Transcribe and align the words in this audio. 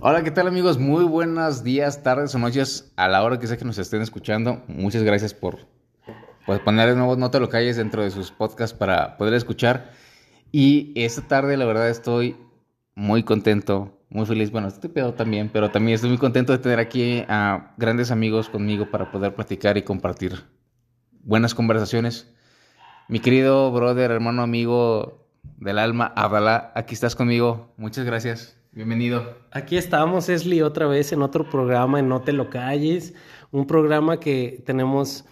Hola, 0.00 0.22
¿qué 0.22 0.30
tal 0.30 0.46
amigos? 0.46 0.78
Muy 0.78 1.04
buenos 1.04 1.64
días, 1.64 2.02
tardes 2.02 2.34
o 2.34 2.38
noches 2.38 2.92
a 2.96 3.08
la 3.08 3.22
hora 3.22 3.38
que 3.38 3.46
sea 3.46 3.56
que 3.56 3.64
nos 3.64 3.78
estén 3.78 4.00
escuchando. 4.00 4.62
Muchas 4.68 5.02
gracias 5.02 5.34
por 5.34 5.58
pues, 6.46 6.60
poner 6.60 6.88
de 6.88 6.96
nuevo 6.96 7.16
No 7.16 7.30
te 7.30 7.40
lo 7.40 7.48
calles 7.48 7.76
dentro 7.76 8.02
de 8.02 8.10
sus 8.10 8.30
podcasts 8.30 8.76
para 8.76 9.16
poder 9.16 9.34
escuchar. 9.34 9.92
Y 10.52 10.92
esta 10.94 11.22
tarde 11.22 11.56
la 11.56 11.64
verdad 11.64 11.88
estoy 11.88 12.36
muy 12.94 13.22
contento, 13.22 13.97
muy 14.10 14.26
feliz. 14.26 14.50
Bueno, 14.50 14.68
estoy 14.68 14.90
pedo 14.90 15.14
también, 15.14 15.50
pero 15.52 15.70
también 15.70 15.94
estoy 15.94 16.10
muy 16.10 16.18
contento 16.18 16.52
de 16.52 16.58
tener 16.58 16.78
aquí 16.78 17.24
a 17.28 17.74
grandes 17.76 18.10
amigos 18.10 18.48
conmigo 18.48 18.90
para 18.90 19.10
poder 19.10 19.34
platicar 19.34 19.76
y 19.76 19.82
compartir 19.82 20.44
buenas 21.22 21.54
conversaciones. 21.54 22.32
Mi 23.08 23.20
querido 23.20 23.70
brother, 23.72 24.10
hermano, 24.10 24.42
amigo 24.42 25.26
del 25.58 25.78
alma, 25.78 26.12
Abdalá, 26.16 26.72
aquí 26.74 26.94
estás 26.94 27.14
conmigo. 27.14 27.72
Muchas 27.76 28.04
gracias. 28.04 28.56
Bienvenido. 28.72 29.36
Aquí 29.50 29.76
estamos, 29.76 30.28
Esli, 30.28 30.62
otra 30.62 30.86
vez 30.86 31.12
en 31.12 31.22
otro 31.22 31.48
programa, 31.48 31.98
en 31.98 32.08
No 32.08 32.20
Te 32.20 32.32
Lo 32.32 32.50
Calles, 32.50 33.14
un 33.50 33.66
programa 33.66 34.20
que 34.20 34.62
tenemos 34.66 35.24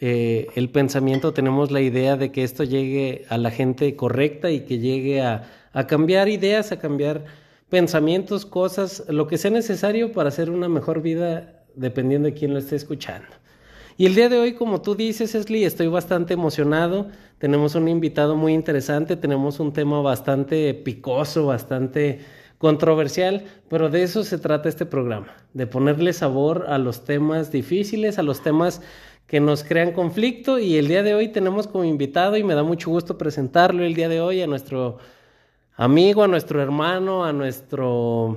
eh, 0.00 0.46
el 0.54 0.70
pensamiento, 0.70 1.34
tenemos 1.34 1.70
la 1.70 1.80
idea 1.80 2.16
de 2.16 2.32
que 2.32 2.44
esto 2.44 2.64
llegue 2.64 3.26
a 3.28 3.36
la 3.36 3.50
gente 3.50 3.94
correcta 3.96 4.50
y 4.50 4.60
que 4.60 4.78
llegue 4.78 5.22
a, 5.22 5.42
a 5.72 5.86
cambiar 5.86 6.28
ideas, 6.28 6.72
a 6.72 6.78
cambiar 6.78 7.24
pensamientos, 7.74 8.46
cosas, 8.46 9.02
lo 9.08 9.26
que 9.26 9.36
sea 9.36 9.50
necesario 9.50 10.12
para 10.12 10.28
hacer 10.28 10.48
una 10.48 10.68
mejor 10.68 11.02
vida 11.02 11.64
dependiendo 11.74 12.26
de 12.26 12.34
quién 12.34 12.52
lo 12.52 12.60
esté 12.60 12.76
escuchando. 12.76 13.26
Y 13.96 14.06
el 14.06 14.14
día 14.14 14.28
de 14.28 14.38
hoy, 14.38 14.54
como 14.54 14.80
tú 14.80 14.94
dices, 14.94 15.34
Esli, 15.34 15.64
estoy 15.64 15.88
bastante 15.88 16.34
emocionado. 16.34 17.08
Tenemos 17.38 17.74
un 17.74 17.88
invitado 17.88 18.36
muy 18.36 18.54
interesante, 18.54 19.16
tenemos 19.16 19.58
un 19.58 19.72
tema 19.72 20.00
bastante 20.02 20.72
picoso, 20.72 21.46
bastante 21.46 22.20
controversial, 22.58 23.42
pero 23.68 23.90
de 23.90 24.04
eso 24.04 24.22
se 24.22 24.38
trata 24.38 24.68
este 24.68 24.86
programa, 24.86 25.34
de 25.52 25.66
ponerle 25.66 26.12
sabor 26.12 26.66
a 26.68 26.78
los 26.78 27.02
temas 27.02 27.50
difíciles, 27.50 28.20
a 28.20 28.22
los 28.22 28.40
temas 28.40 28.82
que 29.26 29.40
nos 29.40 29.64
crean 29.64 29.90
conflicto 29.90 30.60
y 30.60 30.76
el 30.76 30.86
día 30.86 31.02
de 31.02 31.16
hoy 31.16 31.26
tenemos 31.26 31.66
como 31.66 31.82
invitado 31.82 32.36
y 32.36 32.44
me 32.44 32.54
da 32.54 32.62
mucho 32.62 32.90
gusto 32.90 33.18
presentarlo 33.18 33.82
el 33.82 33.94
día 33.94 34.08
de 34.08 34.20
hoy 34.20 34.42
a 34.42 34.46
nuestro 34.46 34.98
amigo, 35.76 36.22
a 36.22 36.28
nuestro 36.28 36.62
hermano, 36.62 37.24
a 37.24 37.32
nuestro 37.32 38.36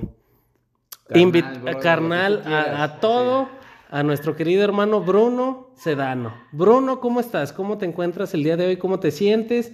carnal, 1.08 1.80
carnal 1.80 2.42
a, 2.46 2.82
a, 2.82 3.00
todo, 3.00 3.48
a 3.90 4.02
nuestro 4.02 4.36
querido 4.36 4.64
hermano 4.64 5.00
Bruno 5.00 5.70
Sedano. 5.76 6.34
Bruno, 6.52 7.00
¿cómo 7.00 7.20
estás? 7.20 7.52
¿Cómo 7.52 7.78
te 7.78 7.86
encuentras 7.86 8.34
el 8.34 8.42
día 8.42 8.56
de 8.56 8.66
hoy? 8.66 8.76
¿Cómo 8.76 9.00
te 9.00 9.10
sientes? 9.10 9.72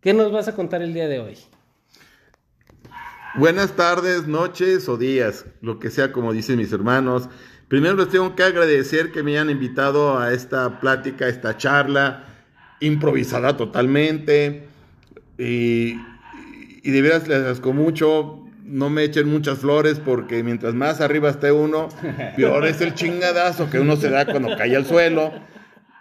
¿Qué 0.00 0.14
nos 0.14 0.32
vas 0.32 0.48
a 0.48 0.54
contar 0.54 0.82
el 0.82 0.94
día 0.94 1.08
de 1.08 1.20
hoy? 1.20 1.38
Buenas 3.34 3.76
tardes, 3.76 4.26
noches 4.26 4.88
o 4.88 4.96
días, 4.96 5.44
lo 5.60 5.78
que 5.78 5.90
sea 5.90 6.10
como 6.10 6.32
dicen 6.32 6.56
mis 6.56 6.72
hermanos. 6.72 7.28
Primero 7.68 7.96
les 7.96 8.08
tengo 8.08 8.34
que 8.34 8.44
agradecer 8.44 9.12
que 9.12 9.22
me 9.22 9.32
hayan 9.32 9.50
invitado 9.50 10.18
a 10.18 10.32
esta 10.32 10.80
plática, 10.80 11.26
a 11.26 11.28
esta 11.28 11.56
charla, 11.56 12.24
improvisada 12.80 13.56
totalmente. 13.56 14.68
Y, 15.36 15.96
y 16.86 16.92
de 16.92 17.02
veras 17.02 17.26
les 17.26 17.38
agradezco 17.38 17.72
mucho. 17.72 18.42
No 18.62 18.90
me 18.90 19.04
echen 19.04 19.28
muchas 19.28 19.58
flores 19.58 20.00
porque 20.00 20.42
mientras 20.42 20.74
más 20.74 21.00
arriba 21.00 21.30
esté 21.30 21.52
uno, 21.52 21.88
peor 22.36 22.66
es 22.66 22.80
el 22.80 22.94
chingadazo 22.94 23.70
que 23.70 23.78
uno 23.78 23.96
se 23.96 24.10
da 24.10 24.24
cuando 24.24 24.56
cae 24.56 24.74
al 24.74 24.86
suelo. 24.86 25.32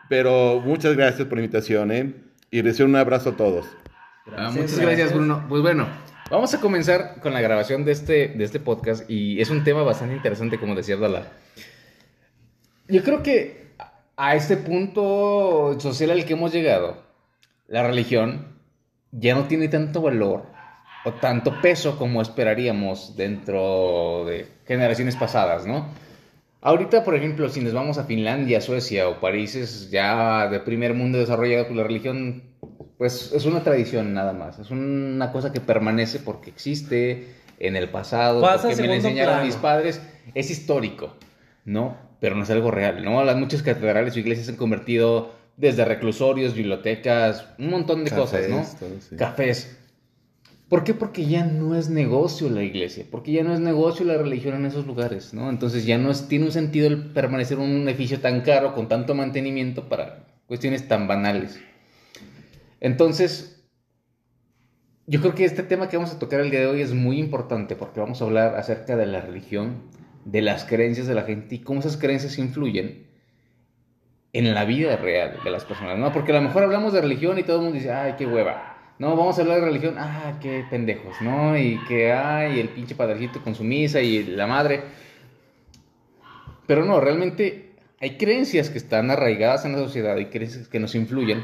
Pero 0.10 0.62
muchas 0.64 0.96
gracias 0.96 1.28
por 1.28 1.38
la 1.38 1.44
invitación, 1.44 1.92
¿eh? 1.92 2.14
Y 2.52 2.62
recibo 2.62 2.88
un 2.88 2.96
abrazo 2.96 3.32
a 3.32 3.38
todos. 3.38 3.66
Gracias, 4.26 4.48
ah, 4.48 4.52
muchas 4.52 4.80
gracias, 4.80 5.14
Bruno. 5.14 5.46
Pues 5.50 5.62
bueno, 5.62 5.88
Vamos 6.32 6.56
a 6.56 6.60
comenzar 6.60 7.20
con 7.22 7.34
la 7.34 7.42
grabación 7.42 7.86
de 7.86 7.92
este, 7.92 8.30
de 8.30 8.44
este 8.44 8.60
podcast 8.60 9.08
y 9.08 9.40
es 9.40 9.52
un 9.52 9.64
tema 9.64 9.84
bastante 9.84 10.16
interesante, 10.16 10.60
como 10.60 10.74
decía 10.74 10.98
Dala. 10.98 11.28
Yo 12.88 13.04
creo 13.04 13.22
que 13.22 13.76
a 14.18 14.36
este 14.36 14.58
punto 14.58 15.80
social 15.80 16.10
al 16.10 16.26
que 16.26 16.34
hemos 16.34 16.52
llegado, 16.52 16.98
la 17.68 17.86
religión 17.86 18.58
ya 19.12 19.36
no 19.36 19.46
tiene 19.46 19.68
tanto 19.68 20.02
valor 20.02 20.48
o 21.06 21.14
tanto 21.14 21.62
peso 21.62 21.98
como 21.98 22.22
esperaríamos 22.22 23.16
dentro 23.16 24.26
de 24.26 24.48
generaciones 24.66 25.16
pasadas, 25.16 25.66
¿no? 25.66 25.88
Ahorita, 26.62 27.04
por 27.04 27.16
ejemplo, 27.16 27.48
si 27.48 27.62
nos 27.62 27.74
vamos 27.74 28.00
a 28.00 28.06
Finlandia, 28.06 28.60
Suecia 28.60 29.08
o 29.08 29.20
países 29.20 29.92
ya 29.92 30.48
de 30.50 30.60
primer 30.60 30.96
mundo 30.96 31.20
desarrollado, 31.20 31.66
pues 31.66 31.78
la 31.78 31.84
religión 31.84 32.42
pues 32.98 33.34
es 33.34 33.46
una 33.46 33.62
tradición 33.62 34.14
nada 34.14 34.34
más, 34.34 34.58
es 34.58 34.72
una 34.72 35.32
cosa 35.32 35.52
que 35.52 35.62
permanece 35.62 36.20
porque 36.20 36.50
existe 36.50 37.28
en 37.60 37.76
el 37.76 37.90
pasado, 37.90 38.42
porque 38.42 38.76
me 38.78 38.88
lo 38.88 38.94
enseñaron 38.94 39.46
mis 39.46 39.58
padres, 39.58 40.02
es 40.34 40.50
histórico, 40.50 41.14
¿no? 41.66 41.98
Pero 42.20 42.36
no 42.36 42.44
es 42.44 42.50
algo 42.50 42.72
real, 42.72 43.04
¿no? 43.04 43.24
Las 43.24 43.38
muchas 43.38 43.62
catedrales 43.62 44.16
o 44.16 44.20
iglesias 44.20 44.48
se 44.48 44.54
han 44.54 44.58
convertido 44.58 45.34
desde 45.58 45.86
reclusorios, 45.86 46.56
bibliotecas, 46.56 47.48
un 47.60 47.70
montón 47.70 48.04
de 48.06 48.12
cosas, 48.12 48.50
¿no? 48.50 48.66
Cafés. 49.18 49.78
¿Por 50.70 50.84
qué? 50.84 50.96
Porque 50.96 51.28
ya 51.28 51.46
no 51.46 51.76
es 51.76 51.90
negocio 51.90 52.50
la 52.50 52.64
iglesia, 52.64 53.06
porque 53.12 53.32
ya 53.32 53.44
no 53.44 53.54
es 53.54 53.60
negocio 53.60 54.04
la 54.04 54.18
religión 54.18 54.56
en 54.56 54.66
esos 54.66 54.88
lugares, 54.88 55.34
¿no? 55.34 55.50
Entonces 55.50 55.86
ya 55.86 56.00
no 56.00 56.12
tiene 56.28 56.46
un 56.46 56.52
sentido 56.52 56.88
el 56.88 57.12
permanecer 57.12 57.60
en 57.60 57.66
un 57.66 57.88
edificio 57.88 58.20
tan 58.20 58.42
caro, 58.42 58.74
con 58.74 58.88
tanto 58.88 59.14
mantenimiento 59.14 59.88
para 59.88 60.26
cuestiones 60.48 60.88
tan 60.88 61.08
banales. 61.08 61.60
Entonces, 62.80 63.68
yo 65.06 65.22
creo 65.22 65.36
que 65.36 65.46
este 65.46 65.62
tema 65.62 65.88
que 65.88 65.98
vamos 65.98 66.14
a 66.14 66.20
tocar 66.20 66.40
el 66.40 66.50
día 66.50 66.62
de 66.62 66.68
hoy 66.68 66.82
es 66.82 66.94
muy 66.94 67.20
importante 67.20 67.76
porque 67.76 68.00
vamos 68.00 68.22
a 68.22 68.26
hablar 68.26 68.56
acerca 68.56 68.96
de 68.96 69.06
la 69.06 69.22
religión, 69.22 69.84
de 70.26 70.42
las 70.42 70.66
creencias 70.66 71.06
de 71.06 71.14
la 71.14 71.24
gente 71.24 71.56
y 71.56 71.60
cómo 71.60 71.82
esas 71.82 71.98
creencias 71.98 72.40
influyen 72.40 73.06
en 74.34 74.54
la 74.54 74.66
vida 74.66 74.98
real 74.98 75.40
de 75.44 75.52
las 75.52 75.64
personas, 75.64 76.00
¿no? 76.00 76.12
Porque 76.12 76.32
a 76.32 76.36
lo 76.36 76.42
mejor 76.42 76.64
hablamos 76.64 76.92
de 76.92 77.02
religión 77.02 77.38
y 77.38 77.44
todo 77.44 77.58
el 77.58 77.62
mundo 77.62 77.78
dice, 77.78 77.92
ay, 77.92 78.16
qué 78.18 78.26
hueva. 78.26 78.75
No, 78.98 79.18
vamos 79.18 79.38
a 79.38 79.42
hablar 79.42 79.60
de 79.60 79.66
religión, 79.66 79.96
ah, 79.98 80.38
qué 80.42 80.64
pendejos, 80.70 81.22
¿no? 81.22 81.58
Y 81.58 81.80
que, 81.86 82.14
ay, 82.14 82.62
el 82.62 82.70
pinche 82.70 82.96
padrecito 82.96 83.42
con 83.44 83.54
su 83.54 83.64
misa 83.64 84.00
y 84.00 84.24
la 84.24 84.48
madre. 84.48 84.84
Pero 86.66 86.86
no, 86.86 87.02
realmente 87.02 87.74
hay 88.00 88.18
creencias 88.18 88.70
que 88.70 88.78
están 88.78 89.12
arraigadas 89.12 89.66
en 89.66 89.74
la 89.74 89.80
sociedad 89.80 90.16
y 90.18 90.28
creencias 90.28 90.70
que 90.70 90.80
nos 90.80 90.96
influyen 90.96 91.44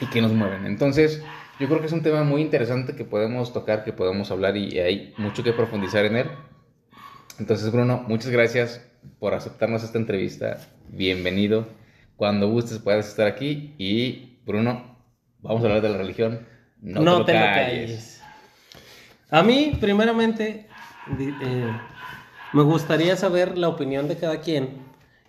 y 0.00 0.06
que 0.06 0.22
nos 0.22 0.32
mueven. 0.32 0.64
Entonces, 0.64 1.22
yo 1.58 1.66
creo 1.66 1.80
que 1.80 1.86
es 1.86 1.92
un 1.92 2.02
tema 2.02 2.22
muy 2.22 2.40
interesante 2.40 2.94
que 2.94 3.04
podemos 3.04 3.52
tocar, 3.52 3.82
que 3.82 3.92
podemos 3.92 4.30
hablar 4.30 4.56
y 4.56 4.78
hay 4.78 5.12
mucho 5.18 5.42
que 5.42 5.52
profundizar 5.52 6.04
en 6.04 6.16
él. 6.16 6.30
Entonces, 7.40 7.72
Bruno, 7.72 8.04
muchas 8.06 8.30
gracias 8.30 8.80
por 9.18 9.34
aceptarnos 9.34 9.82
esta 9.82 9.98
entrevista. 9.98 10.60
Bienvenido. 10.88 11.66
Cuando 12.16 12.48
gustes 12.48 12.78
puedes 12.78 13.08
estar 13.08 13.26
aquí. 13.26 13.74
Y, 13.76 14.38
Bruno, 14.46 14.93
vamos 15.44 15.62
a 15.62 15.66
hablar 15.66 15.82
de 15.82 15.90
la 15.90 15.98
religión. 15.98 16.40
No, 16.82 17.24
te, 17.24 17.32
lo, 17.32 17.38
calles. 17.38 18.20
A 19.30 19.42
mí, 19.44 19.78
primeramente, 19.80 20.66
eh, 21.18 21.72
me 22.52 22.62
gustaría 22.62 23.16
saber 23.16 23.56
la 23.56 23.68
opinión 23.68 24.08
de 24.08 24.16
cada 24.16 24.40
quien, 24.40 24.70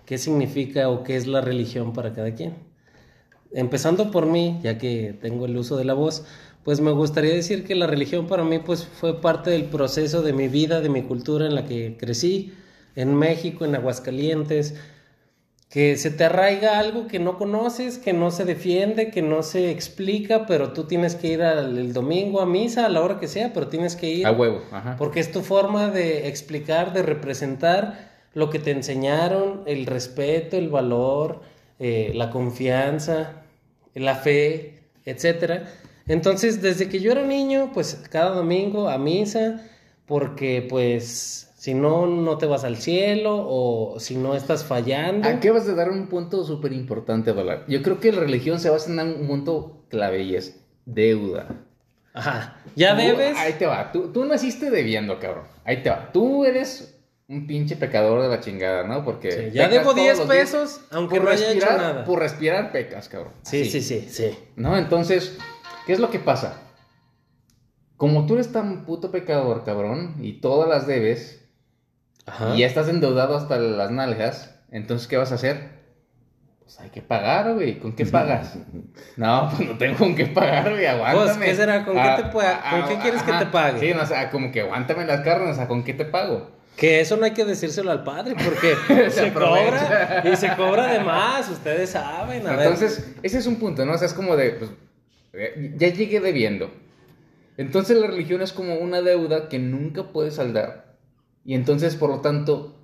qué 0.06 0.18
significa 0.18 0.90
o 0.90 1.04
qué 1.04 1.16
es 1.16 1.28
la 1.28 1.42
religión 1.42 1.94
para 1.94 2.14
cada 2.14 2.34
quien 2.34 2.56
empezando 3.56 4.12
por 4.12 4.26
mí, 4.26 4.60
ya 4.62 4.78
que 4.78 5.16
tengo 5.20 5.46
el 5.46 5.58
uso 5.58 5.78
de 5.78 5.86
la 5.86 5.94
voz, 5.94 6.26
pues 6.64 6.82
me 6.82 6.92
gustaría 6.92 7.34
decir 7.34 7.64
que 7.64 7.74
la 7.74 7.88
religión 7.88 8.28
para 8.28 8.44
mí 8.44 8.60
pues 8.60 8.86
fue 8.86 9.22
parte 9.22 9.50
del 9.50 9.66
proceso 9.66 10.22
de 10.22 10.34
mi 10.34 10.48
vida, 10.48 10.82
de 10.82 10.90
mi 10.90 11.04
cultura 11.04 11.46
en 11.46 11.56
la 11.56 11.66
que 11.66 11.96
crecí, 11.98 12.54
en 12.96 13.16
México, 13.16 13.66
en 13.66 13.76
Aguascalientes, 13.76 14.76
que 15.70 15.98
se 15.98 16.12
te 16.12 16.24
arraiga 16.24 16.80
algo 16.80 17.08
que 17.08 17.20
no 17.20 17.38
conoces, 17.38 17.98
que 17.98 18.14
no 18.14 18.32
se 18.32 18.46
defiende, 18.46 19.12
que 19.12 19.22
no 19.22 19.44
se 19.44 19.72
explica, 19.72 20.46
pero 20.46 20.72
tú 20.74 20.86
tienes 20.86 21.16
que 21.16 21.28
ir 21.28 21.42
el 21.42 21.92
domingo 21.92 22.40
a 22.40 22.46
misa, 22.46 22.86
a 22.86 22.90
la 22.90 23.02
hora 23.02 23.20
que 23.20 23.28
sea, 23.28 23.52
pero 23.54 23.68
tienes 23.68 23.96
que 23.96 24.10
ir. 24.10 24.28
A 24.28 24.32
huevo, 24.32 24.62
Porque 24.98 25.20
es 25.20 25.32
tu 25.32 25.42
forma 25.42 25.90
de 25.90 26.28
explicar, 26.28 26.94
de 26.94 27.02
representar 27.02 28.14
lo 28.34 28.50
que 28.50 28.60
te 28.60 28.72
enseñaron, 28.72 29.64
el 29.66 29.86
respeto, 29.86 30.58
el 30.58 30.70
valor, 30.70 31.42
eh, 31.80 32.12
la 32.14 32.30
confianza, 32.30 33.44
la 33.94 34.16
fe, 34.16 34.84
etcétera. 35.06 35.64
Entonces, 36.08 36.62
desde 36.62 36.88
que 36.88 37.00
yo 37.00 37.12
era 37.12 37.24
niño, 37.24 37.72
pues 37.74 38.02
cada 38.10 38.32
domingo 38.36 38.90
a 38.90 38.98
misa, 38.98 39.62
porque 40.06 40.66
pues 40.70 41.52
si 41.66 41.74
no, 41.74 42.06
no 42.06 42.38
te 42.38 42.46
vas 42.46 42.64
al 42.64 42.78
cielo 42.78 43.44
o 43.44 44.00
si 44.00 44.18
no 44.18 44.36
estás 44.36 44.64
fallando. 44.64 45.28
Aquí 45.28 45.50
vas 45.50 45.68
a 45.68 45.74
dar 45.74 45.90
un 45.90 46.06
punto 46.06 46.44
súper 46.44 46.72
importante, 46.74 47.32
Valar. 47.32 47.66
Yo 47.68 47.82
creo 47.82 48.00
que 48.00 48.12
la 48.12 48.20
religión 48.20 48.60
se 48.60 48.70
basa 48.70 48.92
en 48.92 49.00
un 49.00 49.26
punto 49.26 49.84
clave 49.90 50.22
y 50.22 50.36
es 50.36 50.64
deuda. 50.86 51.66
Ajá. 52.14 52.62
Ya 52.76 52.94
debes. 52.94 53.36
Ahí 53.40 53.54
te 53.54 53.66
va. 53.66 53.92
Tú, 53.92 54.14
tú 54.14 54.26
naciste 54.26 54.70
debiendo, 54.70 55.20
cabrón. 55.20 55.46
Ahí 55.64 55.82
te 55.82 55.90
va. 55.90 56.12
Tú 56.12 56.46
eres 56.46 57.02
un 57.28 57.48
pinche 57.48 57.76
pecador 57.76 58.22
de 58.22 58.28
la 58.28 58.42
chingada, 58.42 58.84
¿no? 58.84 59.04
Porque. 59.04 59.32
Sí, 59.32 59.52
ya 59.52 59.68
debo 59.68 59.86
todos 59.86 59.96
10 59.96 60.20
los 60.20 60.30
días. 60.30 60.38
pesos, 60.38 60.82
aunque 60.92 61.20
no 61.20 61.32
haya 61.32 61.52
hecho 61.52 61.66
nada. 61.66 62.04
Por 62.04 62.20
respirar 62.20 62.72
pecas, 62.72 63.10
cabrón. 63.10 63.34
Sí, 63.42 63.62
Así. 63.64 63.82
sí, 63.82 64.02
sí, 64.02 64.08
sí. 64.08 64.38
¿No? 64.56 64.78
Entonces, 64.78 65.40
¿qué 65.88 65.94
es 65.94 66.00
lo 66.00 66.12
que 66.12 66.20
pasa? 66.20 66.62
Como 67.98 68.28
tú 68.28 68.36
eres 68.36 68.52
tan 68.52 68.86
puto 68.86 69.10
pecador, 69.10 69.64
cabrón, 69.64 70.18
y 70.22 70.42
todas 70.42 70.70
las 70.70 70.86
debes, 70.86 71.42
Ajá. 72.26 72.56
y 72.56 72.60
ya 72.60 72.68
estás 72.68 72.88
endeudado 72.90 73.36
hasta 73.38 73.58
las 73.60 73.92
nalgas, 73.92 74.56
entonces, 74.72 75.08
¿qué 75.08 75.18
vas 75.18 75.32
a 75.32 75.36
hacer? 75.36 75.76
Pues 76.64 76.80
hay 76.80 76.90
que 76.90 77.02
pagar, 77.04 77.54
güey. 77.54 77.78
¿Con 77.80 77.94
qué 77.96 78.06
pagas? 78.08 78.58
No, 79.18 79.52
pues 79.56 79.70
no 79.70 79.78
tengo 79.78 79.98
con 80.00 80.16
qué 80.16 80.26
pagar, 80.26 80.72
güey. 80.72 80.86
Aguántame. 80.88 81.36
Pues, 81.36 81.38
¿qué 81.50 81.56
será? 81.56 81.86
¿Con 81.86 81.94
qué 81.94 82.00
Ah, 82.02 82.16
te 82.18 82.24
pueda- 82.24 82.60
ah, 82.64 82.72
con 82.80 82.90
qué 82.90 82.96
ah, 82.96 83.02
quieres 83.04 83.22
que 83.24 83.32
ajá. 83.32 83.40
te 83.42 83.46
pague? 83.52 83.80
Sí, 83.80 83.94
no, 83.94 84.02
o 84.02 84.06
sea, 84.08 84.32
como 84.32 84.52
que 84.52 84.62
aguántame 84.62 85.06
las 85.06 85.22
carnes, 85.22 85.52
o 85.52 85.56
sea, 85.56 85.68
¿con 85.68 85.84
qué 85.84 85.94
te 85.94 86.06
pago? 86.06 86.50
Que 86.76 87.00
eso 87.00 87.16
no 87.18 87.26
hay 87.26 87.32
que 87.32 87.46
decírselo 87.46 87.92
al 87.92 88.04
padre 88.04 88.36
porque 88.44 88.76
Se 89.12 89.26
se, 89.28 89.34
cobra 89.34 90.24
y 90.26 90.36
se 90.36 90.56
cobra 90.56 90.88
de 90.88 91.00
más, 91.00 91.48
ustedes 91.50 91.92
saben. 91.92 92.46
A 92.48 92.52
ver. 92.56 92.62
Entonces, 92.62 93.14
ese 93.22 93.38
es 93.38 93.46
un 93.46 93.58
punto, 93.58 93.86
¿no? 93.86 93.94
O 93.94 93.98
sea, 94.00 94.08
es 94.08 94.14
como 94.16 94.36
de, 94.36 94.50
pues, 94.52 94.72
eh, 95.34 95.74
ya 95.78 95.88
llegué 95.90 96.20
debiendo. 96.20 96.72
Entonces 97.58 97.96
la 97.98 98.08
religión 98.08 98.42
es 98.42 98.52
como 98.52 98.76
una 98.76 99.02
deuda 99.02 99.48
que 99.48 99.60
nunca 99.60 100.04
puedes 100.12 100.36
saldar. 100.36 100.85
Y 101.46 101.54
entonces, 101.54 101.96
por 101.96 102.10
lo 102.10 102.22
tanto, 102.22 102.76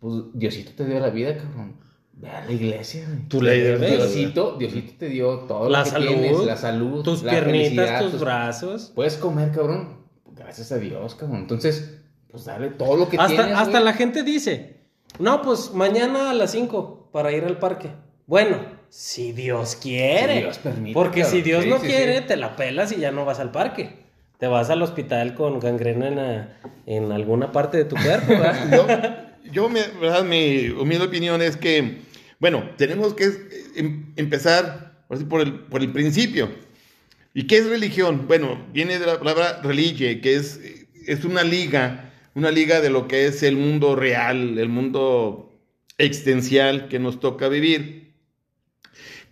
pues 0.00 0.14
Diosito 0.32 0.72
te 0.74 0.84
dio 0.86 0.98
la 0.98 1.10
vida, 1.10 1.36
cabrón. 1.36 1.76
Ve 2.14 2.28
a 2.30 2.44
la 2.44 2.52
iglesia, 2.52 3.04
güey. 3.06 3.28
Tú 3.28 3.40
le. 3.42 3.78
Diosito, 3.78 4.56
Diosito 4.58 4.94
te 4.98 5.08
dio 5.08 5.40
todo 5.40 5.68
la 5.68 5.78
lo 5.80 5.84
que 5.84 5.90
salud, 5.90 6.08
tienes, 6.08 6.38
la 6.44 6.56
salud, 6.56 7.02
tus 7.02 7.22
la 7.22 7.30
piernitas, 7.32 8.02
tus 8.02 8.12
tus- 8.12 8.20
brazos. 8.20 8.92
Puedes 8.94 9.16
comer, 9.16 9.50
cabrón. 9.52 9.98
Gracias 10.34 10.72
a 10.72 10.78
Dios, 10.78 11.14
cabrón. 11.14 11.40
Entonces, 11.40 11.98
pues 12.30 12.44
dale 12.44 12.68
todo 12.70 12.96
lo 12.96 13.08
que 13.08 13.16
Hasta, 13.18 13.28
tienes. 13.34 13.52
hasta 13.58 13.70
güey. 13.72 13.84
la 13.84 13.92
gente 13.92 14.22
dice, 14.22 14.80
no, 15.18 15.42
pues 15.42 15.72
mañana 15.74 16.30
a 16.30 16.34
las 16.34 16.50
5 16.52 17.10
para 17.12 17.32
ir 17.32 17.44
al 17.44 17.58
parque. 17.58 17.90
Bueno, 18.26 18.58
si 18.88 19.32
Dios 19.32 19.76
quiere. 19.76 20.34
Si 20.36 20.40
Dios 20.42 20.58
permite, 20.58 20.94
Porque 20.94 21.24
si 21.24 21.42
Dios 21.42 21.64
Sí, 21.64 21.70
no 21.70 21.78
sí, 21.80 21.86
quiere, 21.86 22.18
sí. 22.20 22.24
te 22.28 22.36
la 22.36 22.56
pelas 22.56 22.92
y 22.92 22.96
ya 22.96 23.10
no 23.10 23.24
vas 23.24 23.40
al 23.40 23.50
parque. 23.50 24.01
Te 24.42 24.48
vas 24.48 24.70
al 24.70 24.82
hospital 24.82 25.36
con 25.36 25.60
gangrena 25.60 26.08
en, 26.08 26.16
la- 26.16 26.48
en 26.86 27.12
alguna 27.12 27.52
parte 27.52 27.76
de 27.76 27.84
tu 27.84 27.94
cuerpo. 27.94 28.32
Yo, 28.72 28.86
yo 29.52 29.68
mi, 29.68 29.78
verdad, 30.00 30.24
mi 30.24 30.68
humilde 30.70 31.04
opinión 31.04 31.40
es 31.40 31.56
que, 31.56 31.98
bueno, 32.40 32.68
tenemos 32.76 33.14
que 33.14 33.30
em- 33.76 34.12
empezar 34.16 35.04
por, 35.28 35.42
el, 35.42 35.60
por 35.60 35.80
el 35.80 35.92
principio. 35.92 36.48
¿Y 37.34 37.46
qué 37.46 37.58
es 37.58 37.68
religión? 37.68 38.24
Bueno, 38.26 38.60
viene 38.72 38.98
de 38.98 39.06
la 39.06 39.16
palabra 39.20 39.60
religie, 39.62 40.20
que 40.20 40.34
es, 40.34 40.58
es 41.06 41.24
una 41.24 41.44
liga, 41.44 42.10
una 42.34 42.50
liga 42.50 42.80
de 42.80 42.90
lo 42.90 43.06
que 43.06 43.26
es 43.26 43.44
el 43.44 43.56
mundo 43.56 43.94
real, 43.94 44.58
el 44.58 44.68
mundo 44.68 45.56
existencial 45.98 46.88
que 46.88 46.98
nos 46.98 47.20
toca 47.20 47.46
vivir, 47.46 48.11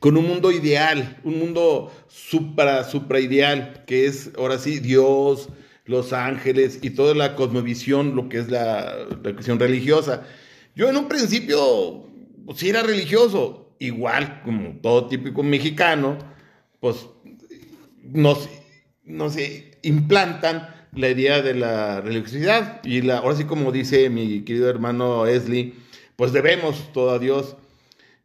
con 0.00 0.16
un 0.16 0.26
mundo 0.26 0.50
ideal, 0.50 1.20
un 1.24 1.38
mundo 1.38 1.92
supra, 2.08 2.84
supraideal, 2.84 3.84
que 3.86 4.06
es 4.06 4.30
ahora 4.36 4.58
sí 4.58 4.80
Dios, 4.80 5.50
los 5.84 6.12
ángeles 6.12 6.78
y 6.82 6.90
toda 6.90 7.14
la 7.14 7.36
cosmovisión, 7.36 8.16
lo 8.16 8.28
que 8.28 8.38
es 8.38 8.50
la, 8.50 9.06
la 9.22 9.54
religiosa. 9.56 10.26
Yo 10.74 10.88
en 10.88 10.96
un 10.96 11.08
principio, 11.08 12.06
pues 12.46 12.58
sí 12.58 12.70
era 12.70 12.82
religioso, 12.82 13.74
igual 13.78 14.40
como 14.42 14.78
todo 14.80 15.06
típico 15.06 15.42
mexicano, 15.42 16.16
pues 16.80 17.06
nos, 18.02 18.48
nos 19.04 19.36
implantan 19.82 20.68
la 20.92 21.08
idea 21.08 21.42
de 21.42 21.54
la 21.54 22.00
religiosidad. 22.00 22.80
Y 22.84 23.02
la, 23.02 23.18
ahora 23.18 23.36
sí, 23.36 23.44
como 23.44 23.72
dice 23.72 24.08
mi 24.10 24.42
querido 24.44 24.68
hermano 24.70 25.26
Esli, 25.26 25.74
pues 26.16 26.32
debemos 26.32 26.90
todo 26.92 27.10
a 27.10 27.18
Dios. 27.18 27.56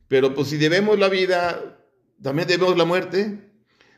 Pero 0.07 0.33
pues 0.33 0.49
si 0.49 0.57
debemos 0.57 0.99
la 0.99 1.09
vida, 1.09 1.59
también 2.21 2.47
debemos 2.47 2.77
la 2.77 2.85
muerte. 2.85 3.39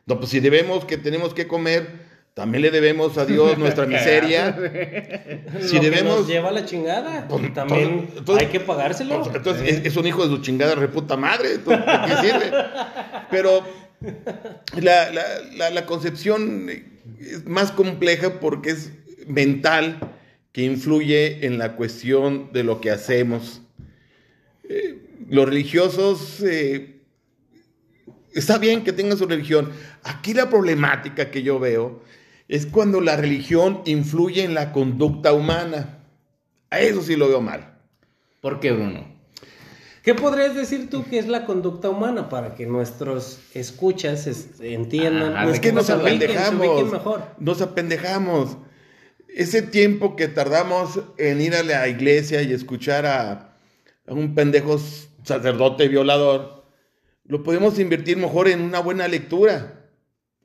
No, 0.06 0.18
pues 0.20 0.30
si 0.32 0.40
debemos 0.40 0.86
que 0.86 0.98
tenemos 0.98 1.34
que 1.34 1.48
comer, 1.48 2.08
también 2.34 2.62
le 2.62 2.72
debemos 2.72 3.18
a 3.18 3.26
Dios 3.26 3.58
nuestra 3.58 3.86
miseria. 3.86 4.56
Si 5.62 5.76
Lo 5.76 5.82
que 5.82 5.90
debemos- 5.90 6.20
nos 6.20 6.28
lleva 6.28 6.52
la 6.52 6.66
chingada. 6.66 7.28
Pues, 7.28 7.54
También 7.54 7.90
entonces- 7.90 8.18
entonces- 8.20 8.46
hay 8.48 8.52
que 8.52 8.60
pagárselo. 8.62 9.22
Pues, 9.24 9.36
entonces 9.36 9.68
es, 9.80 9.86
es 9.86 9.98
un 9.98 10.08
hijo 10.08 10.24
de 10.28 10.36
su 10.36 10.42
chingada 10.42 10.76
reputa 10.76 11.18
madre. 11.18 11.56
entonces, 11.56 11.86
¿de 11.86 12.02
qué 12.08 12.16
sirve? 12.28 12.52
Pero 13.30 13.64
la, 14.80 15.12
la- 15.12 15.24
la- 15.56 15.70
la 15.72 15.86
concepción 15.86 16.70
es 17.20 17.46
más 17.46 17.72
compleja 17.72 18.40
porque 18.40 18.70
es 18.72 18.92
mental 19.28 19.98
que 20.52 20.64
influye 20.64 21.46
en 21.46 21.58
la 21.58 21.76
cuestión 21.76 22.52
de 22.54 22.64
lo 22.64 22.80
que 22.80 22.92
hacemos. 22.92 23.62
Los 25.30 25.46
religiosos, 25.46 26.42
eh, 26.42 27.02
está 28.34 28.58
bien 28.58 28.84
que 28.84 28.94
tengan 28.94 29.18
su 29.18 29.26
religión. 29.28 29.72
Aquí 30.04 30.34
la 30.34 30.50
problemática 30.50 31.32
que 31.32 31.44
yo 31.44 31.60
veo 31.60 32.02
es 32.48 32.66
cuando 32.66 33.02
la 33.02 33.18
religión 33.18 33.82
influye 33.86 34.44
en 34.44 34.54
la 34.54 34.72
conducta 34.72 35.34
humana. 35.34 36.00
A 36.70 36.80
eso 36.80 37.02
sí 37.02 37.16
lo 37.16 37.28
veo 37.28 37.42
mal. 37.42 37.78
¿Por 38.42 38.60
qué, 38.60 38.72
Bruno? 38.72 39.16
¿Qué 40.04 40.16
podrías 40.16 40.56
decir 40.56 40.90
tú 40.90 41.04
que 41.04 41.20
es 41.20 41.28
la 41.28 41.46
conducta 41.46 41.90
humana 41.90 42.30
para 42.30 42.56
que 42.56 42.66
nuestros 42.66 43.40
escuchas 43.54 44.26
es- 44.28 44.62
entiendan? 44.62 45.34
Ah, 45.36 45.46
es 45.46 45.54
de 45.54 45.62
que 45.62 45.74
nos 45.74 45.90
apendejamos. 45.90 46.90
mejor. 46.92 47.24
Nos 47.40 47.62
apendejamos. 47.62 48.58
Ese 49.28 49.62
tiempo 49.62 50.16
que 50.16 50.30
tardamos 50.30 51.02
en 51.18 51.42
ir 51.42 51.54
a 51.56 51.64
la 51.64 51.88
iglesia 51.90 52.42
y 52.42 52.54
escuchar 52.54 53.06
a, 53.06 53.58
a 54.08 54.14
un 54.14 54.34
pendejo 54.34 54.80
sacerdote 55.28 55.88
violador, 55.88 56.64
lo 57.26 57.44
podemos 57.44 57.78
invertir 57.80 58.18
mejor 58.18 58.48
en 58.48 58.62
una 58.62 58.80
buena 58.80 59.08
lectura. 59.08 59.74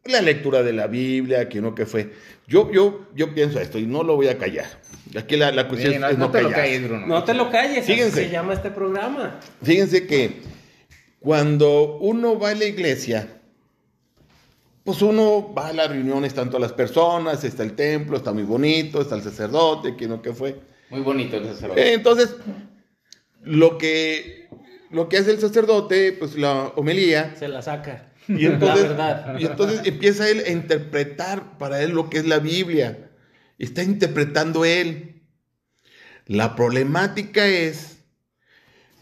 La 0.05 0.21
lectura 0.21 0.65
de 0.65 0.73
la 0.73 0.89
Biblia, 0.89 1.49
que 1.49 1.61
no 1.61 1.77
que 1.77 1.87
fue. 1.87 2.13
Yo, 2.49 2.73
yo, 2.73 3.07
yo 3.15 3.33
pienso 3.35 3.61
esto 3.61 3.79
y 3.79 3.87
no 3.87 4.03
lo 4.03 4.17
voy 4.17 4.27
a 4.27 4.37
callar. 4.37 4.67
Aquí 5.17 5.37
la, 5.37 5.53
la 5.53 5.69
cuestión 5.69 5.93
Sí, 5.93 5.99
no, 6.01 6.09
es 6.09 6.19
no 6.19 6.27
no, 6.27 6.33
te 6.33 6.43
lo 6.43 6.51
calles, 6.51 6.83
Bruno. 6.83 7.07
No 7.07 7.23
te 7.23 7.35
lo 7.35 7.51
calles, 7.51 7.85
así 7.85 7.93
Fíjense. 7.93 8.25
se 8.25 8.31
llama 8.31 8.55
este 8.55 8.73
programa. 8.73 9.39
Fíjense 9.63 10.07
que 10.09 10.41
cuando 11.21 11.99
uno 11.99 12.37
va 12.37 12.51
a 12.51 12.55
la 12.57 12.65
iglesia, 12.65 13.29
pues 14.83 15.01
uno 15.03 15.55
va 15.57 15.69
a 15.69 15.73
las 15.73 15.89
reuniones, 15.89 16.29
están 16.29 16.49
todas 16.49 16.63
las 16.63 16.73
personas, 16.73 17.45
está 17.45 17.63
el 17.63 17.75
templo, 17.75 18.17
está 18.17 18.33
muy 18.33 18.43
bonito, 18.43 19.01
está 19.01 19.15
el 19.15 19.23
sacerdote, 19.23 19.95
que 19.97 20.09
no 20.09 20.21
que 20.21 20.33
fue. 20.33 20.59
Muy 20.91 21.03
bonito 21.03 21.37
el 21.37 21.45
sacerdote. 21.47 21.93
Entonces, 21.95 22.35
lo 23.43 23.79
que, 23.79 24.42
lo 24.93 25.09
que 25.09 25.19
hace 25.19 25.31
el 25.31 25.41
sacerdote, 25.41 26.13
pues 26.13 26.37
la 26.37 26.73
homilía, 26.77 27.35
Se 27.37 27.49
la 27.49 27.63
saca. 27.63 28.13
y 28.29 28.47
entonces, 28.47 28.91
la 28.97 29.37
y 29.39 29.47
entonces 29.47 29.81
empieza 29.85 30.29
él 30.29 30.43
a 30.47 30.51
interpretar 30.51 31.59
para 31.59 31.83
él 31.83 31.93
lo 31.93 32.11
que 32.11 32.19
es 32.19 32.27
la 32.27 32.39
Biblia. 32.39 33.11
Está 33.59 33.83
interpretando 33.83 34.65
él. 34.65 35.23
La 36.27 36.55
problemática 36.55 37.47
es, 37.47 38.05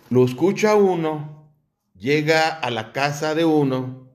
lo 0.09 0.25
escucha 0.25 0.75
uno, 0.75 1.53
llega 1.99 2.49
a 2.49 2.71
la 2.71 2.93
casa 2.93 3.35
de 3.35 3.45
uno, 3.45 4.11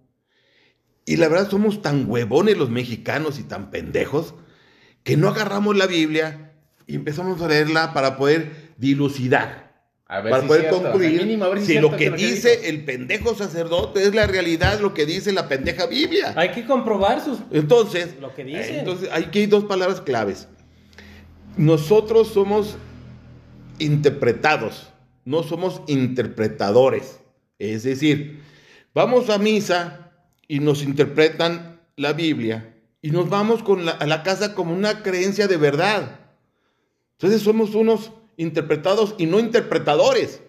y 1.05 1.17
la 1.17 1.27
verdad 1.27 1.51
somos 1.51 1.83
tan 1.83 2.09
huevones 2.09 2.57
los 2.57 2.71
mexicanos 2.71 3.37
y 3.37 3.43
tan 3.43 3.69
pendejos, 3.69 4.33
que 5.03 5.17
no 5.17 5.27
agarramos 5.27 5.77
la 5.77 5.85
Biblia 5.85 6.53
y 6.87 6.95
empezamos 6.95 7.41
a 7.41 7.47
leerla 7.47 7.93
para 7.93 8.17
poder 8.17 8.73
dilucidar 8.77 9.64
A 10.07 10.21
ver 10.21 10.29
para 10.29 10.41
si 10.43 10.47
poder 10.47 10.61
cierto, 10.69 10.81
concluir 10.83 11.21
mínimo, 11.23 11.45
a 11.45 11.49
ver 11.49 11.61
si 11.61 11.79
lo 11.79 11.95
que 11.97 12.11
lo 12.11 12.15
dice 12.15 12.57
dijo. 12.57 12.63
el 12.65 12.85
pendejo 12.85 13.33
sacerdote 13.35 14.03
es 14.03 14.13
la 14.13 14.27
realidad, 14.27 14.79
lo 14.79 14.93
que 14.93 15.05
dice 15.07 15.31
la 15.31 15.47
pendeja 15.47 15.87
Biblia. 15.87 16.33
Hay 16.37 16.51
que 16.51 16.63
comprobar 16.65 17.23
sus... 17.23 17.39
Entonces, 17.51 18.15
Lo 18.21 18.33
que 18.35 18.43
dice. 18.43 18.75
eh, 18.75 18.79
entonces 18.79 19.09
aquí 19.11 19.39
hay 19.39 19.45
dos 19.47 19.63
palabras 19.63 20.01
claves. 20.01 20.47
Nosotros 21.57 22.27
somos 22.27 22.77
interpretados, 23.79 24.89
no 25.25 25.43
somos 25.43 25.81
interpretadores. 25.87 27.19
Es 27.59 27.83
decir, 27.83 28.41
vamos 28.93 29.29
a 29.29 29.37
misa 29.37 30.11
y 30.47 30.59
nos 30.59 30.83
interpretan 30.83 31.79
la 31.95 32.13
Biblia 32.13 32.75
y 33.01 33.11
nos 33.11 33.29
vamos 33.29 33.63
con 33.63 33.85
la- 33.85 33.93
a 33.93 34.05
la 34.05 34.23
casa 34.23 34.53
como 34.53 34.73
una 34.73 35.01
creencia 35.01 35.47
de 35.47 35.57
verdad. 35.57 36.19
Entonces 37.13 37.41
somos 37.41 37.73
unos 37.75 38.11
interpretados 38.37 39.15
y 39.17 39.25
no 39.25 39.39
interpretadores. 39.39 40.41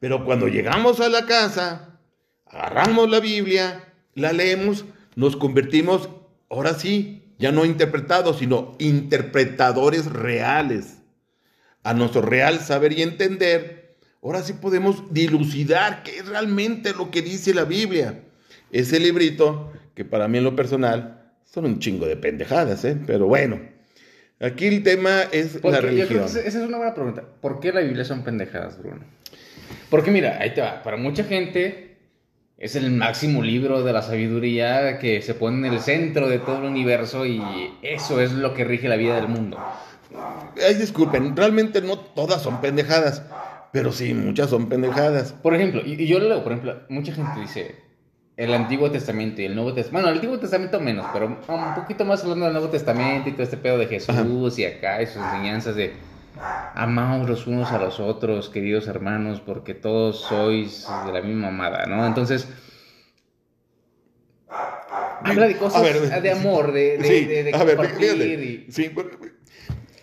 Pero 0.00 0.24
cuando 0.24 0.48
llegamos 0.48 1.00
a 1.00 1.08
la 1.08 1.26
casa, 1.26 1.98
agarramos 2.46 3.08
la 3.10 3.20
Biblia, 3.20 3.92
la 4.14 4.32
leemos, 4.32 4.84
nos 5.16 5.36
convertimos, 5.36 6.08
ahora 6.50 6.74
sí, 6.74 7.22
ya 7.38 7.52
no 7.52 7.64
interpretados, 7.64 8.38
sino 8.38 8.74
interpretadores 8.78 10.06
reales. 10.06 10.98
A 11.82 11.94
nuestro 11.94 12.22
real 12.22 12.60
saber 12.60 12.92
y 12.92 13.02
entender, 13.02 13.96
ahora 14.22 14.42
sí 14.42 14.54
podemos 14.54 15.12
dilucidar 15.12 16.02
qué 16.02 16.18
es 16.18 16.26
realmente 16.26 16.92
lo 16.94 17.10
que 17.10 17.22
dice 17.22 17.54
la 17.54 17.64
Biblia. 17.64 18.22
Ese 18.72 18.98
librito, 18.98 19.72
que 19.94 20.04
para 20.04 20.28
mí 20.28 20.38
en 20.38 20.44
lo 20.44 20.56
personal 20.56 21.32
son 21.44 21.66
un 21.66 21.78
chingo 21.78 22.06
de 22.06 22.16
pendejadas, 22.16 22.84
¿eh? 22.84 22.98
pero 23.06 23.26
bueno. 23.26 23.60
Aquí 24.44 24.66
el 24.66 24.82
tema 24.82 25.22
es 25.32 25.58
Porque 25.62 25.70
la 25.70 25.80
religión. 25.80 26.24
esa 26.24 26.40
es 26.40 26.54
una 26.56 26.76
buena 26.76 26.94
pregunta. 26.94 27.22
¿Por 27.40 27.60
qué 27.60 27.72
la 27.72 27.80
Biblia 27.80 28.04
son 28.04 28.24
pendejadas, 28.24 28.78
Bruno? 28.78 29.00
Porque 29.88 30.10
mira, 30.10 30.38
ahí 30.38 30.52
te 30.52 30.60
va. 30.60 30.82
Para 30.82 30.98
mucha 30.98 31.24
gente 31.24 31.96
es 32.58 32.76
el 32.76 32.90
máximo 32.90 33.42
libro 33.42 33.82
de 33.82 33.92
la 33.92 34.02
sabiduría 34.02 34.98
que 34.98 35.22
se 35.22 35.34
pone 35.34 35.66
en 35.66 35.72
el 35.72 35.80
centro 35.80 36.28
de 36.28 36.38
todo 36.40 36.58
el 36.58 36.64
universo 36.64 37.24
y 37.24 37.42
eso 37.82 38.20
es 38.20 38.32
lo 38.32 38.52
que 38.52 38.64
rige 38.64 38.88
la 38.88 38.96
vida 38.96 39.14
del 39.16 39.28
mundo. 39.28 39.58
Ay, 40.62 40.74
disculpen, 40.74 41.34
realmente 41.34 41.80
no 41.80 41.98
todas 41.98 42.42
son 42.42 42.60
pendejadas, 42.60 43.22
pero 43.72 43.92
sí, 43.92 44.12
muchas 44.12 44.50
son 44.50 44.68
pendejadas. 44.68 45.32
Por 45.32 45.54
ejemplo, 45.54 45.80
y, 45.84 45.94
y 45.94 46.06
yo 46.06 46.18
leo, 46.18 46.42
por 46.44 46.52
ejemplo, 46.52 46.82
mucha 46.90 47.14
gente 47.14 47.40
dice 47.40 47.83
el 48.36 48.52
Antiguo 48.52 48.90
Testamento 48.90 49.40
y 49.42 49.44
el 49.44 49.54
Nuevo 49.54 49.72
Testamento. 49.74 49.92
Bueno, 49.92 50.08
el 50.08 50.14
Antiguo 50.16 50.38
Testamento 50.38 50.80
menos, 50.80 51.06
pero 51.12 51.26
un 51.26 51.74
poquito 51.74 52.04
más 52.04 52.22
hablando 52.22 52.46
del 52.46 52.54
Nuevo 52.54 52.68
Testamento 52.68 53.28
y 53.28 53.32
todo 53.32 53.42
este 53.44 53.56
pedo 53.56 53.78
de 53.78 53.86
Jesús 53.86 54.58
y 54.58 54.64
acá 54.64 55.00
y 55.02 55.06
sus 55.06 55.16
enseñanzas 55.22 55.76
de 55.76 55.92
amaos 56.74 57.28
los 57.28 57.46
unos 57.46 57.70
a 57.70 57.78
los 57.78 58.00
otros, 58.00 58.48
queridos 58.50 58.88
hermanos, 58.88 59.40
porque 59.40 59.72
todos 59.74 60.20
sois 60.22 60.86
de 61.06 61.12
la 61.12 61.20
misma 61.22 61.48
amada, 61.48 61.86
¿no? 61.86 62.04
Entonces, 62.04 62.48
habla 64.48 65.46
de 65.46 65.56
cosas 65.56 65.82
ver, 65.82 66.22
de 66.22 66.30
amor, 66.32 66.72
de, 66.72 66.98
de, 66.98 67.04
sí, 67.04 67.24
de- 67.24 67.44
de 67.44 67.54
a 67.54 67.64
ver, 67.64 67.78
y- 68.42 68.66
sí, 68.70 68.90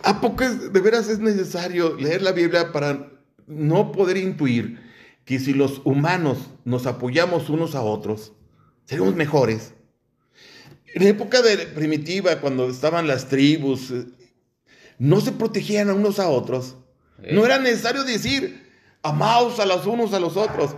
¿A 0.04 0.20
poco 0.20 0.42
es- 0.42 0.72
de 0.72 0.80
veras 0.80 1.08
es 1.08 1.20
necesario 1.20 1.94
leer 1.96 2.22
la 2.22 2.32
Biblia 2.32 2.72
para 2.72 3.08
no 3.46 3.92
poder 3.92 4.16
intuir 4.16 4.80
que 5.24 5.38
si 5.38 5.52
los 5.52 5.80
humanos 5.84 6.38
nos 6.64 6.86
apoyamos 6.86 7.48
unos 7.48 7.74
a 7.74 7.82
otros, 7.82 8.32
seremos 8.84 9.14
mejores? 9.14 9.74
En 10.94 11.04
la 11.04 11.10
época 11.10 11.40
de 11.42 11.56
primitiva, 11.58 12.40
cuando 12.40 12.68
estaban 12.68 13.06
las 13.06 13.28
tribus, 13.28 13.90
eh, 13.90 14.06
no 14.98 15.20
se 15.20 15.32
protegían 15.32 15.90
a 15.90 15.94
unos 15.94 16.18
a 16.18 16.28
otros. 16.28 16.76
Eh. 17.22 17.34
No 17.34 17.46
era 17.46 17.58
necesario 17.58 18.04
decir, 18.04 18.70
amaos 19.02 19.58
a 19.58 19.66
los 19.66 19.86
unos 19.86 20.12
a 20.12 20.20
los 20.20 20.36
otros. 20.36 20.76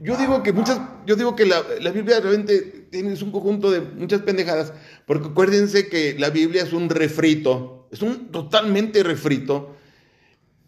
Yo 0.00 0.16
digo 0.16 0.42
que 0.42 0.52
muchas, 0.52 0.80
yo 1.06 1.16
digo 1.16 1.36
que 1.36 1.46
la, 1.46 1.62
la 1.80 1.90
Biblia 1.90 2.18
realmente 2.20 2.88
tiene 2.90 3.12
es 3.12 3.22
un 3.22 3.30
conjunto 3.30 3.70
de 3.70 3.80
muchas 3.80 4.22
pendejadas, 4.22 4.72
porque 5.06 5.28
acuérdense 5.28 5.88
que 5.88 6.16
la 6.18 6.30
Biblia 6.30 6.62
es 6.62 6.72
un 6.72 6.88
refrito, 6.88 7.88
es 7.92 8.02
un 8.02 8.32
totalmente 8.32 9.02
refrito 9.02 9.76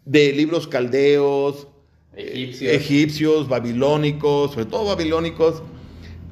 de 0.05 0.31
libros 0.31 0.67
caldeos, 0.67 1.67
eh, 1.67 1.74
Egipcios. 2.15 2.73
egipcios, 2.73 3.49
babilónicos, 3.49 4.51
sobre 4.51 4.65
todo 4.65 4.85
babilónicos. 4.85 5.61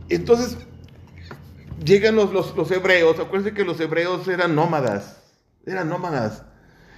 Entonces, 0.09 0.57
llegan 1.83 2.15
los, 2.15 2.31
los, 2.31 2.55
los 2.55 2.71
hebreos, 2.71 3.19
acuérdense 3.19 3.55
que 3.55 3.63
los 3.65 3.79
hebreos 3.79 4.27
eran 4.27 4.55
nómadas, 4.55 5.21
eran 5.65 5.89
nómadas. 5.89 6.43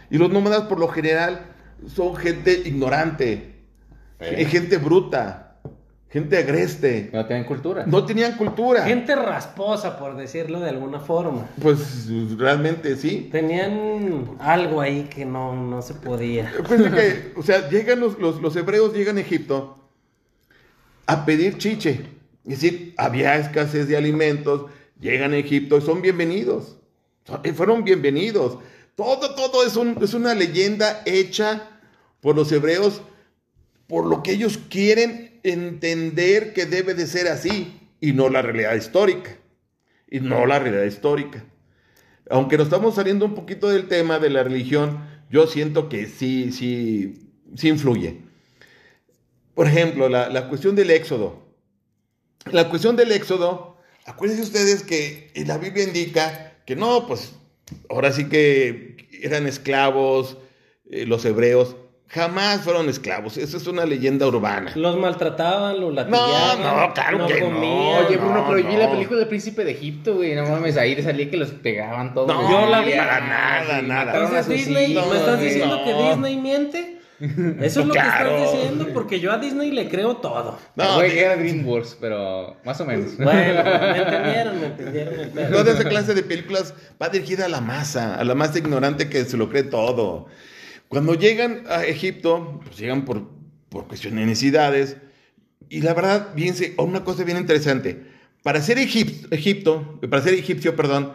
Y 0.10 0.18
los 0.18 0.32
nómadas 0.32 0.64
por 0.64 0.80
lo 0.80 0.88
general 0.88 1.48
son 1.88 2.16
gente 2.16 2.62
ignorante, 2.66 3.56
Eh. 4.20 4.46
gente 4.46 4.78
bruta, 4.78 5.45
gente 6.10 6.38
agreste. 6.38 7.10
no 7.12 7.26
tienen 7.26 7.46
cultura. 7.46 7.86
No 7.86 8.06
tenían 8.06 8.38
cultura. 8.38 8.84
Gente 8.86 9.16
rasposa, 9.16 9.98
por 10.00 10.16
decirlo 10.16 10.60
de 10.62 10.70
alguna 10.70 11.00
forma. 11.00 11.50
Pues 11.62 12.08
realmente 12.38 12.96
sí. 12.96 13.30
Tenían 13.32 14.36
algo 14.40 14.82
ahí 14.82 15.04
que 15.14 15.26
no, 15.26 15.56
no 15.56 15.82
se 15.82 15.94
podía. 15.96 16.54
Acuérdense 16.60 16.96
que, 16.96 17.34
o 17.40 17.44
sea, 17.44 17.70
llegan 17.70 18.00
los, 18.00 18.18
los, 18.20 18.42
los 18.42 18.56
hebreos, 18.56 18.94
llegan 18.94 19.18
a 19.18 19.22
Egipto 19.22 19.78
a 21.08 21.26
pedir 21.26 21.58
chiche. 21.58 22.06
Es 22.46 22.62
decir, 22.62 22.94
había 22.98 23.36
escasez 23.38 23.88
de 23.88 23.98
alimentos, 23.98 24.66
llegan 25.00 25.34
a 25.34 25.38
Egipto 25.38 25.78
y 25.78 25.82
son 25.82 26.02
bienvenidos. 26.02 26.78
Eh, 27.44 27.54
Fueron 27.54 27.84
bienvenidos. 27.84 28.60
Todo, 28.96 29.34
todo 29.36 29.66
es, 29.66 29.76
un- 29.76 29.98
es 30.02 30.14
una 30.14 30.34
leyenda 30.36 31.02
hecha 31.06 31.70
por 32.22 32.36
los 32.36 32.52
hebreos 32.52 33.02
por 33.88 34.06
lo 34.06 34.24
que 34.24 34.32
ellos 34.32 34.58
quieren 34.70 35.25
entender 35.52 36.54
que 36.54 36.66
debe 36.66 36.94
de 36.94 37.08
ser 37.08 37.28
así 37.28 37.80
y 38.00 38.14
no 38.14 38.30
la 38.30 38.42
realidad 38.42 38.76
histórica. 38.76 39.38
Y 40.10 40.20
no 40.20 40.46
la 40.46 40.60
realidad 40.60 40.84
histórica. 40.84 41.44
Aunque 42.30 42.58
nos 42.58 42.68
estamos 42.68 42.96
saliendo 42.96 43.26
un 43.26 43.36
poquito 43.36 43.70
del 43.70 43.88
tema 43.88 44.20
de 44.20 44.30
la 44.30 44.44
religión, 44.44 45.00
yo 45.30 45.48
siento 45.48 45.90
que 45.90 46.08
sí, 46.08 46.52
sí, 46.52 47.30
sí 47.56 47.70
influye. 47.70 48.22
Por 49.54 49.68
ejemplo, 49.68 50.10
la, 50.10 50.30
la 50.30 50.48
cuestión 50.48 50.76
del 50.76 50.92
éxodo. 50.92 51.46
La 52.52 52.70
cuestión 52.70 52.96
del 52.96 53.12
éxodo, 53.12 53.78
acuérdense 54.06 54.44
ustedes 54.44 54.84
que 54.84 55.32
la 55.46 55.58
Biblia 55.58 55.84
indica 55.84 56.54
que 56.66 56.76
no, 56.76 57.08
pues 57.08 57.34
ahora 57.90 58.12
sí 58.12 58.30
que 58.30 58.96
eran 59.22 59.48
esclavos 59.48 60.38
eh, 60.90 61.06
los 61.06 61.26
hebreos. 61.26 61.76
Jamás 62.08 62.62
fueron 62.62 62.88
esclavos. 62.88 63.36
Esa 63.38 63.58
es 63.58 63.66
una 63.68 63.84
leyenda 63.86 64.28
urbana. 64.28 64.72
Los 64.76 64.96
maltrataban, 64.98 65.80
los 65.82 65.94
latillaban. 65.94 66.62
no, 66.62 66.94
claro 66.94 67.26
que 67.28 67.40
no. 67.42 67.46
comían. 67.48 68.06
Oye, 68.06 68.18
Bruno, 68.18 68.36
no, 68.36 68.48
pero 68.48 68.60
yo 68.60 68.68
vi 68.68 68.74
no. 68.76 68.80
la 68.80 68.92
película 68.92 69.20
del 69.20 69.28
príncipe 69.28 69.66
de 69.66 69.72
Egipto, 69.72 70.16
güey. 70.16 70.36
No 70.36 70.46
mames, 70.46 70.78
ahí 70.78 71.02
salía 71.02 71.30
que 71.30 71.38
los 71.38 71.50
pegaban 71.52 72.14
todos. 72.14 72.28
No, 72.28 72.50
yo 72.50 72.70
la 72.70 72.82
vi. 72.82 72.92
para 72.94 73.20
nada, 73.22 73.82
nada. 73.82 74.14
Entonces 74.16 74.48
Disney, 74.48 74.94
¿me 74.94 75.18
estás 75.18 75.42
diciendo 75.42 75.82
que 75.84 75.92
no. 75.94 76.10
Disney 76.10 76.38
miente? 76.38 76.92
Eso 77.62 77.80
es 77.80 77.86
lo 77.88 77.94
Claro. 77.94 78.30
que 78.30 78.36
estás 78.44 78.54
diciendo, 78.60 78.88
porque 78.94 79.20
yo 79.22 79.32
a 79.32 79.38
Disney 79.38 79.72
le 79.72 79.90
creo 79.90 80.18
todo. 80.18 80.60
No, 80.76 80.96
Güey, 80.96 81.18
era 81.18 81.36
DreamWorks, 81.38 81.98
pero 82.00 82.58
más 82.66 82.80
o 82.82 82.86
menos. 82.86 83.18
Bueno, 83.18 83.64
me 83.64 83.98
entendieron, 83.98 84.60
me 84.60 84.66
entendieron 84.68 85.20
el 85.22 85.30
pedo. 85.30 85.58
Toda 85.58 85.72
esa 85.74 85.88
clase 85.90 86.14
de 86.14 86.24
películas 86.24 86.74
va 87.02 87.08
dirigida 87.10 87.46
a 87.46 87.50
la 87.50 87.62
masa, 87.62 88.16
a 88.16 88.24
la 88.26 88.36
masa 88.36 88.60
ignorante 88.60 89.10
que 89.10 89.24
se 89.26 89.38
lo 89.38 89.50
cree 89.50 89.64
todo. 89.64 90.28
Cuando 90.96 91.14
llegan 91.16 91.66
a 91.68 91.84
Egipto, 91.84 92.62
pues 92.64 92.78
llegan 92.78 93.04
por, 93.04 93.28
por 93.68 93.86
cuestiones 93.86 94.18
de 94.22 94.26
necesidades. 94.28 94.96
Y 95.68 95.82
la 95.82 95.94
verdad, 95.94 96.30
fíjense, 96.34 96.74
una 96.78 97.04
cosa 97.04 97.26
bien 97.26 97.38
interesante. 97.38 98.02
Para 98.44 98.62
ser 98.62 98.78
Egip- 98.78 99.28
Egipto, 99.30 100.00
para 100.10 100.22
ser 100.24 100.36
egipcio, 100.36 100.74
perdón, 100.78 101.12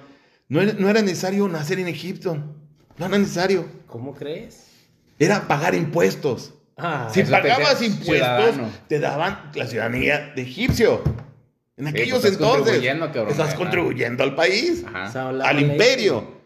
no 0.50 0.60
era, 0.60 0.74
no 0.74 0.90
era 0.90 1.00
necesario 1.00 1.48
nacer 1.48 1.78
en 1.78 1.88
Egipto. 1.88 2.34
No 2.98 3.06
era 3.06 3.16
necesario. 3.16 3.64
¿Cómo 3.86 4.14
crees? 4.14 4.66
Era 5.18 5.48
pagar 5.48 5.74
impuestos. 5.74 6.52
Ah, 6.76 7.08
Si 7.10 7.22
pagabas 7.22 7.80
impuestos, 7.80 8.04
ciudadano. 8.04 8.70
te 8.86 8.98
daban 8.98 9.50
la 9.54 9.66
ciudadanía 9.66 10.32
de 10.36 10.42
egipcio. 10.42 11.02
En 11.78 11.86
aquellos 11.86 12.20
pues, 12.20 12.32
estás 12.34 12.46
entonces, 12.46 12.64
contribuyendo, 12.64 13.06
cabrón, 13.12 13.30
estás 13.30 13.54
contribuyendo 13.54 14.24
al 14.24 14.34
país, 14.34 14.84
Ajá. 14.92 15.30
al 15.30 15.58
imperio. 15.62 16.38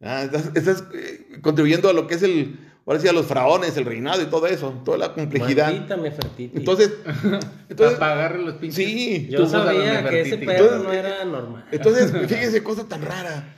Ah, 0.00 0.22
estás, 0.22 0.50
estás, 0.54 0.84
eh, 0.94 1.38
contribuyendo 1.42 1.88
a 1.88 1.92
lo 1.92 2.06
que 2.06 2.14
es 2.14 2.22
el, 2.22 2.60
ahora 2.86 3.00
sí, 3.00 3.08
a 3.08 3.12
los 3.12 3.26
faraones, 3.26 3.76
el 3.76 3.84
reinado 3.84 4.22
y 4.22 4.26
todo 4.26 4.46
eso, 4.46 4.72
toda 4.84 4.96
la 4.98 5.12
complejidad. 5.12 5.66
Maldita 5.72 5.96
Nefertiti. 5.96 6.50
Entonces, 6.58 6.90
Para 7.04 7.40
entonces, 7.68 7.98
pagarle 7.98 8.44
los 8.44 8.54
pinches. 8.54 8.76
sí. 8.76 9.28
yo 9.30 9.46
sabía 9.46 10.08
que 10.08 10.20
ese 10.20 10.34
Entonces, 10.36 10.82
no 10.82 10.92
era 10.92 11.24
normal. 11.24 11.66
Entonces, 11.72 12.12
fíjense, 12.28 12.62
cosa 12.62 12.86
tan 12.88 13.02
rara. 13.02 13.56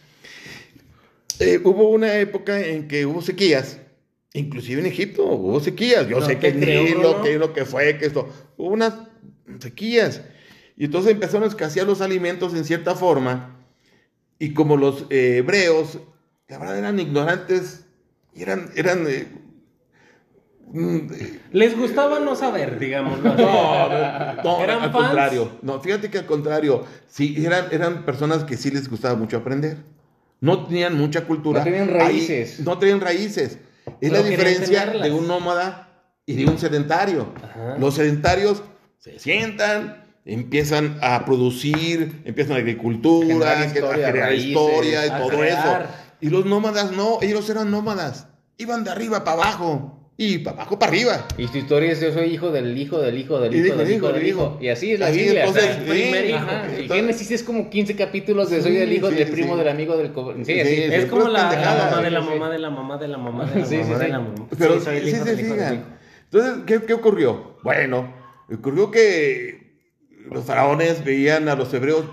Eh, 1.41 1.61
hubo 1.63 1.91
una 1.91 2.19
época 2.19 2.59
en 2.61 2.89
que 2.89 3.07
hubo 3.07 3.23
sequías, 3.23 3.79
inclusive 4.33 4.81
en 4.81 4.87
Egipto 4.87 5.25
hubo 5.25 5.61
sequías. 5.61 6.09
Yo 6.09 6.19
No 6.21 6.27
sé 6.27 6.39
que 6.39 6.53
creo, 6.53 6.83
ni 6.83 6.91
Bruno. 6.93 7.09
lo 7.19 7.23
que 7.23 7.39
lo 7.39 7.53
que 7.53 7.65
fue, 7.65 7.97
que 7.99 8.07
esto. 8.07 8.29
Hubo 8.57 8.71
unas 8.71 8.95
sequías. 9.61 10.23
Y 10.77 10.87
entonces 10.87 11.13
empezaron 11.13 11.45
a 11.45 11.47
escasear 11.49 11.87
los 11.87 12.01
alimentos 12.01 12.55
en 12.55 12.65
cierta 12.65 12.95
forma. 12.95 13.57
Y 14.39 14.53
como 14.55 14.77
los 14.77 15.07
eh, 15.11 15.39
hebreos, 15.39 15.99
la 16.49 16.59
verdad 16.59 16.79
eran 16.79 16.99
ignorantes, 16.99 17.85
y 18.39 18.43
eran, 18.43 18.71
eran 18.77 19.05
eh, 19.09 19.27
mm, 20.73 20.97
eh, 21.13 21.41
Les 21.53 21.77
gustaba 21.77 22.19
no 22.21 22.35
saber, 22.37 22.79
digámoslo 22.79 23.33
así. 23.33 23.43
no, 23.43 23.89
no, 23.89 24.43
no, 24.43 24.63
¿Eran 24.65 24.83
al 24.83 24.93
fans? 24.93 25.07
contrario. 25.07 25.59
No, 25.63 25.81
fíjate 25.81 26.11
que 26.11 26.19
al 26.19 26.27
contrario, 26.27 26.85
sí, 27.09 27.45
eran, 27.45 27.67
eran 27.73 28.05
personas 28.05 28.45
que 28.45 28.57
sí 28.57 28.71
les 28.71 28.89
gustaba 28.89 29.15
mucho 29.17 29.39
aprender. 29.39 29.79
No 30.41 30.67
tenían 30.67 30.97
mucha 30.97 31.25
cultura. 31.25 31.61
No 31.61 31.65
tenían 31.65 31.89
Ahí- 31.91 31.99
raíces. 31.99 32.61
no 32.61 32.79
tenían 32.79 33.01
raíces. 33.01 33.59
Es 33.87 33.95
Pero 34.01 34.15
la 34.15 34.23
diferencia 34.23 34.87
de 34.87 35.11
un 35.11 35.27
nómada 35.27 35.89
y 36.27 36.35
de 36.35 36.45
un 36.51 36.59
sedentario. 36.59 37.33
Ajá. 37.43 37.77
Los 37.79 37.95
sedentarios 37.95 38.63
se 38.99 39.19
sientan, 39.19 40.05
empiezan 40.27 40.99
a 41.03 41.25
producir, 41.25 42.21
empiezan 42.25 42.57
a 42.57 42.59
agricultura, 42.59 43.27
Generar 43.27 43.57
a 43.57 43.65
historia, 43.65 44.07
generar 44.09 44.29
raíces, 44.29 44.49
historia 44.51 45.07
y 45.07 45.09
a 45.09 45.19
todo 45.19 45.29
crear. 45.31 45.83
eso. 45.83 45.91
Y 46.21 46.31
los 46.31 46.45
nómadas 46.47 46.93
no, 46.93 47.19
ellos 47.23 47.49
eran 47.51 47.71
nómadas. 47.71 48.29
Iban 48.57 48.83
de 48.85 48.91
arriba 48.91 49.23
para 49.25 49.43
abajo 49.43 49.95
y 50.17 50.39
para 50.39 50.57
abajo 50.57 50.79
para 50.81 50.91
arriba. 50.91 51.29
Y 51.39 51.47
tu 51.47 51.59
historia 51.59 51.93
es 51.93 52.01
yo 52.01 52.13
soy 52.13 52.25
hijo 52.35 52.51
del 52.51 52.77
hijo 52.77 52.99
del 53.01 53.17
hijo 53.19 53.39
del 53.39 53.55
hijo 53.55 53.77
del 53.77 53.91
hijo 53.93 54.09
del 54.13 54.27
hijo. 54.27 54.59
Y 54.61 54.69
así 54.69 54.93
es 54.95 54.99
la 55.01 55.07
Así, 55.07 55.19
Biblia. 55.23 55.45
entonces, 55.45 55.65
o 55.65 55.67
sea, 55.75 55.79
sí, 55.85 55.89
primer 55.91 56.27
hijo. 56.29 56.37
ajá, 56.39 56.63
Y 56.67 56.71
entonces- 56.83 56.97
Génesis 56.97 57.31
es 57.31 57.43
como 57.45 57.71
15 57.71 57.95
capítulos 57.95 58.51
de 58.51 58.61
soy 58.61 58.73
del 58.73 58.93
hijo 58.93 59.11
sí, 59.11 59.15
del 59.15 59.27
sí. 59.29 59.33
primo 59.33 59.57
del 59.57 59.69
amigo 59.69 59.97
del... 59.97 60.13
co- 60.13 60.35
Sí, 60.39 60.45
Sí, 60.45 60.61
así. 60.61 60.75
sí. 60.75 60.83
Es 60.83 61.07
como 61.07 61.29
la, 61.29 61.45
mamá 61.45 62.03
de 62.03 62.11
la 62.11 62.21
mamá 62.21 62.51
de 62.51 62.59
la 62.59 62.71
mamá 62.71 62.99
de 62.99 63.09
la 63.09 63.19
mamá 63.19 63.45
de 63.45 63.61
la 63.61 63.65
Sí, 63.67 63.77
sí, 63.77 63.83
mamá 63.85 63.99
de 63.99 64.05
sí. 64.07 64.11
la 64.11 64.19
mamá. 64.19 64.35
Pero 64.59 64.73
Sí, 64.75 64.79
sí, 64.81 64.85
soy 64.87 64.97
el 64.97 65.03
sí 65.05 65.11
hijo 65.11 65.25
del 65.25 65.41
hijo 65.41 65.49
del 65.55 65.57
fijan. 65.59 65.75
hijo. 65.75 65.85
Entonces, 66.25 66.65
¿qué, 66.67 66.83
qué 66.87 66.95
ocurrió? 66.95 67.57
Bueno, 67.63 68.13
ocurrió 68.53 68.91
que 68.91 69.79
los 70.31 70.45
faraones 70.45 71.05
veían 71.05 71.49
a 71.49 71.55
los 71.55 71.73
hebreos 71.73 72.05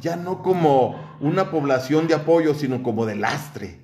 ya 0.00 0.14
no 0.16 0.42
como 0.42 1.11
una 1.22 1.50
población 1.50 2.06
de 2.08 2.14
apoyo, 2.14 2.52
sino 2.54 2.82
como 2.82 3.06
de 3.06 3.16
lastre. 3.16 3.78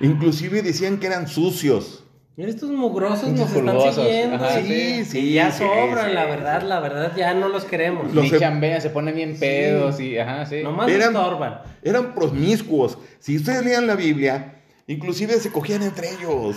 Inclusive 0.00 0.62
decían 0.62 0.98
que 0.98 1.06
eran 1.06 1.28
sucios. 1.28 2.04
Mira, 2.36 2.48
estos 2.50 2.70
mugrosos 2.70 3.28
Muchos 3.28 3.52
nos 3.62 3.84
están 3.84 4.04
siguiendo. 4.06 4.36
ajá, 4.36 4.60
Sí, 4.62 5.04
sí, 5.04 5.18
y 5.18 5.32
ya 5.34 5.52
sí, 5.52 5.62
sobran, 5.64 6.08
sí. 6.08 6.14
la 6.14 6.24
verdad, 6.24 6.62
la 6.62 6.80
verdad, 6.80 7.12
ya 7.14 7.34
no 7.34 7.48
los 7.48 7.64
queremos. 7.66 8.12
Los 8.14 8.24
Ni 8.24 8.30
em- 8.30 8.38
chambean, 8.40 8.80
se 8.80 8.88
ponen 8.90 9.14
bien 9.14 9.36
pedos 9.38 10.00
y 10.00 10.18
ajá, 10.18 10.46
sí. 10.46 10.62
Nomás 10.62 10.88
Eran- 10.88 11.14
estorban. 11.14 11.60
Eran 11.82 12.14
promiscuos. 12.14 12.96
Si 13.18 13.36
ustedes 13.36 13.62
leían 13.64 13.86
la 13.86 13.96
Biblia, 13.96 14.62
inclusive 14.86 15.34
se 15.34 15.52
cogían 15.52 15.82
entre 15.82 16.10
ellos. 16.10 16.56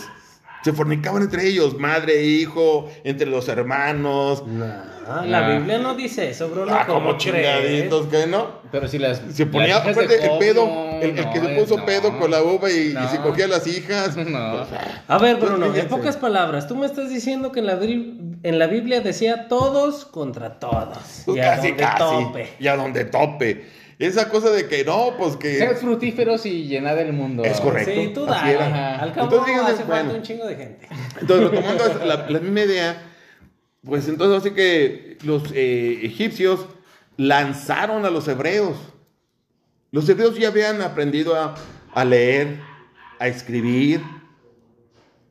Se 0.66 0.74
fornicaban 0.74 1.22
entre 1.22 1.48
ellos, 1.48 1.78
madre, 1.78 2.22
e 2.22 2.26
hijo, 2.26 2.90
entre 3.04 3.28
los 3.28 3.48
hermanos. 3.50 4.44
No, 4.48 4.66
la. 5.24 5.48
Biblia 5.50 5.78
no 5.78 5.94
dice 5.94 6.28
eso, 6.28 6.50
Bruno. 6.50 6.74
Ah, 6.74 6.86
¿cómo 6.88 7.02
como 7.02 7.18
chingaditos, 7.20 8.08
¿qué 8.08 8.26
no? 8.26 8.48
Pero 8.72 8.88
si 8.88 8.98
las. 8.98 9.22
Se 9.32 9.46
ponía, 9.46 9.78
las 9.78 9.84
hijas 9.84 9.96
de 9.96 10.16
aparte, 10.16 10.26
el 10.26 10.40
pedo, 10.40 10.66
no, 10.66 11.00
el, 11.02 11.14
que 11.14 11.40
se 11.40 11.48
puso 11.50 11.78
no, 11.78 11.86
pedo 11.86 12.18
con 12.18 12.32
la 12.32 12.42
uva 12.42 12.72
y, 12.72 12.96
se 13.12 13.20
cogía 13.22 13.46
a 13.46 13.50
las 13.50 13.68
hijas. 13.68 14.18
No. 14.26 14.66
A 15.08 15.18
ver, 15.20 15.36
Bruno, 15.36 15.68
Pues, 15.68 15.84
en 15.84 15.88
pocas 15.88 16.18
palabras, 16.18 16.68
tú 16.68 16.76
me 16.76 16.88
estás 16.88 17.12
diciendo 17.12 17.52
que 17.52 17.60
en 17.60 17.68
la, 17.68 17.80
Bri- 17.80 18.40
en 18.42 18.58
la 18.58 18.66
Biblia 18.66 19.02
decía 19.02 19.48
todos 19.48 20.06
contra 20.06 20.58
todos. 20.58 20.98
Pues 21.26 21.38
y 21.38 21.42
a 21.42 21.58
casi, 21.58 21.68
donde 21.68 21.84
casi. 21.84 22.00
tope. 22.00 22.50
Y 22.60 22.68
a 22.68 22.76
donde 22.76 23.06
tope. 23.06 23.66
Esa 23.98 24.30
cosa 24.30 24.50
de 24.52 24.68
que 24.68 24.84
no, 24.84 25.16
pues 25.18 25.38
que. 25.38 25.58
Sed 25.58 25.78
fructíferos 25.78 26.46
y 26.46 26.68
llenad 26.68 27.00
el 27.00 27.14
mundo. 27.14 27.44
Es 27.44 27.60
correcto. 27.62 27.92
Sí, 27.94 28.12
tú. 28.14 28.26
Ajá. 28.28 29.00
Al 29.00 29.14
cabo 29.14 29.28
Entonces, 29.28 29.46
fíjense, 29.54 29.72
hace 29.74 29.84
bueno. 29.86 30.02
falta 30.04 30.18
un 30.18 30.24
chingo 30.24 30.46
de 30.46 30.56
gente. 30.56 30.88
Entonces, 31.22 31.52
retomando 31.52 32.06
la, 32.06 32.30
la 32.30 32.40
misma 32.40 32.62
idea, 32.62 33.02
pues 33.84 34.08
entonces 34.10 34.42
así 34.42 34.54
que 34.56 35.18
los 35.24 35.44
eh, 35.54 36.00
egipcios 36.04 36.66
lanzaron 37.18 38.06
a 38.06 38.10
los 38.10 38.28
hebreos. 38.28 38.76
Los 39.92 40.10
hebreos 40.10 40.38
ya 40.38 40.50
habían 40.50 40.82
aprendido 40.82 41.36
a, 41.36 41.56
a 41.94 42.04
leer, 42.04 42.60
a 43.20 43.28
escribir, 43.30 44.02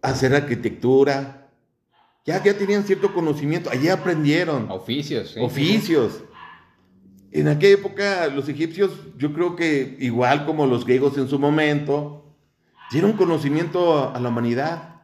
a 0.01 0.09
hacer 0.09 0.35
arquitectura. 0.35 1.49
Ya, 2.25 2.43
ya 2.43 2.55
tenían 2.57 2.85
cierto 2.85 3.13
conocimiento, 3.13 3.69
allí 3.71 3.91
aprendieron 3.91 4.71
Oficios, 4.71 5.33
sí. 5.33 5.41
oficios. 5.41 6.25
En 7.35 7.49
aquella 7.49 7.75
época 7.75 8.29
los 8.29 8.49
egipcios, 8.49 8.93
yo 9.19 9.35
creo 9.35 9.57
que 9.57 9.97
igual 9.99 10.47
como 10.47 10.67
los 10.67 10.87
griegos 10.87 11.19
en 11.19 11.29
su 11.29 11.41
momento, 11.41 12.25
dieron 12.93 13.15
conocimiento 13.15 14.15
a, 14.15 14.21
la 14.21 14.29
humanidad. 14.29 15.03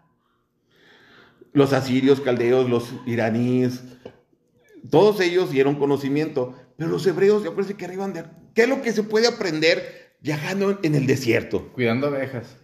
Los 1.53 1.73
asirios, 1.73 2.21
caldeos, 2.21 2.71
los 2.71 2.95
iraníes, 3.05 3.83
todos 4.89 5.21
ellos 5.21 5.51
dieron 5.51 5.75
conocimiento, 5.75 6.55
pero 6.77 6.89
los 6.89 7.05
hebreos, 7.05 7.43
ya 7.43 7.51
parece 7.51 7.75
que 7.75 7.85
arriban 7.85 8.13
de... 8.13 8.25
¿Qué 8.55 8.63
es 8.63 8.69
lo 8.69 8.81
que 8.81 8.93
se 8.93 9.03
puede 9.03 9.27
aprender 9.27 10.15
viajando 10.21 10.79
en, 10.85 10.95
el 10.95 11.09
desierto? 11.09 11.69
Cuidando 11.73 12.07
abejas. 12.07 12.57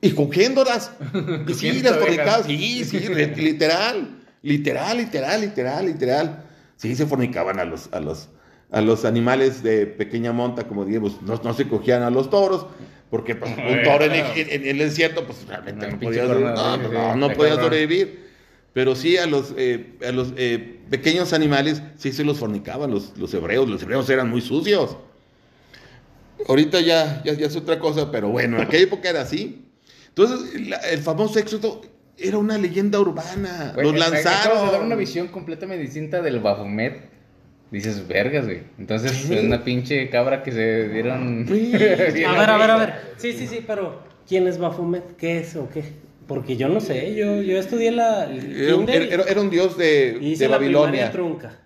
Y 0.00 0.10
cogiéndolas. 0.10 0.90
Y 1.46 1.54
sí, 1.54 1.80
las 1.80 1.96
fornicadas. 1.96 2.46
Sí, 2.46 2.84
sí, 2.84 2.98
literal. 3.36 4.20
Literal, 4.42 4.96
literal, 4.96 5.40
literal, 5.40 5.86
literal. 5.86 6.44
Sí, 6.76 6.96
se 6.96 7.06
fornicaban 7.06 7.60
a 7.60 7.64
los, 7.64 7.88
a 7.92 8.00
los, 8.00 8.28
a 8.72 8.80
los 8.80 9.04
animales 9.04 9.62
de 9.62 9.86
pequeña 9.86 10.32
monta, 10.32 10.66
como 10.66 10.84
digamos, 10.84 11.22
no, 11.22 11.40
no 11.44 11.54
se 11.54 11.68
cogían 11.68 12.02
a 12.02 12.10
los 12.10 12.30
toros, 12.30 12.66
porque 13.10 13.34
pues, 13.36 13.52
un 13.56 13.82
toro 13.84 14.04
en, 14.06 14.12
el- 14.12 14.50
en- 14.50 14.66
el 14.66 14.78
desierto, 14.78 15.24
pues 15.26 15.46
realmente 15.46 15.86
no 15.86 15.98
pinche 15.98 16.20
podía, 16.20 16.34
no, 16.34 16.76
no, 16.78 16.88
no, 16.88 17.16
no 17.16 17.30
podía 17.34 17.54
sobrevivir. 17.56 18.22
Pero 18.72 18.96
sí 18.96 19.18
a 19.18 19.26
los, 19.26 19.52
eh, 19.58 19.98
a 20.08 20.12
los 20.12 20.32
eh, 20.38 20.80
pequeños 20.88 21.34
animales, 21.34 21.82
sí 21.98 22.10
se 22.10 22.24
los 22.24 22.38
fornicaban 22.38 22.90
los, 22.90 23.12
los 23.18 23.32
hebreos. 23.34 23.68
Los 23.68 23.82
hebreos 23.82 24.08
eran 24.08 24.30
muy 24.30 24.40
sucios. 24.40 24.96
Ahorita 26.48 26.80
ya, 26.80 27.22
ya, 27.24 27.34
ya 27.34 27.46
es 27.46 27.54
otra 27.56 27.78
cosa, 27.78 28.10
pero 28.10 28.30
bueno, 28.30 28.56
en 28.56 28.62
aquella 28.64 28.84
época 28.84 29.10
era 29.10 29.20
así. 29.20 29.66
Entonces, 30.08 30.60
la- 30.68 30.78
el 30.78 31.00
famoso 31.00 31.38
éxodo 31.38 31.82
era 32.16 32.38
una 32.38 32.56
leyenda 32.58 32.98
urbana. 32.98 33.72
Güey, 33.74 33.86
Los 33.92 33.94
me 33.94 34.00
acabas 34.00 34.22
de 34.24 34.30
dar 34.30 34.52
una 34.54 34.68
lanzaron. 34.70 34.98
visión 34.98 35.28
completamente 35.28 35.82
distinta 35.84 36.22
del 36.22 36.40
Baphomet. 36.40 37.11
Dices, 37.72 38.06
vergas, 38.06 38.44
güey. 38.44 38.60
Entonces, 38.78 39.28
es 39.30 39.44
una 39.44 39.64
pinche 39.64 40.08
cabra 40.10 40.42
que 40.44 40.52
se 40.52 40.88
dieron. 40.90 41.46
Sí. 41.48 41.72
A 42.26 42.38
ver, 42.38 42.50
a 42.50 42.56
ver, 42.58 42.70
a 42.70 42.76
ver. 42.76 42.92
Sí, 43.16 43.32
sí, 43.32 43.46
sí, 43.48 43.64
pero 43.66 44.02
¿quién 44.28 44.46
es 44.46 44.58
Bafumet? 44.58 45.16
¿Qué 45.16 45.38
es 45.40 45.56
o 45.56 45.68
qué? 45.70 45.82
Porque 46.28 46.56
yo 46.56 46.68
no 46.68 46.80
sé, 46.80 47.14
yo, 47.16 47.42
yo 47.42 47.58
estudié 47.58 47.90
la 47.90 48.24
Era, 48.30 48.94
era- 48.94 49.24
era 49.24 49.40
un 49.40 49.50
dios 49.50 49.76
de, 49.76 50.16
y 50.20 50.32
hice 50.32 50.44
de 50.44 50.50
la 50.50 50.58
Babilonia. 50.58 51.10
trunca. 51.10 51.58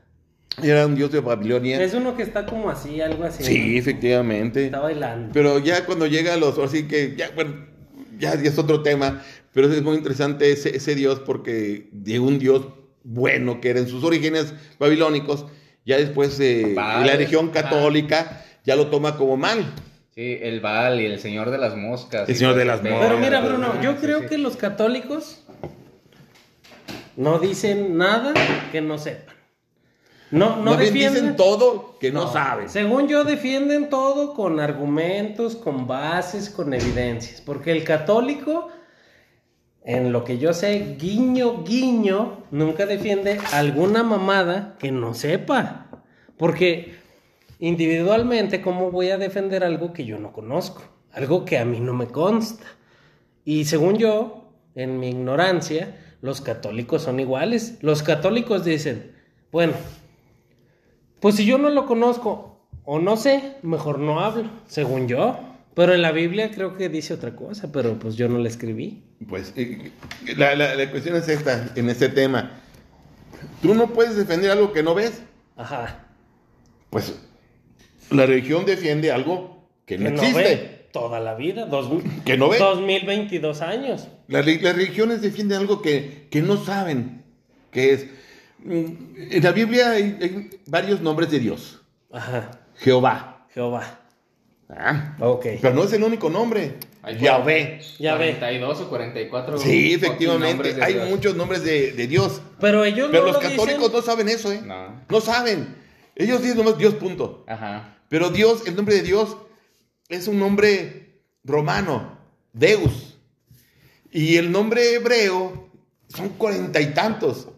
Era 0.62 0.86
un 0.86 0.94
dios 0.94 1.12
de 1.12 1.20
Babilonia. 1.20 1.82
Es 1.82 1.92
uno 1.92 2.16
que 2.16 2.22
está 2.22 2.46
como 2.46 2.70
así, 2.70 3.00
algo 3.02 3.24
así. 3.24 3.44
Sí, 3.44 3.58
¿no? 3.72 3.78
efectivamente. 3.78 4.64
Está 4.66 4.80
bailando. 4.80 5.30
Pero 5.34 5.58
ya 5.58 5.84
cuando 5.84 6.06
llega 6.06 6.32
a 6.34 6.36
los, 6.38 6.58
así 6.58 6.84
que 6.88 7.14
ya, 7.16 7.30
bueno, 7.34 7.66
ya, 8.18 8.34
ya 8.40 8.48
es 8.48 8.58
otro 8.58 8.82
tema, 8.82 9.22
pero 9.52 9.70
es 9.70 9.82
muy 9.82 9.96
interesante 9.96 10.50
ese, 10.52 10.74
ese 10.76 10.94
dios 10.94 11.20
porque 11.20 11.88
de 11.92 12.18
un 12.20 12.38
dios 12.38 12.68
bueno 13.04 13.60
que 13.60 13.68
era 13.70 13.80
en 13.80 13.88
sus 13.88 14.02
orígenes 14.04 14.54
babilónicos, 14.78 15.46
ya 15.86 15.96
después 15.96 16.38
eh, 16.40 16.72
Baal, 16.74 17.06
la 17.06 17.12
religión 17.12 17.50
católica 17.50 18.44
ya 18.64 18.76
lo 18.76 18.88
toma 18.88 19.16
como 19.16 19.36
mal. 19.36 19.64
Sí, 20.14 20.38
el 20.42 20.60
Baal 20.60 21.00
y 21.00 21.06
el 21.06 21.20
señor 21.20 21.50
de 21.50 21.58
las 21.58 21.76
moscas. 21.76 22.28
El 22.28 22.34
señor 22.34 22.54
de 22.56 22.64
las 22.64 22.82
moscas. 22.82 23.00
Pero 23.00 23.18
mira, 23.18 23.40
Bruno, 23.40 23.80
yo 23.80 23.96
creo 23.96 24.20
sí. 24.20 24.26
que 24.26 24.38
los 24.38 24.56
católicos 24.56 25.42
no 27.16 27.38
dicen 27.38 27.96
nada 27.96 28.34
que 28.72 28.80
no 28.80 28.98
sepan. 28.98 29.36
No, 30.30 30.56
no 30.56 30.76
defienden 30.76 31.14
dicen 31.14 31.36
todo 31.36 31.98
que 32.00 32.10
no, 32.10 32.32
saben. 32.32 32.68
Según 32.68 33.06
yo, 33.06 33.22
defienden 33.22 33.88
todo 33.88 34.34
con 34.34 34.58
argumentos, 34.58 35.54
con 35.54 35.86
bases, 35.86 36.50
con 36.50 36.74
evidencias. 36.74 37.40
Porque 37.40 37.70
el 37.70 37.84
católico, 37.84 38.68
en 39.86 40.12
lo 40.12 40.24
que 40.24 40.38
yo 40.38 40.52
sé, 40.52 40.96
guiño, 40.98 41.62
guiño, 41.62 42.42
nunca 42.50 42.86
defiende 42.86 43.38
alguna 43.52 44.02
mamada 44.02 44.74
que 44.80 44.90
no 44.90 45.14
sepa. 45.14 45.86
Porque 46.36 46.96
individualmente, 47.60 48.60
¿cómo 48.60 48.90
voy 48.90 49.10
a 49.10 49.16
defender 49.16 49.62
algo 49.62 49.92
que 49.92 50.04
yo 50.04 50.18
no 50.18 50.32
conozco? 50.32 50.82
Algo 51.12 51.44
que 51.44 51.56
a 51.58 51.64
mí 51.64 51.78
no 51.78 51.94
me 51.94 52.08
consta. 52.08 52.66
Y 53.44 53.66
según 53.66 53.96
yo, 53.96 54.50
en 54.74 54.98
mi 54.98 55.10
ignorancia, 55.10 55.96
los 56.20 56.40
católicos 56.40 57.02
son 57.02 57.20
iguales. 57.20 57.78
Los 57.80 58.02
católicos 58.02 58.64
dicen, 58.64 59.12
bueno, 59.52 59.74
pues 61.20 61.36
si 61.36 61.46
yo 61.46 61.58
no 61.58 61.70
lo 61.70 61.86
conozco 61.86 62.66
o 62.84 62.98
no 62.98 63.16
sé, 63.16 63.54
mejor 63.62 64.00
no 64.00 64.18
hablo, 64.18 64.50
según 64.66 65.06
yo. 65.06 65.38
Pero 65.76 65.92
en 65.94 66.00
la 66.00 66.10
Biblia 66.10 66.50
creo 66.50 66.74
que 66.76 66.88
dice 66.88 67.12
otra 67.14 67.36
cosa, 67.36 67.70
pero 67.70 67.98
pues 67.98 68.16
yo 68.16 68.28
no 68.28 68.38
la 68.38 68.48
escribí. 68.48 69.02
Pues 69.28 69.52
eh, 69.56 69.92
la, 70.36 70.54
la- 70.56 70.74
la 70.74 70.90
cuestión 70.90 71.14
es 71.16 71.28
esta, 71.28 71.70
en 71.76 71.88
este 71.90 72.08
tema. 72.08 72.50
Tú 73.60 73.74
no 73.74 73.92
puedes 73.92 74.16
defender 74.16 74.50
algo 74.50 74.72
que 74.72 74.82
no 74.82 74.94
ves. 74.94 75.22
Ajá. 75.56 76.06
Pues 76.88 77.14
la 78.10 78.24
religión 78.24 78.64
defiende 78.64 79.12
algo 79.12 79.68
que 79.84 79.98
no 79.98 80.04
Que 80.06 80.10
no 80.12 80.22
existe. 80.22 80.42
ve 80.42 80.88
toda 80.92 81.20
la 81.20 81.34
vida, 81.34 81.66
dos, 81.66 82.02
Que 82.24 82.38
no 82.38 82.48
ve. 82.48 82.56
2022 82.58 83.60
años. 83.60 84.08
Las, 84.28 84.46
re- 84.46 84.60
las 84.62 84.74
religiones 84.76 85.20
defienden 85.20 85.58
algo 85.58 85.82
que, 85.82 86.26
que 86.30 86.40
no 86.40 86.56
saben, 86.56 87.22
que 87.70 87.92
es... 87.92 88.06
mm, 88.64 88.84
En 89.30 89.42
la 89.44 89.52
Biblia 89.52 89.90
hay, 89.90 90.16
hay 90.22 90.50
varios 90.68 91.02
nombres 91.02 91.30
de 91.30 91.38
Dios. 91.38 91.82
Ajá. 92.10 92.50
Jehová. 92.78 93.46
Jehová. 93.52 94.00
Ah, 94.68 95.16
Ok. 95.20 95.46
pero 95.62 95.74
no 95.74 95.84
es 95.84 95.92
el 95.92 96.02
único 96.02 96.28
nombre. 96.28 96.74
Hay 97.02 97.18
Yahvé. 97.18 97.80
Yahvé. 98.00 98.36
42 98.38 98.80
o 98.80 98.88
44. 98.88 99.58
Sí, 99.58 99.94
efectivamente. 99.94 100.76
Hay 100.82 100.94
Dios. 100.94 101.08
muchos 101.08 101.36
nombres 101.36 101.62
de, 101.62 101.92
de 101.92 102.06
Dios. 102.08 102.42
Pero 102.60 102.84
ellos 102.84 103.08
Pero 103.12 103.26
no 103.26 103.32
los 103.32 103.36
lo 103.36 103.48
católicos 103.48 103.78
dicen. 103.78 103.92
no 103.92 104.02
saben 104.02 104.28
eso, 104.28 104.52
¿eh? 104.52 104.60
No. 104.64 105.02
No 105.08 105.20
saben. 105.20 105.76
Ellos 106.16 106.42
dicen 106.42 106.56
nomás 106.58 106.78
Dios, 106.78 106.94
punto. 106.94 107.44
Ajá. 107.46 107.98
Pero 108.08 108.30
Dios, 108.30 108.66
el 108.66 108.74
nombre 108.74 108.96
de 108.96 109.02
Dios 109.02 109.36
es 110.08 110.26
un 110.26 110.40
nombre 110.40 111.20
romano, 111.44 112.18
Deus. 112.52 113.18
Y 114.10 114.36
el 114.36 114.50
nombre 114.50 114.94
hebreo 114.94 115.68
son 116.08 116.30
cuarenta 116.30 116.80
y 116.80 116.86
tantos. 116.92 117.48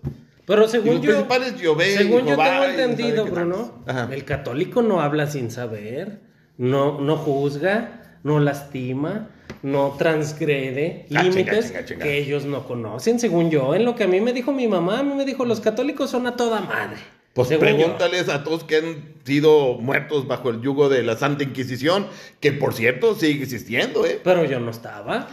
Pero 0.46 0.64
Y 0.64 0.68
según 0.68 0.94
los 0.96 1.02
yo, 1.02 1.10
principales, 1.12 1.54
Jehová, 1.60 1.84
según 1.84 2.20
yo 2.20 2.26
Jehová, 2.28 2.44
tengo 2.44 2.64
y 2.66 2.68
entendido, 2.70 3.24
Bruno. 3.26 3.82
Ajá. 3.86 4.08
el 4.12 4.24
católico 4.24 4.82
no 4.82 5.00
habla 5.00 5.26
sin 5.26 5.50
saber, 5.50 6.20
no, 6.58 7.00
no 7.00 7.16
juzga, 7.16 8.18
no 8.22 8.38
lastima, 8.40 9.30
no 9.62 9.94
transgrede 9.98 11.06
Ah, 11.14 11.22
límites 11.22 11.72
que 11.72 12.18
ellos 12.18 12.44
no 12.44 12.66
conocen, 12.66 13.18
según 13.18 13.50
yo. 13.50 13.74
En 13.74 13.84
lo 13.84 13.94
que 13.96 14.04
a 14.04 14.08
mí 14.08 14.20
me 14.20 14.32
dijo 14.32 14.52
mi 14.52 14.68
mamá, 14.68 15.00
a 15.00 15.02
mí 15.02 15.14
me 15.14 15.24
dijo, 15.24 15.44
los 15.46 15.60
católicos 15.60 16.10
son 16.10 16.26
a 16.26 16.36
toda 16.36 16.60
madre. 16.60 16.96
Pues 17.34 17.48
Según 17.48 17.68
yo. 17.68 17.76
pregúntales 17.76 18.28
a 18.28 18.42
todos 18.42 18.64
que 18.64 18.76
han 18.76 19.14
sido 19.24 19.74
muertos 19.78 20.26
bajo 20.26 20.50
el 20.50 20.60
yugo 20.60 20.88
de 20.88 21.04
la 21.04 21.16
Santa 21.16 21.44
Inquisición, 21.44 22.06
que 22.40 22.50
por 22.52 22.74
cierto 22.74 23.14
sigue 23.14 23.44
existiendo, 23.44 24.04
¿eh? 24.06 24.20
Pero 24.24 24.44
yo 24.44 24.58
no 24.58 24.70
estaba. 24.72 25.28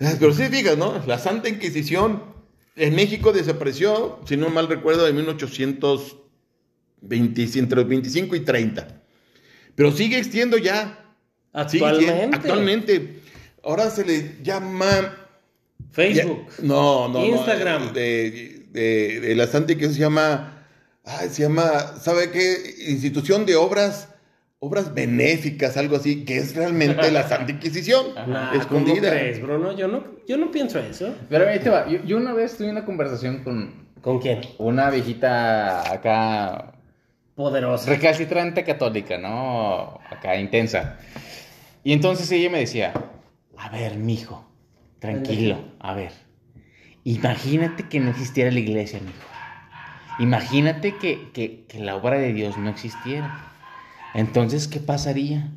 Ah, 0.00 0.12
Pero 0.20 0.34
sí, 0.34 0.42
fijas, 0.44 0.76
¿no? 0.76 1.00
La 1.06 1.18
Santa 1.18 1.48
Inquisición 1.48 2.22
en 2.76 2.94
México 2.94 3.32
desapareció, 3.32 4.18
si 4.26 4.36
no 4.36 4.50
mal 4.50 4.68
recuerdo, 4.68 5.08
en 5.08 5.16
1820, 5.16 7.58
entre 7.58 7.76
los 7.80 7.88
25 7.88 8.36
y 8.36 8.40
30. 8.40 9.00
Pero 9.74 9.92
sigue 9.92 10.18
existiendo 10.18 10.56
ya. 10.58 10.98
Actualmente. 11.52 12.04
existiendo- 12.06 12.36
actualmente. 12.36 13.20
ahora 13.62 13.90
se 13.90 14.04
le 14.04 14.36
llama... 14.42 15.18
Facebook. 15.92 16.46
Ya- 16.58 16.64
no, 16.64 17.08
no, 17.08 17.20
no, 17.20 17.24
Instagram. 17.26 17.92
de, 17.92 18.66
de- 18.70 19.20
de 19.20 19.34
la 19.36 19.46
Santa 19.46 19.74
que 19.76 19.88
se 19.88 19.94
llama... 20.00 20.66
ay, 21.04 21.28
se 21.28 21.42
llama, 21.42 21.96
¿sabe 22.00 22.30
qué? 22.30 22.56
Institución 22.88 23.46
de 23.46 23.56
obras... 23.56 24.08
Obras 24.60 24.94
benéficas, 24.94 25.76
algo 25.76 25.96
así, 25.96 26.24
que 26.24 26.38
es 26.38 26.56
realmente 26.56 27.10
la 27.10 27.28
Santa 27.28 27.52
Inquisición, 27.52 28.06
¿cómo 28.14 28.52
escondida. 28.54 29.10
crees, 29.10 29.42
Bruno? 29.42 29.76
Yo 29.76 29.88
no, 29.88 30.02
yo 30.26 30.38
no 30.38 30.50
pienso 30.50 30.78
eso. 30.78 31.14
Pero 31.28 31.46
ahí 31.46 31.58
te 31.58 31.68
va. 31.68 31.86
Yo, 31.86 32.02
yo 32.04 32.16
una 32.16 32.32
vez 32.32 32.56
tuve 32.56 32.70
una 32.70 32.86
conversación 32.86 33.44
con 33.44 33.86
¿Con 34.00 34.20
quién? 34.20 34.40
una 34.56 34.88
viejita 34.88 35.92
acá 35.92 36.73
Poderosa. 37.34 37.90
recalcitrante 37.90 38.62
católica, 38.64 39.18
¿no? 39.18 39.98
Acá 40.10 40.36
intensa. 40.36 40.98
Y 41.82 41.92
entonces 41.92 42.30
ella 42.30 42.48
me 42.50 42.58
decía, 42.60 42.92
a 43.58 43.68
ver, 43.70 43.96
mijo, 43.96 44.48
tranquilo, 45.00 45.58
a 45.80 45.94
ver. 45.94 46.12
Imagínate 47.04 47.88
que 47.88 48.00
no 48.00 48.10
existiera 48.10 48.50
la 48.50 48.60
iglesia, 48.60 49.00
mijo. 49.00 49.18
Imagínate 50.20 50.96
que, 50.96 51.30
que- 51.32 51.64
que 51.66 51.78
la 51.80 51.96
obra 51.96 52.18
de 52.18 52.32
Dios 52.32 52.56
no 52.56 52.70
existiera. 52.70 53.52
Entonces, 54.14 54.68
¿qué 54.68 54.78
pasaría? 54.78 55.50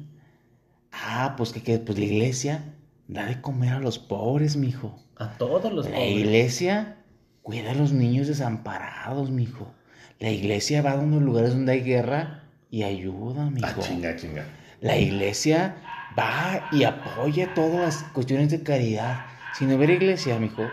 Ah, 0.92 1.36
pues 1.38 1.54
que, 1.54 1.62
que- 1.62 1.78
pues 1.78 1.98
la 2.00 2.06
iglesia 2.06 2.74
da 3.08 3.26
de 3.28 3.40
comer 3.40 3.74
a 3.74 3.80
los 3.80 4.00
pobres, 4.00 4.58
mijo. 4.58 5.00
A 5.16 5.38
todos 5.38 5.72
los 5.72 5.86
La 5.86 5.92
pobres. 5.96 6.12
iglesia 6.12 6.98
cuida 7.44 7.72
a 7.72 7.76
los 7.76 7.94
niños 7.94 8.28
desamparados, 8.28 9.30
mijo. 9.30 9.72
La 10.20 10.32
iglesia 10.32 10.82
va 10.82 10.92
a 10.92 10.96
unos 10.96 11.22
lugares 11.22 11.52
donde 11.52 11.74
hay 11.74 11.82
guerra 11.82 12.44
y 12.72 12.84
ayuda, 12.84 13.50
mijo. 13.50 13.68
Ah, 13.68 13.76
chinga, 13.80 14.16
chinga. 14.16 14.46
La 14.82 14.98
iglesia 14.98 15.76
va 16.18 16.68
y 16.72 16.84
apoya 16.84 17.54
todas 17.54 17.80
las 17.80 18.04
cuestiones 18.12 18.50
de 18.50 18.64
caridad. 18.64 19.26
Si 19.58 19.66
no 19.66 19.76
hubiera 19.76 19.94
iglesia, 19.94 20.40
mijo, 20.40 20.68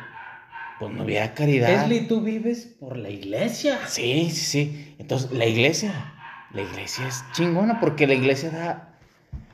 pues 0.78 0.92
no 0.92 1.04
hubiera 1.04 1.34
caridad. 1.34 1.84
Esli, 1.84 2.06
tú 2.06 2.20
vives 2.20 2.74
por 2.78 2.96
la 2.96 3.10
iglesia. 3.10 3.78
Sí, 3.86 4.30
sí, 4.30 4.44
sí. 4.44 4.94
Entonces, 4.98 5.30
la 5.32 5.46
iglesia, 5.46 6.14
la 6.52 6.62
iglesia 6.62 7.06
es 7.06 7.24
chingona 7.32 7.80
porque 7.80 8.06
la 8.06 8.14
iglesia 8.14 8.50
da 8.50 8.98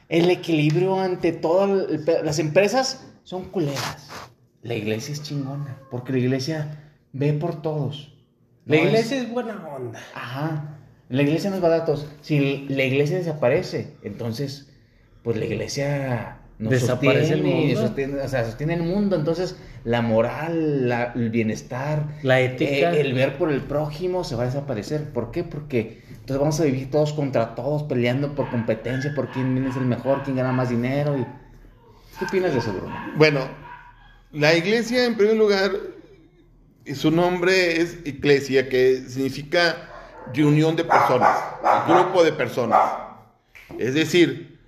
el 0.09 0.31
equilibrio 0.31 1.00
ante 1.00 1.33
todas 1.33 1.88
las 2.24 2.38
empresas 2.38 3.07
son 3.24 3.44
culeras. 3.44 4.09
La 4.62 4.74
iglesia 4.74 5.12
es 5.12 5.22
chingona 5.22 5.79
porque 5.90 6.12
la 6.12 6.18
iglesia 6.18 6.92
ve 7.12 7.33
por 7.33 7.62
todos. 7.62 8.12
La 8.66 8.77
No 8.77 8.83
iglesia 8.85 9.18
es 9.18 9.31
buena 9.31 9.66
onda. 9.66 9.99
Ajá. 10.14 10.77
La 11.09 11.23
iglesia 11.23 11.51
no 11.51 11.57
es 11.57 11.62
baratos. 11.62 12.07
Si 12.20 12.66
la 12.68 12.85
iglesia 12.85 13.16
desaparece, 13.18 13.96
entonces, 14.03 14.68
pues 15.25 15.37
la 15.37 15.44
iglesia 15.46 16.38
no 16.59 16.70
Desaparece 16.70 17.33
el 17.35 17.40
sostiene, 17.40 17.64
mundo. 17.75 17.81
sostiene- 17.81 18.20
o 18.23 18.29
sea, 18.29 18.44
sostiene 18.44 18.75
el 18.75 18.83
mundo. 18.83 19.16
Entonces, 19.16 19.57
la 19.85 20.03
moral, 20.03 20.88
la- 20.88 21.12
el 21.14 21.31
bienestar, 21.31 22.05
La 22.23 22.40
ética. 22.40 22.92
eh, 22.92 23.01
el 23.01 23.14
ver 23.14 23.38
por 23.38 23.51
el 23.51 23.62
prójimo 23.62 24.23
se 24.25 24.37
va 24.37 24.42
a 24.44 24.46
desaparecer. 24.46 25.09
¿Por 25.12 25.31
qué? 25.33 25.42
Porque 25.42 26.03
entonces 26.11 26.38
vamos 26.38 26.61
a 26.61 26.64
vivir 26.64 26.90
todos 26.90 27.12
contra 27.14 27.55
todos, 27.55 27.83
peleando 27.85 28.35
por 28.35 28.51
competencia, 28.51 29.12
por 29.16 29.31
quién 29.33 29.66
es 29.66 29.77
el 29.77 29.87
mejor, 29.87 30.23
quién 30.23 30.37
gana 30.37 30.53
más 30.53 30.68
dinero. 30.68 31.16
Y... 31.18 31.27
¿Qué 32.18 32.27
opinas 32.27 32.53
de 32.53 32.59
eso, 32.59 32.73
Bruno? 32.73 32.94
Bueno, 33.16 33.40
la 34.33 34.55
iglesia, 34.55 35.07
en 35.07 35.16
primer 35.16 35.37
lugar, 35.37 35.73
su 36.94 37.10
nombre 37.10 37.80
es 37.80 37.98
iglesia, 38.04 38.68
que 38.68 39.04
significa 39.08 39.88
reunión 40.32 40.76
de 40.76 40.84
personas, 40.84 41.38
grupo 41.86 42.22
de 42.24 42.32
personas. 42.32 42.80
Es 43.78 43.94
decir, 43.94 44.58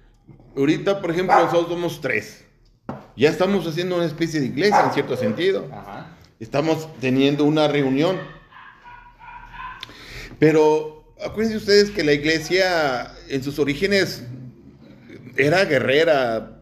ahorita, 0.56 1.00
por 1.00 1.10
ejemplo, 1.10 1.36
nosotros 1.36 1.68
somos 1.68 2.00
tres. 2.00 2.44
Ya 3.16 3.28
estamos 3.28 3.66
haciendo 3.66 3.96
una 3.96 4.06
especie 4.06 4.40
de 4.40 4.46
iglesia, 4.46 4.84
en 4.84 4.92
cierto 4.92 5.16
sentido. 5.16 5.66
Estamos 6.40 6.88
teniendo 7.00 7.44
una 7.44 7.68
reunión. 7.68 8.18
Pero 10.38 11.14
acuérdense 11.24 11.58
ustedes 11.58 11.90
que 11.90 12.02
la 12.02 12.12
iglesia 12.12 13.14
en 13.28 13.42
sus 13.42 13.58
orígenes 13.58 14.24
era 15.36 15.64
guerrera. 15.64 16.58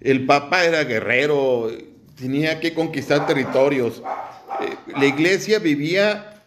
El 0.00 0.26
papa 0.26 0.64
era 0.64 0.84
guerrero, 0.84 1.70
tenía 2.18 2.60
que 2.60 2.74
conquistar 2.74 3.26
territorios. 3.26 4.02
Eh, 4.62 4.76
La 4.96 5.06
iglesia 5.06 5.58
vivía 5.58 6.42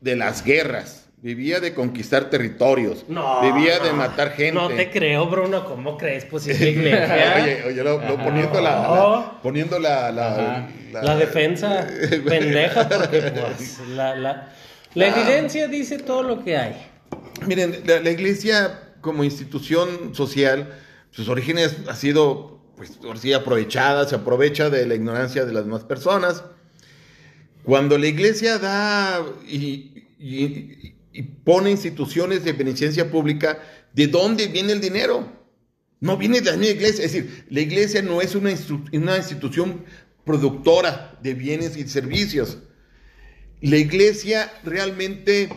de 0.00 0.16
las 0.16 0.44
guerras, 0.44 1.06
vivía 1.22 1.60
de 1.60 1.72
conquistar 1.74 2.28
territorios, 2.30 3.04
No. 3.08 3.40
vivía 3.40 3.78
de 3.78 3.92
matar 3.92 4.32
gente. 4.32 4.52
No 4.60 4.68
te 4.68 4.90
creo, 4.90 5.26
Bruno. 5.26 5.64
¿Cómo 5.64 5.96
crees? 5.96 6.24
Pues 6.26 6.46
es 6.46 6.60
la 6.60 6.66
iglesia. 6.68 7.34
Oye, 7.42 7.62
oye, 7.66 7.84
lo- 7.84 7.98
lo- 8.00 8.16
poniendo 8.16 8.60
la, 8.60 8.70
la- 8.70 9.32
poniendo 9.42 9.78
la, 9.78 10.12
la, 10.12 11.16
defensa 11.16 11.86
pendeja, 12.28 12.88
porque 12.88 13.32
pues 13.56 13.78
la, 13.88 14.14
la, 14.14 14.52
la 14.94 15.06
evidencia 15.08 15.66
dice 15.68 15.98
todo 15.98 16.22
lo 16.22 16.44
que 16.44 16.56
hay. 16.56 16.86
Miren, 17.46 17.82
la, 17.86 18.00
la 18.00 18.10
iglesia 18.10 18.80
como 19.00 19.24
institución 19.24 20.14
social, 20.14 20.72
sus 21.10 21.28
orígenes 21.28 21.76
ha 21.88 21.94
sido, 21.94 22.58
pues, 22.76 22.98
ahora 23.04 23.18
sí, 23.18 23.32
aprovechada, 23.32 24.06
se 24.08 24.14
aprovecha 24.16 24.68
de 24.70 24.86
la 24.86 24.94
ignorancia 24.94 25.44
de 25.44 25.52
las 25.52 25.64
demás 25.64 25.84
personas. 25.84 26.44
Cuando 27.64 27.96
la 27.96 28.06
iglesia 28.06 28.58
da 28.58 29.24
y, 29.48 29.90
pone 31.44 31.70
instituciones 31.70 32.44
de 32.44 32.52
beneficencia 32.52 33.10
pública, 33.10 33.58
¿de 33.92 34.06
dónde 34.06 34.48
viene 34.48 34.72
el 34.72 34.80
dinero? 34.80 35.32
No 36.00 36.16
viene 36.16 36.40
de 36.40 36.56
la 36.56 36.66
iglesia. 36.66 37.04
Es 37.04 37.12
decir, 37.12 37.46
la 37.48 37.60
iglesia 37.60 38.02
no 38.02 38.20
es 38.20 38.34
una, 38.34 38.50
una 38.92 39.16
institución 39.16 39.84
productora 40.24 41.18
de 41.22 41.34
bienes 41.34 41.76
y 41.76 41.86
servicios. 41.88 42.58
La 43.60 43.78
iglesia 43.78 44.52
realmente 44.64 45.48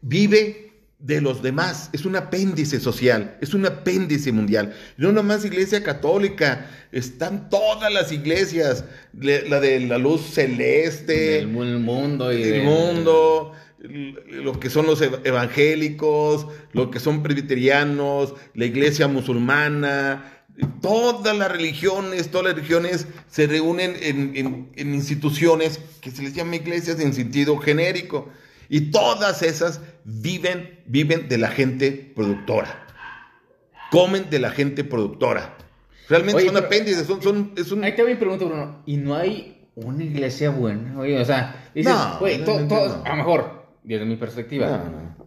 vive 0.00 0.63
de 1.04 1.20
los 1.20 1.42
demás, 1.42 1.90
es 1.92 2.06
un 2.06 2.16
apéndice 2.16 2.80
social, 2.80 3.36
es 3.42 3.52
un 3.52 3.66
apéndice 3.66 4.32
mundial. 4.32 4.72
No 4.96 5.12
nomás 5.12 5.44
iglesia 5.44 5.82
católica, 5.82 6.70
están 6.92 7.50
todas 7.50 7.92
las 7.92 8.10
iglesias, 8.10 8.84
le- 9.18 9.46
la 9.48 9.60
de 9.60 9.80
la 9.80 9.98
luz 9.98 10.22
celeste, 10.32 11.44
mu- 11.46 11.62
el 11.62 11.78
mundo 11.78 12.32
y 12.32 12.42
el 12.42 12.62
mundo, 12.62 13.52
lo 14.30 14.58
que 14.58 14.70
son 14.70 14.86
los 14.86 15.02
ev- 15.02 15.20
evangélicos, 15.24 16.46
lo 16.72 16.90
que 16.90 17.00
son 17.00 17.22
presbiterianos, 17.22 18.34
la 18.54 18.64
iglesia 18.64 19.06
musulmana, 19.06 20.30
todas 20.80 21.36
las 21.36 21.52
religiones, 21.52 22.30
todas 22.30 22.46
las 22.46 22.54
religiones 22.54 23.06
se 23.30 23.46
reúnen 23.46 23.94
en, 24.00 24.32
en- 24.36 24.70
en 24.74 24.94
instituciones 24.94 25.80
que 26.00 26.10
se 26.10 26.22
les 26.22 26.32
llama 26.32 26.56
iglesias 26.56 26.98
en 27.00 27.12
sentido 27.12 27.58
genérico. 27.58 28.30
Y 28.70 28.90
todas 28.90 29.42
esas 29.42 29.80
viven, 30.04 30.80
viven 30.86 31.28
de 31.28 31.38
la 31.38 31.48
gente 31.48 32.12
productora. 32.14 32.86
Comen 33.90 34.28
de 34.30 34.38
la 34.40 34.50
gente 34.50 34.84
productora. 34.84 35.56
Realmente 36.08 36.38
Oye, 36.42 36.46
son 36.46 36.54
pero- 36.56 36.66
apéndices, 36.66 37.06
son, 37.06 37.22
son, 37.22 37.52
es 37.56 37.70
un... 37.72 37.84
Ahí 37.84 37.94
te 37.94 38.04
mi 38.04 38.14
pregunta, 38.14 38.44
Bruno. 38.44 38.82
¿Y 38.86 38.96
no 38.96 39.14
hay 39.14 39.68
una 39.74 40.02
iglesia 40.04 40.50
buena? 40.50 40.98
Oye, 40.98 41.18
o 41.20 41.24
sea, 41.24 41.70
dices, 41.74 41.92
No, 41.92 42.18
güey, 42.18 42.44
to- 42.44 42.66
todos- 42.66 42.98
no. 42.98 43.04
a 43.04 43.08
lo 43.10 43.16
mejor, 43.16 43.66
desde 43.82 44.04
mi 44.04 44.16
perspectiva, 44.16 44.66
No, 44.68 44.76
no. 44.90 45.26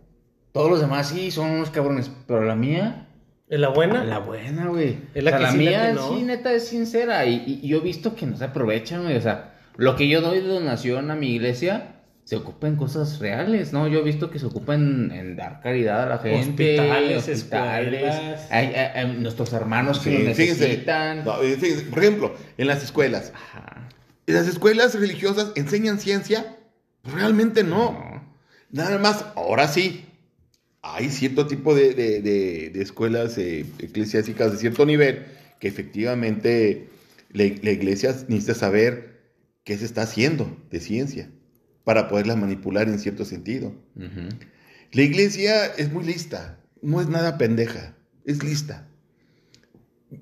todos 0.52 0.70
los 0.70 0.82
demás 0.82 1.10
sí 1.10 1.32
son 1.32 1.50
unos 1.52 1.70
cabrones, 1.72 2.12
pero 2.28 2.44
la 2.44 2.56
mía, 2.56 3.08
¿Es 3.50 3.60
la 3.60 3.70
buena? 3.70 4.04
la 4.04 4.20
buena, 4.20 4.68
güey. 4.68 5.00
Es 5.14 5.24
la 5.24 5.32
o 5.32 5.34
sea, 5.34 5.38
que 5.40 5.44
la 5.44 5.52
sí, 5.52 5.58
la 5.58 5.64
mía 5.72 5.88
que 5.88 5.94
no. 5.94 6.10
sí, 6.10 6.24
neta, 6.24 6.52
es 6.54 6.68
sincera. 6.68 7.26
Y, 7.26 7.36
y- 7.48 7.60
y 7.64 7.68
yo 7.70 7.78
he 7.78 7.82
visto 7.82 8.14
que 8.16 8.26
no 8.26 8.36
se 8.36 8.44
aprovechan, 8.44 9.04
güey. 9.04 9.16
O 9.16 9.22
sea, 9.22 9.56
lo 9.78 9.96
que 9.96 10.08
yo 10.10 10.22
doy 10.22 10.42
de 10.42 10.48
donación 10.48 11.10
a 11.12 11.16
mi 11.16 11.30
iglesia 11.34 11.97
se 12.28 12.36
ocupa 12.36 12.68
en 12.68 12.76
cosas 12.76 13.20
reales, 13.20 13.72
¿no? 13.72 13.88
Yo 13.88 14.00
he 14.00 14.04
visto 14.04 14.30
que 14.30 14.38
se 14.38 14.46
ocupa 14.48 14.76
en, 14.76 15.12
en 15.14 15.38
dar 15.38 15.62
caridad 15.62 16.04
a 16.04 16.06
la 16.08 16.18
gente. 16.18 16.78
Hospitales, 16.78 17.28
escuelas. 17.30 18.48
Hay, 18.52 18.66
hay- 18.68 18.92
hay 18.96 19.18
nuestros 19.18 19.54
hermanos 19.54 20.00
que 20.00 20.12
lo 20.12 20.34
fíjense, 20.36 20.68
necesitan. 20.68 21.24
no, 21.24 21.36
fíjense, 21.38 21.86
por 21.86 22.00
ejemplo, 22.00 22.36
en 22.58 22.68
las 22.68 22.84
escuelas. 22.84 23.32
Ajá. 23.34 23.88
¿En 24.26 24.34
las 24.36 24.46
escuelas 24.46 24.94
religiosas 25.00 25.54
enseñan 25.56 26.00
ciencia? 26.00 26.58
Pues 27.02 27.16
realmente 27.16 27.64
no. 27.64 27.94
No. 27.94 28.36
Nada 28.72 28.98
más, 28.98 29.24
ahora 29.38 29.70
sí. 29.70 30.04
Hay 30.82 31.10
cierto 31.10 31.48
tipo 31.48 31.74
de, 31.76 31.94
de- 31.94 32.22
de- 32.22 32.72
de 32.74 32.82
escuelas 32.82 33.38
eh, 33.38 33.66
eclesiásticas 33.80 34.52
de 34.52 34.58
cierto 34.58 34.86
nivel 34.86 35.26
que 35.62 35.70
efectivamente 35.70 36.90
la, 37.32 37.46
la 37.64 37.72
iglesia 37.72 38.14
necesita 38.28 38.54
saber 38.54 39.22
qué 39.64 39.78
se 39.78 39.86
está 39.86 40.02
haciendo 40.02 40.58
de 40.70 40.82
ciencia 40.82 41.30
para 41.88 42.10
poderla 42.10 42.36
manipular 42.36 42.90
en 42.90 43.00
cierto 43.00 43.24
sentido. 43.24 43.74
La 44.92 45.02
iglesia 45.02 45.68
es 45.78 45.90
muy 45.90 46.04
lista, 46.04 46.60
no 46.82 47.00
es 47.00 47.08
nada 47.08 47.38
pendeja, 47.38 47.96
es 48.26 48.44
lista. 48.44 48.90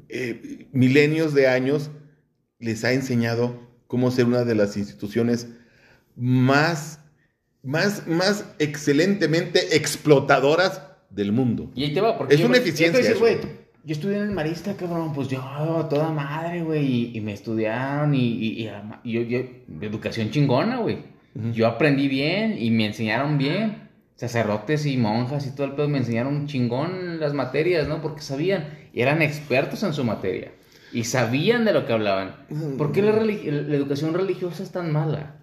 Eh, 0.10 0.68
milenios 0.72 1.34
de 1.34 1.48
años 1.48 1.90
les 2.60 2.84
ha 2.84 2.92
enseñado 2.94 3.68
cómo 3.88 4.12
ser 4.12 4.26
una 4.26 4.44
de 4.44 4.54
las 4.54 4.78
instituciones 4.78 5.48
más, 6.16 7.00
más, 7.64 8.06
más 8.08 8.46
excelentemente 8.60 9.76
explotadoras 9.76 10.84
del 11.10 11.32
mundo. 11.32 11.72
Y 11.74 11.86
ahí 11.86 11.94
te 11.96 12.02
va, 12.02 12.16
porque 12.16 12.36
Es 12.36 12.42
yo- 12.42 12.46
una 12.46 12.58
yo 12.58 12.62
eficiencia 12.62 13.00
decir, 13.02 13.16
eso. 13.16 13.48
yo 13.84 13.92
estudié 13.92 14.18
en 14.18 14.24
el 14.26 14.32
Marista, 14.32 14.78
cabrón, 14.78 15.14
pues 15.14 15.30
yo, 15.30 15.40
toda 15.90 16.12
madre, 16.12 16.62
güey, 16.62 16.86
y, 16.86 17.18
y 17.18 17.22
me 17.22 17.34
estudiaron 17.34 18.14
y, 18.14 18.20
y, 18.28 18.70
y 19.04 19.12
yo, 19.12 19.22
yo, 19.24 19.40
educación 19.82 20.30
chingona, 20.30 20.78
güey. 20.78 21.15
Yo 21.36 21.68
aprendí 21.68 22.08
bien 22.08 22.56
y 22.58 22.72
me 22.72 22.86
enseñaron 22.86 23.38
bien. 23.38 23.90
Sacerdotes 24.16 24.86
y 24.86 24.96
monjas 24.96 25.46
y 25.46 25.52
todo 25.52 25.68
el 25.68 25.74
pedo 25.74 25.90
me 25.90 25.98
enseñaron 25.98 26.48
chingón 26.48 27.20
las 27.20 27.34
materias, 27.34 27.90
¿no? 27.90 28.02
Porque 28.02 28.22
sabían, 28.22 28.70
y 28.94 29.02
eran 29.02 29.22
expertos 29.22 29.84
en 29.84 29.94
su 29.94 30.06
materia. 30.06 30.54
Y 30.94 31.04
sabían 31.04 31.66
de 31.66 31.74
lo 31.74 31.86
que 31.86 31.92
hablaban. 31.92 32.38
¿Por 32.78 32.94
qué 32.94 33.02
la, 33.02 33.12
educación 33.12 34.14
religiosa 34.14 34.64
es 34.64 34.72
tan 34.72 34.94
mala? 34.94 35.36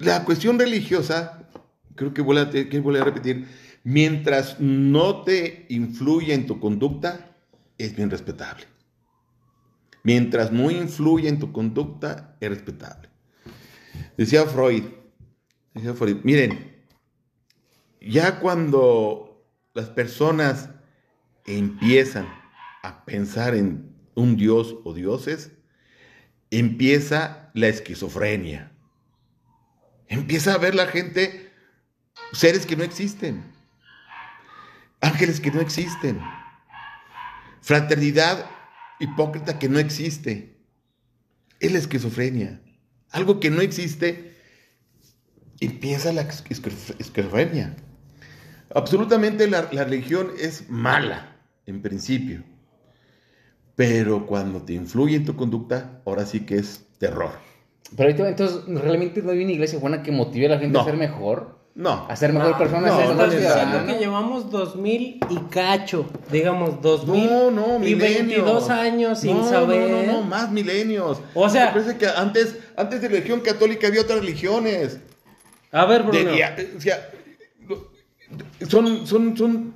La 0.00 0.24
cuestión 0.24 0.58
religiosa, 0.58 1.48
creo 1.94 2.12
que 2.12 2.22
voy 2.22 2.38
a, 2.38 2.50
que 2.50 2.80
voy 2.80 2.96
a 2.96 3.04
repetir, 3.04 3.46
mientras 3.84 4.58
no 4.58 5.22
te 5.22 5.66
influya 5.68 6.34
en 6.34 6.46
tu 6.46 6.58
conducta, 6.58 7.36
es 7.78 7.94
bien 7.94 8.10
respetable. 8.10 8.64
Mientras 10.02 10.50
no 10.50 10.68
influya 10.72 11.28
en 11.28 11.38
tu 11.38 11.52
conducta, 11.52 12.36
es 12.40 12.48
respetable. 12.48 13.09
Decía 14.16 14.44
Freud, 14.46 14.84
decía 15.74 15.94
Freud, 15.94 16.18
miren, 16.24 16.76
ya 18.00 18.40
cuando 18.40 19.46
las 19.74 19.88
personas 19.90 20.70
empiezan 21.46 22.26
a 22.82 23.04
pensar 23.04 23.54
en 23.54 23.94
un 24.14 24.36
dios 24.36 24.76
o 24.84 24.94
dioses, 24.94 25.52
empieza 26.50 27.50
la 27.54 27.68
esquizofrenia. 27.68 28.72
Empieza 30.08 30.54
a 30.54 30.58
ver 30.58 30.74
la 30.74 30.86
gente 30.86 31.52
seres 32.32 32.66
que 32.66 32.76
no 32.76 32.82
existen, 32.82 33.44
ángeles 35.00 35.40
que 35.40 35.50
no 35.50 35.60
existen, 35.60 36.20
fraternidad 37.60 38.50
hipócrita 38.98 39.58
que 39.58 39.68
no 39.68 39.78
existe. 39.78 40.56
Es 41.58 41.72
la 41.72 41.78
esquizofrenia. 41.78 42.60
Algo 43.10 43.40
que 43.40 43.50
no 43.50 43.60
existe, 43.60 44.34
empieza 45.60 46.12
la 46.12 46.22
esquizof- 46.28 46.94
esquizofrenia. 46.98 47.76
Absolutamente 48.74 49.48
la, 49.48 49.68
la 49.72 49.84
religión 49.84 50.30
es 50.40 50.68
mala, 50.70 51.36
en 51.66 51.82
principio. 51.82 52.44
Pero 53.76 54.26
cuando 54.26 54.62
te 54.62 54.74
influye 54.74 55.16
en 55.16 55.24
tu 55.24 55.34
conducta, 55.36 56.02
ahora 56.06 56.24
sí 56.26 56.40
que 56.40 56.56
es 56.56 56.86
terror. 56.98 57.32
Pero 57.96 58.08
ahorita, 58.08 58.28
entonces, 58.28 58.64
¿realmente 58.66 59.22
no 59.22 59.30
hay 59.32 59.42
una 59.42 59.52
iglesia 59.52 59.78
buena 59.78 60.02
que 60.02 60.12
motive 60.12 60.46
a 60.46 60.50
la 60.50 60.58
gente 60.58 60.74
No. 60.74 60.80
a 60.80 60.84
ser 60.84 60.96
mejor? 60.96 61.59
No. 61.74 62.06
A 62.08 62.16
ser 62.16 62.32
mejor 62.32 62.58
persona, 62.58 62.88
no, 62.88 62.94
a 62.94 62.96
ser 62.98 63.06
no 63.08 63.14
mejor 63.14 63.34
Estás 63.34 63.82
que 63.84 63.98
llevamos 63.98 64.50
2000 64.50 65.20
y 65.30 65.36
cacho, 65.50 66.04
digamos 66.30 66.82
2000 66.82 67.26
No, 67.30 67.50
no, 67.50 67.76
y 67.76 67.94
milenios. 67.94 68.16
22 68.26 68.70
años 68.70 69.20
sin 69.20 69.38
No, 69.38 69.48
saber. 69.48 69.88
No, 69.90 70.02
no, 70.12 70.20
no, 70.20 70.22
más 70.22 70.50
milenios. 70.50 71.20
O 71.32 71.48
sea- 71.48 71.66
Me 71.66 71.80
parece 71.80 71.96
que 71.96 72.06
antes, 72.06 72.56
antes 72.76 73.00
de 73.00 73.08
la 73.08 73.14
religión 73.14 73.40
católica 73.40 73.86
había 73.86 74.02
otras 74.02 74.18
religiones. 74.20 74.98
A 75.72 75.84
ver, 75.86 76.02
Bruno. 76.02 76.18
y 76.34 76.42
o 76.42 76.80
sea, 76.80 77.08
son, 78.68 79.06
son, 79.06 79.36
son, 79.36 79.74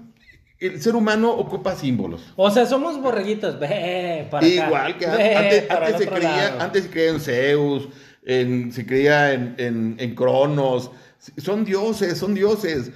el 0.61 0.81
ser 0.81 0.97
humano 0.97 1.31
ocupa 1.33 1.75
símbolos. 1.77 2.33
O 2.37 2.51
sea, 2.51 2.67
somos 2.67 3.01
borreguitos. 3.01 3.59
Ve 3.59 4.27
para 4.31 4.47
acá. 4.47 4.55
Igual 4.67 4.99
que 4.99 5.07
Ve 5.07 5.35
antes, 5.37 5.63
para 5.63 5.87
antes 5.87 6.01
se 6.03 6.09
creía, 6.09 6.31
lado. 6.49 6.61
antes 6.61 6.83
se 6.85 6.91
creía 6.91 7.11
en 7.11 7.21
Zeus, 7.21 7.89
en- 8.25 8.73
se 8.73 8.87
creía 8.87 9.33
en, 9.33 9.55
en, 9.59 9.97
en 9.99 10.15
Cronos. 10.15 10.91
Son 11.39 11.65
dioses, 11.65 12.19
son 12.19 12.35
dioses. 12.35 12.91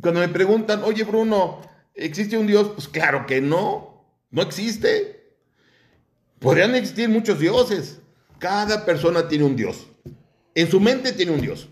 Cuando 0.00 0.20
me 0.20 0.28
preguntan, 0.28 0.82
oye 0.82 1.04
Bruno, 1.04 1.62
¿existe 1.94 2.36
un 2.36 2.46
dios? 2.46 2.72
Pues 2.74 2.88
claro 2.88 3.26
que 3.26 3.40
no, 3.40 4.04
no 4.30 4.42
existe. 4.42 5.36
Podrían 6.38 6.74
existir 6.74 7.08
muchos 7.08 7.38
dioses. 7.38 8.00
Cada 8.38 8.84
persona 8.84 9.28
tiene 9.28 9.44
un 9.44 9.56
dios. 9.56 9.88
En 10.54 10.70
su 10.70 10.80
mente 10.80 11.12
tiene 11.12 11.32
un 11.32 11.40
dios. 11.40 11.68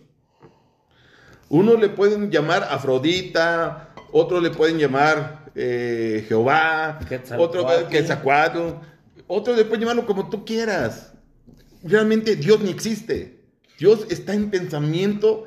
Uno 1.48 1.74
le 1.74 1.88
pueden 1.88 2.30
llamar 2.30 2.64
Afrodita, 2.64 3.94
otro 4.10 4.40
le 4.40 4.50
pueden 4.50 4.78
llamar 4.78 5.50
eh, 5.54 6.24
Jehová, 6.28 6.98
otro 7.38 7.88
Quetzalcóatl, 7.88 8.74
otro 9.28 9.54
le 9.54 9.64
pueden 9.64 9.80
llamarlo 9.80 10.06
como 10.06 10.28
tú 10.28 10.44
quieras. 10.44 11.12
Realmente 11.82 12.34
Dios 12.36 12.60
ni 12.60 12.70
existe. 12.70 13.44
Dios 13.78 14.06
está 14.10 14.34
en 14.34 14.50
pensamiento 14.50 15.46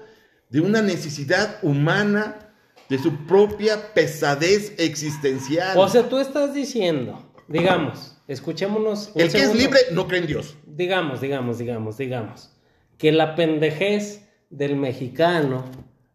de 0.50 0.62
una 0.62 0.82
necesidad 0.82 1.60
humana, 1.62 2.50
de 2.90 2.98
su 2.98 3.26
propia 3.28 3.94
pesadez 3.94 4.74
existencial. 4.80 5.78
O 5.78 5.88
sea, 5.88 6.10
tú 6.10 6.18
estás 6.18 6.56
diciendo, 6.56 7.32
digamos, 7.48 8.18
escuchémonos. 8.28 9.12
El 9.16 9.32
que 9.32 9.44
es 9.44 9.56
libre 9.56 9.80
no 9.92 10.08
cree 10.08 10.22
en 10.22 10.28
Dios. 10.28 10.58
Digamos, 10.66 11.22
digamos, 11.22 11.60
digamos, 11.60 11.98
digamos. 11.98 12.52
Que 12.98 13.12
la 13.12 13.36
pendejez 13.36 14.28
del 14.50 14.76
mexicano 14.76 15.66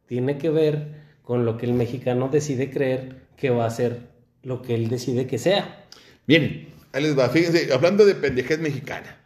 tiene 0.06 0.36
que 0.36 0.50
ver 0.50 1.04
con 1.22 1.44
lo 1.44 1.56
que 1.56 1.66
el 1.66 1.72
mexicano 1.72 2.28
decide 2.28 2.70
creer 2.70 3.22
que 3.36 3.50
va 3.50 3.66
a 3.66 3.70
ser 3.70 4.10
lo 4.42 4.60
que 4.60 4.74
él 4.74 4.88
decide 4.88 5.26
que 5.26 5.38
sea. 5.38 5.86
Miren, 6.26 6.74
ahí 6.92 7.02
les 7.02 7.18
va. 7.18 7.28
Fíjense, 7.28 7.72
hablando 7.72 8.04
de 8.04 8.14
pendejez 8.14 8.58
mexicana. 8.58 9.16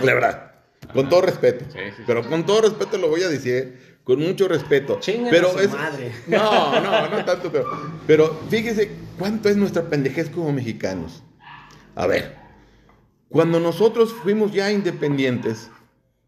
La 0.00 0.14
verdad, 0.14 0.51
con 0.92 1.08
todo 1.08 1.22
respeto. 1.22 1.64
Sí, 1.72 1.78
sí, 1.78 1.94
sí. 1.98 2.02
Pero 2.06 2.28
con 2.28 2.44
todo 2.44 2.62
respeto 2.62 2.98
lo 2.98 3.08
voy 3.08 3.22
a 3.22 3.28
decir, 3.28 3.98
con 4.04 4.20
mucho 4.20 4.48
respeto. 4.48 4.98
Chinguen 5.00 5.30
pero 5.30 5.48
a 5.48 5.62
su 5.62 5.68
madre. 5.70 6.12
No, 6.26 6.80
no, 6.80 7.08
no 7.08 7.24
tanto, 7.24 7.50
pero, 7.52 7.66
pero 8.06 8.40
fíjense 8.48 8.90
cuánto 9.18 9.48
es 9.48 9.56
nuestra 9.56 9.88
pendejez 9.88 10.28
como 10.28 10.52
mexicanos. 10.52 11.22
A 11.94 12.06
ver, 12.06 12.36
cuando 13.28 13.60
nosotros 13.60 14.12
fuimos 14.12 14.52
ya 14.52 14.70
independientes, 14.70 15.70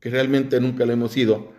que 0.01 0.11
realmente 0.11 0.61
nunca 0.61 0.87
lo 0.87 0.93
hemos 0.93 1.13
sido, 1.13 1.53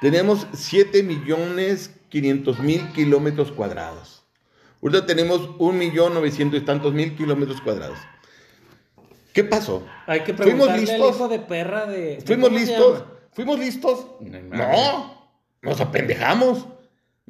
tenemos 0.00 0.46
7 0.52 1.02
millones 1.02 1.90
500 2.08 2.60
mil 2.60 2.88
kilómetros 2.92 3.52
cuadrados. 3.52 4.24
Ahorita 4.82 5.06
tenemos 5.06 5.50
1 5.58 5.72
millón 5.78 6.14
900 6.14 6.62
y 6.62 6.64
tantos 6.64 6.94
mil 6.94 7.16
kilómetros 7.16 7.60
cuadrados. 7.60 7.98
¿Qué 9.38 9.44
pasó? 9.44 9.86
Hay 10.08 10.24
que 10.24 10.34
¿Fuimos 10.34 10.66
preguntarle 10.66 10.92
al 10.92 10.98
listos? 10.98 11.14
hijo 11.14 11.28
de 11.28 11.38
perra 11.38 11.86
de... 11.86 12.20
¿Fuimos 12.26 12.48
¿cómo 12.48 12.58
se 12.58 12.66
listos? 12.66 13.04
¿Fuimos 13.30 13.58
listos? 13.60 14.06
No, 14.20 14.56
No, 14.56 15.30
nos 15.62 15.80
apendejamos. 15.80 16.66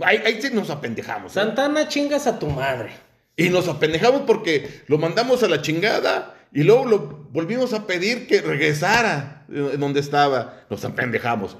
Ahí, 0.00 0.16
ahí 0.24 0.40
sí 0.40 0.48
nos 0.54 0.70
apendejamos. 0.70 1.32
¿eh? 1.32 1.34
Santana, 1.34 1.86
chingas 1.86 2.26
a 2.26 2.38
tu 2.38 2.46
madre. 2.46 2.92
Y 3.36 3.50
nos 3.50 3.68
apendejamos 3.68 4.22
porque 4.22 4.84
lo 4.86 4.96
mandamos 4.96 5.42
a 5.42 5.48
la 5.48 5.60
chingada 5.60 6.34
y 6.50 6.62
luego 6.62 6.86
lo 6.86 7.28
volvimos 7.30 7.74
a 7.74 7.86
pedir 7.86 8.26
que 8.26 8.40
regresara 8.40 9.44
de 9.46 9.76
donde 9.76 10.00
estaba. 10.00 10.64
Nos 10.70 10.86
apendejamos. 10.86 11.58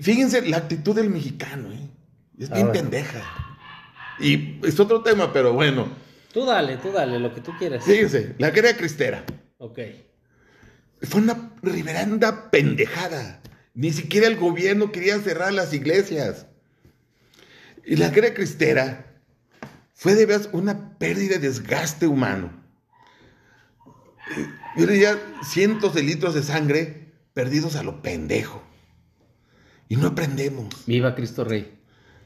Fíjense 0.00 0.48
la 0.48 0.56
actitud 0.56 0.96
del 0.96 1.10
mexicano, 1.10 1.70
¿eh? 1.74 1.90
Es 2.38 2.48
bien 2.48 2.72
pendeja. 2.72 3.22
Y 4.18 4.66
es 4.66 4.80
otro 4.80 5.02
tema, 5.02 5.30
pero 5.30 5.52
bueno. 5.52 5.88
Tú 6.32 6.46
dale, 6.46 6.78
tú 6.78 6.90
dale, 6.90 7.18
lo 7.18 7.34
que 7.34 7.42
tú 7.42 7.52
quieras. 7.58 7.84
Fíjense, 7.84 8.34
la 8.38 8.48
guerra 8.48 8.74
cristera. 8.74 9.22
Ok. 9.62 9.78
Fue 11.02 11.20
una 11.20 11.52
reverenda 11.62 12.50
pendejada. 12.50 13.40
Ni 13.74 13.92
siquiera 13.92 14.26
el 14.26 14.36
gobierno 14.36 14.90
quería 14.90 15.16
cerrar 15.20 15.52
las 15.52 15.72
iglesias. 15.72 16.46
Y 17.86 17.94
la 17.94 18.08
guerra 18.08 18.34
cristera 18.34 19.20
fue 19.94 20.16
de 20.16 20.26
veras 20.26 20.48
una 20.52 20.98
pérdida 20.98 21.34
de 21.34 21.46
desgaste 21.46 22.08
humano. 22.08 22.50
Yo 24.76 24.86
diría 24.88 25.16
cientos 25.44 25.94
de 25.94 26.02
litros 26.02 26.34
de 26.34 26.42
sangre 26.42 27.12
perdidos 27.32 27.76
a 27.76 27.84
lo 27.84 28.02
pendejo. 28.02 28.64
Y 29.88 29.94
no 29.94 30.08
aprendemos. 30.08 30.74
Viva 30.86 31.14
Cristo 31.14 31.44
Rey. 31.44 31.81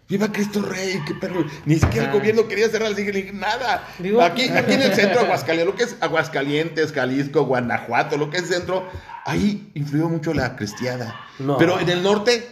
Viva 0.08 0.30
Cristo 0.30 0.62
Rey, 0.62 1.00
qué 1.06 1.14
perro. 1.14 1.44
Ni 1.64 1.74
siquiera 1.76 2.06
Ah. 2.06 2.12
el 2.12 2.18
gobierno 2.18 2.46
quería 2.46 2.68
cerrar 2.68 2.92
nada. 3.34 3.88
Digo- 3.98 4.22
aquí, 4.22 4.48
aquí 4.48 4.74
en 4.74 4.82
el 4.82 4.94
centro 4.94 5.18
de 5.20 5.24
Aguascalientes, 5.26 5.66
lo 5.66 5.76
que 5.76 5.82
es 5.84 5.96
Aguascalientes, 6.00 6.92
Jalisco, 6.92 7.44
Guanajuato, 7.44 8.16
lo 8.16 8.30
que 8.30 8.38
es 8.38 8.46
centro, 8.48 8.88
ahí 9.24 9.70
influyó 9.74 10.08
mucho 10.08 10.32
la 10.32 10.54
cristiada. 10.54 11.18
No. 11.40 11.58
Pero 11.58 11.80
en 11.80 11.88
el 11.88 12.02
norte, 12.04 12.46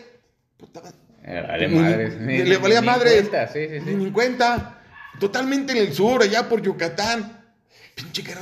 puta, 0.57 0.83
Eh, 1.23 1.45
vale 1.47 1.69
ni- 1.69 1.75
madres. 1.79 2.17
ni- 2.21 2.43
le 2.43 2.57
valía 2.59 2.83
madres. 2.83 3.29
cuenta, 3.29 3.47
Sí, 3.53 3.67
sí, 3.69 3.79
sí. 3.85 3.95
Ni 3.95 4.05
en 4.07 4.13
cuenta. 4.13 4.81
Totalmente 5.21 5.73
en 5.73 5.79
el 5.79 5.93
sur, 5.95 6.23
allá 6.23 6.49
por 6.49 6.61
Yucatán. 6.61 7.41
Pinche 7.95 8.25
que 8.25 8.33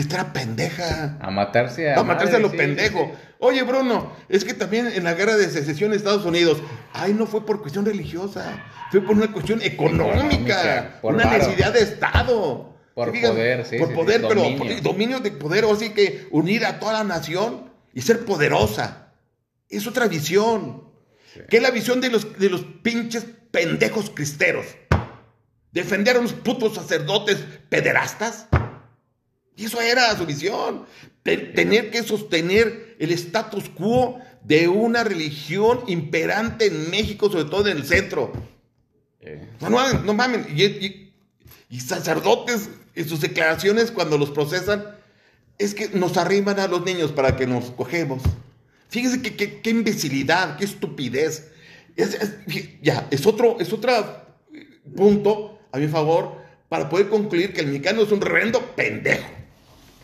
era 0.00 0.24
cristera 0.24 0.32
pendeja. 0.32 1.18
A 1.20 1.30
matarse 1.30 1.90
a. 1.92 1.98
A 2.00 2.04
matarse 2.04 2.36
a 2.36 2.38
lo 2.38 2.50
sí, 2.50 2.56
pendejo. 2.56 3.00
sí, 3.06 3.10
sí. 3.12 3.18
Oye, 3.38 3.62
Bruno, 3.62 4.12
es 4.28 4.44
que 4.44 4.54
también 4.54 4.86
en 4.88 5.04
la 5.04 5.14
guerra 5.14 5.36
de 5.36 5.48
secesión 5.50 5.90
de 5.90 5.96
Estados 5.96 6.24
Unidos, 6.24 6.58
ay, 6.92 7.12
no 7.14 7.26
fue 7.26 7.44
por 7.44 7.60
cuestión 7.60 7.84
religiosa, 7.84 8.64
fue 8.90 9.00
por 9.02 9.16
una 9.16 9.30
cuestión 9.32 9.60
económica, 9.62 10.14
Económica, 10.22 10.98
por 11.02 11.14
una 11.14 11.24
varo. 11.24 11.38
necesidad 11.38 11.72
de 11.72 11.80
Estado. 11.80 12.74
Por 12.94 13.12
poder, 13.12 13.66
sí, 13.66 13.76
Por 13.78 13.92
poder, 13.92 14.22
pero 14.26 14.40
dominio. 14.42 14.58
por- 14.58 14.82
dominio 14.82 15.20
de 15.20 15.30
poder, 15.32 15.64
o 15.66 15.72
así 15.74 15.90
que 15.90 16.28
unir 16.30 16.64
a 16.64 16.78
toda 16.80 16.94
la 16.94 17.04
nación 17.04 17.70
y 17.92 18.00
ser 18.00 18.24
poderosa. 18.24 19.12
Es 19.68 19.86
otra 19.86 20.06
visión. 20.08 20.84
Que 21.50 21.58
es 21.58 21.62
la 21.62 21.70
visión 21.70 22.00
de 22.00 22.08
los, 22.08 22.38
de 22.38 22.48
los 22.48 22.62
pinches 22.82 23.26
pendejos 23.50 24.10
cristeros. 24.14 24.64
defender 25.72 26.16
a 26.16 26.20
unos 26.20 26.32
putos 26.32 26.74
sacerdotes 26.74 27.36
pederastas. 27.68 28.46
Y 29.56 29.64
eso 29.64 29.80
era 29.80 30.16
su 30.16 30.26
visión, 30.26 30.84
te- 31.22 31.38
tener 31.38 31.90
que 31.90 32.02
sostener 32.02 32.94
el 32.98 33.10
status 33.12 33.68
quo 33.70 34.20
de 34.44 34.68
una 34.68 35.02
religión 35.02 35.80
imperante 35.86 36.66
en 36.66 36.90
México, 36.90 37.30
sobre 37.30 37.44
todo 37.46 37.66
en 37.68 37.78
el 37.78 37.84
centro. 37.86 38.32
Eh, 39.20 39.48
No. 39.70 39.70
Y, 41.68 41.80
sacerdotes 41.80 42.68
en 42.94 43.08
sus 43.08 43.20
declaraciones 43.20 43.90
cuando 43.90 44.16
los 44.18 44.30
procesan, 44.30 44.84
es 45.58 45.74
que 45.74 45.88
nos 45.88 46.16
arriman 46.16 46.60
a 46.60 46.68
los 46.68 46.84
niños 46.84 47.10
para 47.12 47.34
que 47.36 47.46
nos 47.46 47.70
cogemos. 47.72 48.22
Que- 48.90 49.60
qué 49.62 49.70
imbecilidad, 49.70 50.56
qué 50.58 50.64
estupidez. 50.64 51.50
Es- 51.96 52.16
ya, 52.82 53.08
es 53.10 53.26
otro, 53.26 53.56
es 53.58 53.72
otro 53.72 53.90
punto 54.94 55.58
a 55.72 55.78
mi 55.78 55.88
favor 55.88 56.36
para 56.68 56.88
poder 56.88 57.08
concluir 57.08 57.52
que 57.52 57.62
el 57.62 57.66
mexicano 57.68 58.02
es 58.02 58.12
un 58.12 58.20
reverendo 58.20 58.60
pendejo. 58.76 59.26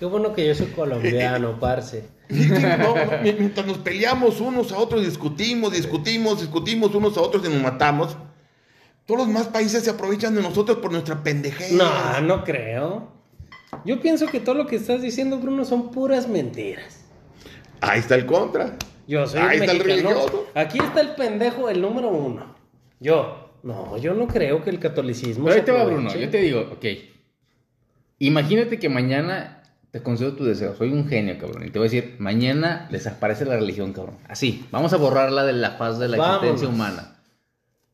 Qué 0.03 0.07
bueno 0.07 0.33
que 0.33 0.45
yo 0.45 0.53
soy 0.53 0.67
colombiano, 0.67 1.57
parce. 1.61 2.03
No, 2.29 2.77
no, 2.77 2.97
mientras 3.23 3.65
nos 3.65 3.79
peleamos 3.79 4.41
unos 4.41 4.73
a 4.73 4.79
otros, 4.79 5.05
discutimos, 5.05 5.73
discutimos, 5.73 6.41
discutimos 6.41 6.93
unos 6.97 7.17
a 7.17 7.21
otros 7.21 7.47
y 7.47 7.49
nos 7.49 7.63
matamos, 7.63 8.17
todos 9.07 9.21
los 9.21 9.29
demás 9.29 9.47
países 9.47 9.85
se 9.85 9.91
aprovechan 9.91 10.35
de 10.35 10.43
nosotros 10.43 10.79
por 10.79 10.91
nuestra 10.91 11.23
pendejez. 11.23 11.71
No, 11.71 12.21
no 12.21 12.43
creo. 12.43 13.13
Yo 13.85 14.01
pienso 14.01 14.27
que 14.27 14.41
todo 14.41 14.57
lo 14.57 14.67
que 14.67 14.75
estás 14.75 15.03
diciendo, 15.03 15.39
Bruno, 15.39 15.65
son 15.65 15.93
puras 15.93 16.29
mentiras. 16.29 17.05
Ahí 17.81 18.01
está 18.01 18.17
el 18.17 18.27
contra. 18.27 18.77
Yo 19.07 19.25
soy 19.29 19.41
Ahí 19.41 19.59
el 19.59 19.63
está 19.63 19.73
el 19.73 19.85
religioso. 19.85 20.49
Aquí 20.57 20.81
está 20.81 21.01
el 21.01 21.15
pendejo, 21.15 21.71
el 21.71 21.81
número 21.81 22.09
uno. 22.09 22.57
Yo. 22.99 23.53
No, 23.63 23.97
yo 23.99 24.15
no 24.15 24.27
creo 24.27 24.65
que 24.65 24.71
el 24.71 24.81
catolicismo. 24.81 25.45
Pero 25.45 25.57
ahí 25.59 25.63
te 25.63 25.71
va. 25.71 25.85
Bruno. 25.85 26.13
Yo 26.13 26.29
te 26.29 26.39
digo, 26.39 26.73
ok. 26.73 26.87
Imagínate 28.19 28.81
que 28.81 28.89
mañana 28.89 29.62
te 29.93 30.03
concedo 30.03 30.33
tu 30.33 30.45
deseo. 30.45 30.75
Soy 30.75 30.91
un 30.91 31.07
genio, 31.07 31.39
cabrón. 31.39 31.67
Y 31.67 31.71
te 31.71 31.79
voy 31.79 31.87
a 31.87 31.91
decir, 31.91 32.17
mañana 32.19 32.89
desaparece 32.91 33.45
la 33.45 33.57
religión, 33.57 33.93
cabrón. 33.93 34.17
Así. 34.27 34.67
Vamos 34.71 34.95
a 34.95 34.97
borrarla 34.97 35.45
de 35.45 35.53
la 35.53 35.73
faz 35.73 35.99
de 35.99 36.09
la 36.09 36.17
Vámonos. 36.17 36.45
existencia 36.45 36.69
humana. 36.75 37.17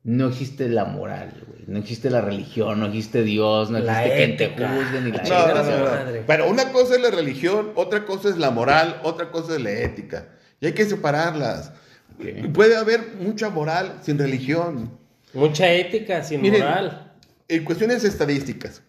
No 0.04 0.28
existe 0.28 0.68
la 0.68 0.84
moral, 0.84 1.34
güey. 1.48 1.64
No 1.66 1.80
existe 1.80 2.08
la 2.08 2.20
religión, 2.20 2.78
no 2.78 2.86
existe 2.86 3.24
Dios, 3.24 3.70
no 3.70 3.80
La 3.80 4.06
existe 4.06 4.36
quien 4.36 4.56
te 4.56 4.64
juzgue 4.64 5.00
ni 5.00 5.10
la 5.10 5.22
No, 5.28 5.54
no, 5.54 6.12
no. 6.14 6.20
Pero 6.24 6.48
una 6.48 6.70
cosa 6.70 6.94
es 6.94 7.02
la 7.02 7.10
religión, 7.10 7.72
otra 7.74 8.06
cosa 8.06 8.28
es 8.28 8.38
la 8.38 8.52
moral, 8.52 9.00
otra 9.02 9.32
cosa 9.32 9.56
es 9.56 9.60
la 9.60 9.72
ética. 9.72 10.28
Y 10.60 10.66
hay 10.66 10.72
que 10.74 10.84
separarlas. 10.84 11.72
Ok. 12.14 12.52
Puede 12.54 12.76
haber 12.76 13.16
mucha 13.20 13.50
moral 13.50 13.98
sin 14.02 14.18
religión. 14.18 14.96
Mucha 15.34 15.70
ética 15.70 16.22
sin 16.22 16.42
Miren, 16.42 16.60
moral. 16.62 17.12
En 17.48 17.64
cuestiones 17.64 18.04
estadísticas, 18.04 18.82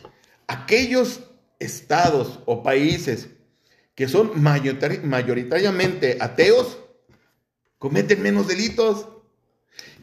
aquellos 0.48 1.22
estados 1.60 2.40
o 2.46 2.64
países 2.64 3.30
que 3.96 4.08
son 4.08 4.32
mayoritari- 4.42 5.02
mayoritariamente 5.04 6.18
ateos 6.22 6.80
cometen 7.78 8.22
menos 8.22 8.48
delitos. 8.48 9.08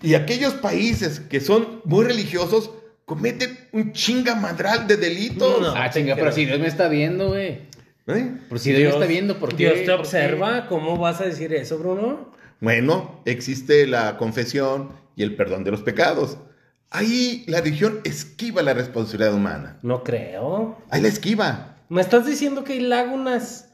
Y 0.03 0.14
aquellos 0.14 0.55
países 0.55 1.21
que 1.21 1.40
son 1.40 1.81
muy 1.85 2.05
religiosos 2.05 2.71
cometen 3.07 3.57
un 3.73 3.92
chingamadral 3.92 4.87
de 4.87 4.97
delitos. 4.97 5.61
No. 5.61 5.75
Ah, 5.75 5.90
chinga, 5.90 6.14
pero 6.16 6.33
si 6.33 6.45
Dios 6.45 6.59
me 6.61 6.66
está 6.66 6.88
viendo, 6.88 7.29
güey. 7.29 7.61
¿Eh? 8.09 8.33
Pero 8.49 8.59
si 8.59 8.73
Dios, 8.73 8.83
me 8.83 8.88
está 9.01 9.07
viendo, 9.07 9.38
¿por 9.38 9.51
qué? 9.57 9.73
Dios 9.73 9.85
te 9.87 9.92
observa. 9.92 10.69
¿Cómo 10.69 10.97
vas 10.97 11.21
a 11.21 11.25
decir 11.25 11.53
eso, 11.55 11.79
Bruno? 11.79 12.33
Bueno, 12.61 13.21
existe 13.25 13.87
la 13.87 14.16
confesión 14.16 14.90
y 15.16 15.23
el 15.23 15.35
perdón 15.37 15.64
de 15.64 15.71
los 15.73 15.83
pecados. 15.83 16.38
Ahí 16.90 17.44
la 17.46 17.61
religión 17.61 18.01
esquiva 18.05 18.62
la 18.62 18.75
responsabilidad 18.75 19.35
humana. 19.35 19.79
No 19.83 20.05
creo. 20.05 20.79
Ahí 20.90 21.03
la 21.03 21.09
esquiva. 21.09 21.77
Me 21.88 22.01
estás 22.01 22.27
diciendo 22.27 22.64
que 22.64 22.75
hay 22.75 22.81
lagunas, 22.81 23.68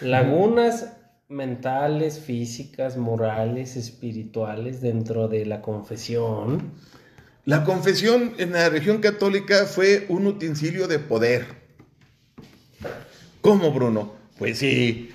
lagunas 0.00 0.92
mentales, 1.28 2.20
físicas, 2.20 2.96
morales, 2.96 3.76
espirituales 3.76 4.80
dentro 4.80 5.28
de 5.28 5.44
la 5.44 5.60
confesión. 5.60 6.72
La 7.44 7.64
confesión 7.64 8.34
en 8.38 8.52
la 8.52 8.68
religión 8.68 8.98
católica 8.98 9.66
fue 9.66 10.06
un 10.08 10.26
utensilio 10.26 10.86
de 10.86 10.98
poder. 10.98 11.46
¿Cómo, 13.40 13.72
Bruno? 13.72 14.12
Pues 14.38 14.58
sí. 14.58 15.12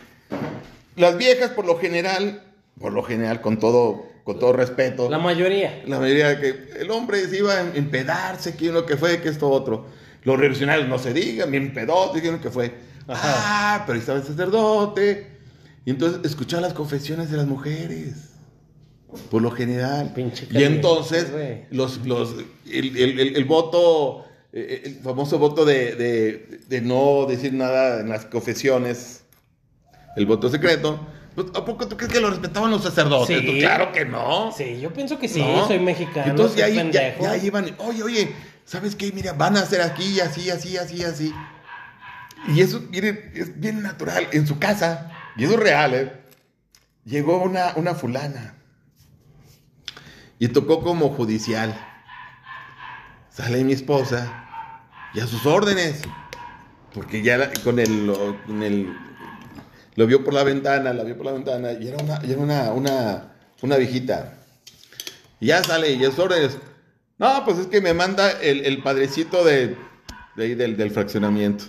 Las 0.96 1.18
viejas, 1.18 1.52
por 1.52 1.66
lo 1.66 1.78
general, 1.78 2.44
por 2.80 2.94
lo 2.94 3.04
general, 3.04 3.42
con 3.42 3.60
todo, 3.60 4.06
con 4.24 4.40
todo 4.40 4.54
respeto, 4.54 5.10
La 5.10 5.20
mayoría. 5.20 5.84
la 5.86 6.00
mayoría 6.00 6.40
que 6.40 6.70
el 6.80 6.90
hombre 6.92 7.28
se 7.28 7.38
iba 7.40 7.54
a 7.54 7.62
empedarse, 7.76 8.56
que 8.56 8.72
lo 8.72 8.86
que 8.86 8.96
fue, 8.98 9.22
que 9.22 9.30
esto 9.30 9.50
otro. 9.50 9.86
Los 10.24 10.38
revolucionarios 10.40 10.88
no 10.88 10.98
se 11.00 11.14
digan, 11.14 11.52
bien 11.52 11.74
pedote, 11.74 12.22
que 12.22 12.32
lo 12.32 12.40
que 12.40 12.50
fue. 12.50 12.74
Ajá. 13.08 13.20
Ah, 13.76 13.84
pero 13.86 14.00
estaba 14.00 14.20
el 14.20 14.24
sacerdote. 14.26 15.28
Y 15.86 15.90
entonces 15.90 16.22
escuchaba 16.24 16.62
las 16.62 16.74
confesiones 16.74 17.30
de 17.30 17.36
las 17.38 17.46
mujeres. 17.48 18.30
Por 19.30 19.42
lo 19.42 19.52
general. 19.52 20.14
Pinche 20.16 20.48
y 20.50 20.64
entonces, 20.64 21.28
los, 21.70 22.06
los, 22.06 22.34
el, 22.72 22.96
el- 22.98 23.20
el- 23.20 23.36
el 23.36 23.46
voto, 23.46 24.26
eh, 24.54 24.82
el 24.86 24.96
famoso 25.04 25.38
voto 25.38 25.66
de, 25.66 25.96
de- 25.96 26.60
de 26.70 26.82
no 26.82 27.26
decir 27.28 27.54
nada 27.54 28.00
en 28.00 28.08
las 28.10 28.26
confesiones, 28.26 29.26
el 30.16 30.26
voto 30.26 30.50
secreto, 30.50 31.00
¿a 31.36 31.66
poco 31.66 31.88
tú 31.88 31.98
crees 31.98 32.12
que 32.14 32.20
lo 32.22 32.30
respetaban 32.30 32.70
los 32.72 32.84
sacerdotes? 32.84 33.40
Sí. 33.40 33.46
Tú, 33.46 33.52
claro 33.60 33.92
que 33.92 34.06
no. 34.06 34.52
Sí, 34.56 34.80
yo 34.80 34.94
pienso 34.94 35.18
que 35.20 35.28
sí, 35.28 35.42
No. 35.42 35.68
soy 35.68 35.80
mexicano, 35.80 36.30
Entonces 36.32 36.58
ya, 36.58 36.66
ahí- 36.66 36.92
ya, 36.92 37.18
ya 37.20 37.38
iban, 37.38 37.76
oye, 37.80 38.04
oye, 38.04 38.36
¿sabes 38.66 38.96
qué? 38.96 39.12
Mira, 39.12 39.34
van 39.34 39.58
a 39.58 39.62
hacer 39.62 39.82
aquí, 39.82 40.20
así, 40.20 40.50
así, 40.50 40.78
así, 40.78 41.04
así. 41.04 41.34
Y 42.48 42.62
eso, 42.62 42.82
miren, 42.90 43.32
es 43.34 43.60
bien 43.60 43.82
natural. 43.82 44.28
En 44.32 44.46
su 44.46 44.60
casa, 44.60 45.12
y 45.38 45.46
eso 45.46 45.54
es 45.54 45.60
real, 45.60 45.94
¿eh? 45.94 46.14
Llegó 47.06 47.42
una, 47.42 47.74
una 47.76 47.96
fulana. 47.96 48.56
Y 50.40 50.50
tocó 50.50 50.82
como 50.84 51.10
judicial. 51.10 51.74
Sale 53.30 53.64
mi 53.64 53.74
esposa. 53.74 54.46
Y 55.14 55.20
a 55.20 55.28
sus 55.28 55.46
órdenes. 55.46 56.02
Porque 56.94 57.22
ya 57.24 57.52
con 57.64 57.80
el, 57.80 58.14
con 58.46 58.62
el- 58.62 58.94
Lo 59.96 60.08
vio 60.08 60.24
por 60.24 60.34
la 60.34 60.44
ventana, 60.44 60.94
la 60.94 61.04
vio 61.04 61.16
por 61.16 61.26
la 61.26 61.32
ventana. 61.34 61.74
Y 61.74 61.88
era 61.88 61.98
una, 62.04 62.20
y 62.24 62.32
era 62.32 62.42
una, 62.42 62.74
una, 62.74 63.34
una 63.62 63.78
viejita. 63.78 64.34
Y 65.40 65.48
ya 65.48 65.64
sale, 65.64 65.92
y 65.92 66.04
sus 66.06 66.20
órdenes. 66.20 66.58
No, 67.18 67.46
pues 67.46 67.60
es 67.60 67.68
que 67.68 67.82
me 67.82 67.94
manda 67.94 68.32
el, 68.42 68.66
el 68.66 68.82
padrecito 68.82 69.44
de, 69.44 69.76
de 70.36 70.44
ahí 70.44 70.56
del, 70.56 70.78
del 70.78 70.92
fraccionamiento. 70.92 71.66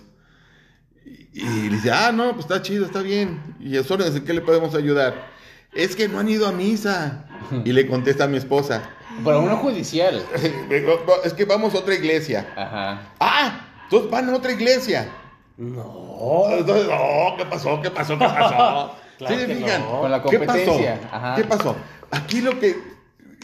Y, 1.05 1.69
dice, 1.69 1.91
ah, 1.91 2.13
no, 2.13 2.33
pues 2.33 2.47
está 2.47 2.63
chido, 2.63 2.87
está 2.87 3.03
bien. 3.03 3.57
Y 3.61 3.75
sus 3.77 3.91
órdenes, 3.91 4.15
¿en 4.17 4.25
qué 4.25 4.33
le 4.33 4.41
podemos 4.41 4.75
ayudar? 4.75 5.33
Es 5.73 5.97
que 5.97 6.09
no 6.09 6.21
han 6.21 6.29
ido 6.29 6.47
a 6.47 6.53
misa. 6.53 7.27
Y 7.65 7.73
le 7.73 7.87
contesta 7.87 8.25
a 8.25 8.27
mi 8.27 8.39
esposa, 8.39 8.83
Para 9.23 9.39
uno 9.39 9.57
judicial. 9.59 10.25
es 11.25 11.33
que 11.35 11.45
vamos 11.45 11.75
a 11.75 11.79
otra 11.79 11.95
iglesia. 11.95 12.47
Ajá. 12.57 13.13
Ah, 13.21 13.67
entonces 13.85 14.11
van 14.11 14.31
a 14.31 14.37
otra 14.37 14.53
iglesia. 14.53 15.09
No. 15.57 16.47
Entonces, 16.51 16.87
no, 16.89 17.37
¿qué 17.37 17.45
pasó? 17.47 17.81
¿Qué 17.81 17.91
pasó? 17.91 18.19
¿Qué 18.19 18.25
pasó? 18.25 18.97
Claro 19.17 19.37
¿Sí 19.39 19.47
que 19.47 19.55
fijan? 19.55 19.81
no. 19.83 20.01
Con 20.01 20.11
la 20.11 20.23
¿Qué 20.25 20.39
pasó? 20.41 20.55
competencia, 20.55 21.01
ajá. 21.13 21.35
¿Qué 21.37 21.45
pasó? 21.45 21.77
Aquí 22.11 22.41
lo 22.41 22.59
que, 22.59 22.77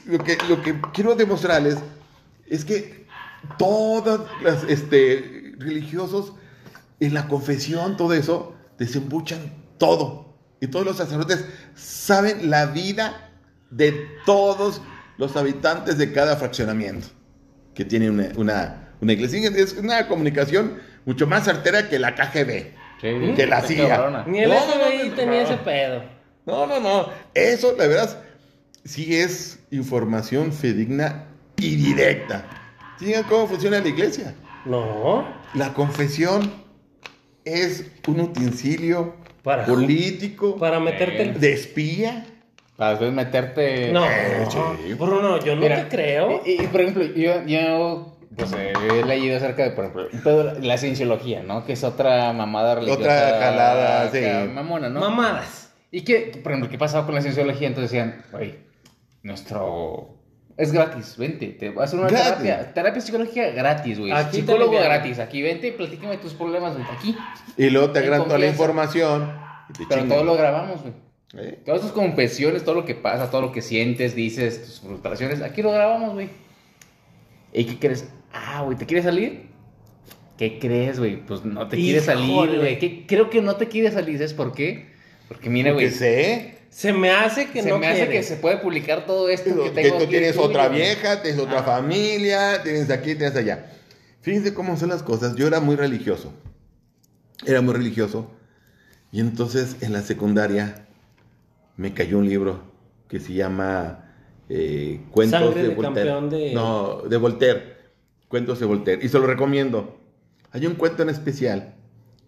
lo 0.04 0.18
que, 0.18 0.36
lo 0.48 0.60
que 0.62 0.80
quiero 0.92 1.14
demostrarles 1.14 1.76
es 2.48 2.64
que 2.64 3.06
todas 3.56 4.22
las 4.42 4.64
este, 4.64 5.54
religiosos 5.58 6.32
en 6.98 7.14
la 7.14 7.28
confesión, 7.28 7.96
todo 7.96 8.14
eso, 8.14 8.54
desembuchan 8.78 9.38
todo. 9.78 10.34
Y 10.60 10.66
todos 10.66 10.84
los 10.84 10.96
sacerdotes 10.96 11.44
saben 11.76 12.50
la 12.50 12.66
vida 12.66 13.30
de 13.70 14.08
todos 14.26 14.82
los 15.18 15.36
habitantes 15.36 15.98
de 15.98 16.12
cada 16.12 16.34
fraccionamiento 16.36 17.06
que 17.74 17.84
tiene 17.84 18.10
una, 18.10 18.28
una, 18.36 18.88
una 19.00 19.12
iglesia. 19.12 19.48
Es 19.54 19.74
una 19.74 20.08
comunicación 20.08 20.78
mucho 21.04 21.26
más 21.26 21.44
certera 21.44 21.88
que 21.88 21.98
la 21.98 22.14
KGB. 22.14 22.78
Sí, 23.00 23.32
Que 23.34 23.46
la 23.46 23.58
está 23.60 23.68
CIA. 23.68 24.24
Ni 24.26 24.40
el 24.40 24.50
No, 24.50 24.56
FBI 24.56 24.98
no, 24.98 25.04
no, 25.06 25.14
tenía 25.14 25.42
no. 25.42 25.48
ese 25.48 25.56
pedo. 25.58 26.02
No, 26.46 26.66
no, 26.66 26.80
no. 26.80 27.08
Eso, 27.34 27.74
la 27.78 27.86
verdad, 27.86 28.22
sí 28.84 29.16
es 29.16 29.58
información 29.70 30.52
fidedigna 30.52 31.24
y 31.56 31.76
directa. 31.76 32.44
Sigan 32.98 33.22
cómo 33.24 33.46
funciona 33.46 33.80
la 33.80 33.88
iglesia. 33.88 34.34
No. 34.66 35.26
La 35.54 35.72
confesión 35.72 36.52
es 37.44 37.90
un 38.06 38.20
utensilio 38.20 39.14
Para- 39.42 39.64
político 39.64 40.56
Para 40.58 40.78
meterte 40.80 41.22
el... 41.22 41.40
de 41.40 41.52
espía. 41.54 42.26
Para 42.76 42.90
después 42.90 43.12
meterte. 43.12 43.92
No. 43.92 44.04
Eh, 44.06 44.46
sí. 44.86 44.94
Bruno, 44.94 45.38
yo 45.42 45.54
no 45.54 45.62
Mira, 45.62 45.82
te 45.84 45.88
creo. 45.88 46.42
Y, 46.44 46.62
y, 46.62 46.66
por 46.66 46.80
ejemplo, 46.82 47.04
yo, 47.04 47.44
yo 47.46 48.16
pues, 48.36 48.52
eh, 48.52 48.72
he 48.90 49.04
leído 49.06 49.36
acerca 49.36 49.64
de, 49.64 49.70
por 49.72 49.84
ejemplo, 49.86 50.54
la 50.60 50.78
cienciología, 50.78 51.42
¿no? 51.42 51.64
Que 51.64 51.72
es 51.74 51.84
otra 51.84 52.32
mamada 52.32 52.76
religiosa. 52.76 53.00
Otra 53.00 53.38
jalada, 53.40 54.02
acá, 54.02 54.12
sí. 54.12 54.48
Mamona, 54.52 54.88
¿no? 54.88 55.00
Mamadas. 55.00 55.72
Y 55.90 56.02
que, 56.02 56.38
por 56.42 56.52
ejemplo, 56.52 56.70
¿qué 56.70 56.78
pasaba 56.78 57.04
con 57.06 57.14
la 57.16 57.22
cienciología? 57.22 57.66
Entonces 57.68 57.90
decían, 57.90 58.22
güey, 58.30 58.58
nuestro 59.22 60.16
Es 60.56 60.72
gratis, 60.72 61.16
vente. 61.16 61.48
Te 61.48 61.70
voy 61.70 61.80
a 61.82 61.84
hacer 61.84 61.98
una 61.98 62.08
Gratis. 62.08 62.42
terapia. 62.42 62.74
Terapia 62.74 63.00
psicológica 63.00 63.50
gratis, 63.50 63.98
güey. 63.98 64.12
Aquí 64.12 64.36
Psicólogo 64.40 64.72
gratis. 64.72 65.18
Aquí 65.18 65.42
vente 65.42 65.68
y 65.68 65.70
platícame 65.72 66.18
tus 66.18 66.34
problemas, 66.34 66.74
güey. 66.74 66.84
Aquí. 66.90 67.16
Y 67.56 67.70
luego 67.70 67.90
te 67.90 67.98
agarran 68.00 68.24
toda 68.24 68.38
la 68.38 68.46
información. 68.46 69.32
y 69.68 69.72
te 69.72 69.86
Pero 69.88 70.02
chingan. 70.02 70.08
todo 70.18 70.24
lo 70.24 70.36
grabamos, 70.36 70.82
güey. 70.82 70.92
¿Eh? 71.38 71.60
Todas 71.64 71.80
tus 71.80 71.92
confesiones, 71.92 72.64
todo 72.64 72.74
lo 72.74 72.84
que 72.84 72.94
pasa, 72.94 73.30
todo 73.30 73.40
lo 73.40 73.52
que 73.52 73.62
sientes, 73.62 74.14
dices, 74.16 74.64
tus 74.64 74.80
frustraciones, 74.80 75.40
aquí 75.42 75.62
lo 75.62 75.70
grabamos, 75.72 76.12
güey. 76.14 76.28
¿Y 77.52 77.64
qué 77.64 77.78
crees? 77.78 78.08
Ah, 78.32 78.62
güey, 78.64 78.76
¿te 78.76 78.86
quieres 78.86 79.04
salir? 79.04 79.48
¿Qué 80.38 80.58
crees, 80.58 80.98
güey? 80.98 81.24
Pues 81.26 81.44
no 81.44 81.68
te 81.68 81.76
quieres 81.76 82.04
salir, 82.04 82.58
güey. 82.58 82.78
¿Qué- 82.78 83.04
Creo 83.06 83.28
que 83.30 83.42
no 83.42 83.56
te 83.56 83.68
quieres 83.68 83.94
salir, 83.94 84.16
¿sabes 84.16 84.32
por 84.34 84.52
qué? 84.52 84.90
Porque 85.28 85.50
mira, 85.50 85.72
güey, 85.72 85.90
sé 85.90 86.56
Se 86.70 86.92
me 86.92 87.10
hace 87.10 87.48
que 87.50 87.62
se 87.62 87.68
no 87.68 87.78
me 87.78 87.88
hace 87.88 88.08
que 88.08 88.22
se 88.22 88.36
puede 88.36 88.58
publicar 88.58 89.04
todo 89.04 89.28
esto 89.28 89.50
que 89.56 89.70
que 89.72 89.82
tengo 89.82 89.96
tú 89.98 90.04
aquí 90.04 90.10
tienes 90.12 90.36
otra 90.38 90.68
güey. 90.68 90.80
vieja, 90.80 91.20
tienes 91.20 91.40
otra 91.40 91.58
Ah. 91.60 91.62
familia, 91.64 92.62
tienes 92.62 92.88
aquí, 92.90 93.14
tienes 93.16 93.34
allá. 93.36 93.66
Fíjense 94.22 94.54
cómo 94.54 94.76
son 94.76 94.90
las 94.90 95.02
cosas. 95.02 95.34
Yo 95.34 95.46
era 95.48 95.58
muy 95.60 95.74
religioso. 95.76 96.32
Era 97.44 97.60
muy 97.60 97.74
religioso. 97.74 98.30
Y 99.12 99.18
entonces 99.20 99.76
en 99.80 99.92
la 99.92 100.02
secundaria 100.02 100.86
me 101.76 101.92
cayó 101.92 102.18
un 102.18 102.28
libro 102.28 102.62
que 103.08 103.18
se 103.18 103.32
llama 103.32 104.06
eh, 104.48 105.00
Cuentos 105.10 105.40
Sangre 105.40 105.62
de, 105.62 105.68
de 105.70 105.74
Voltaire. 105.74 106.10
campeón 106.10 106.30
de- 106.30 106.54
No, 106.54 107.02
de 107.02 107.16
Voltaire. 107.16 107.69
Cuentos 108.30 108.60
de 108.60 108.66
Voltaire. 108.66 109.04
Y 109.04 109.08
se 109.08 109.18
lo 109.18 109.26
recomiendo. 109.26 110.00
Hay 110.52 110.64
un 110.64 110.76
cuento 110.76 111.02
en 111.02 111.08
especial 111.08 111.74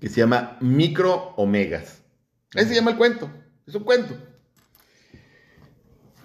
que 0.01 0.09
se 0.09 0.17
llama 0.17 0.59
Micro 0.61 1.33
Omegas. 1.37 2.03
Ese 2.53 2.71
se 2.71 2.75
llama 2.75 2.91
el 2.91 2.97
cuento. 2.97 3.31
Es 3.69 3.77
un 3.77 3.85
cuento. 3.85 4.17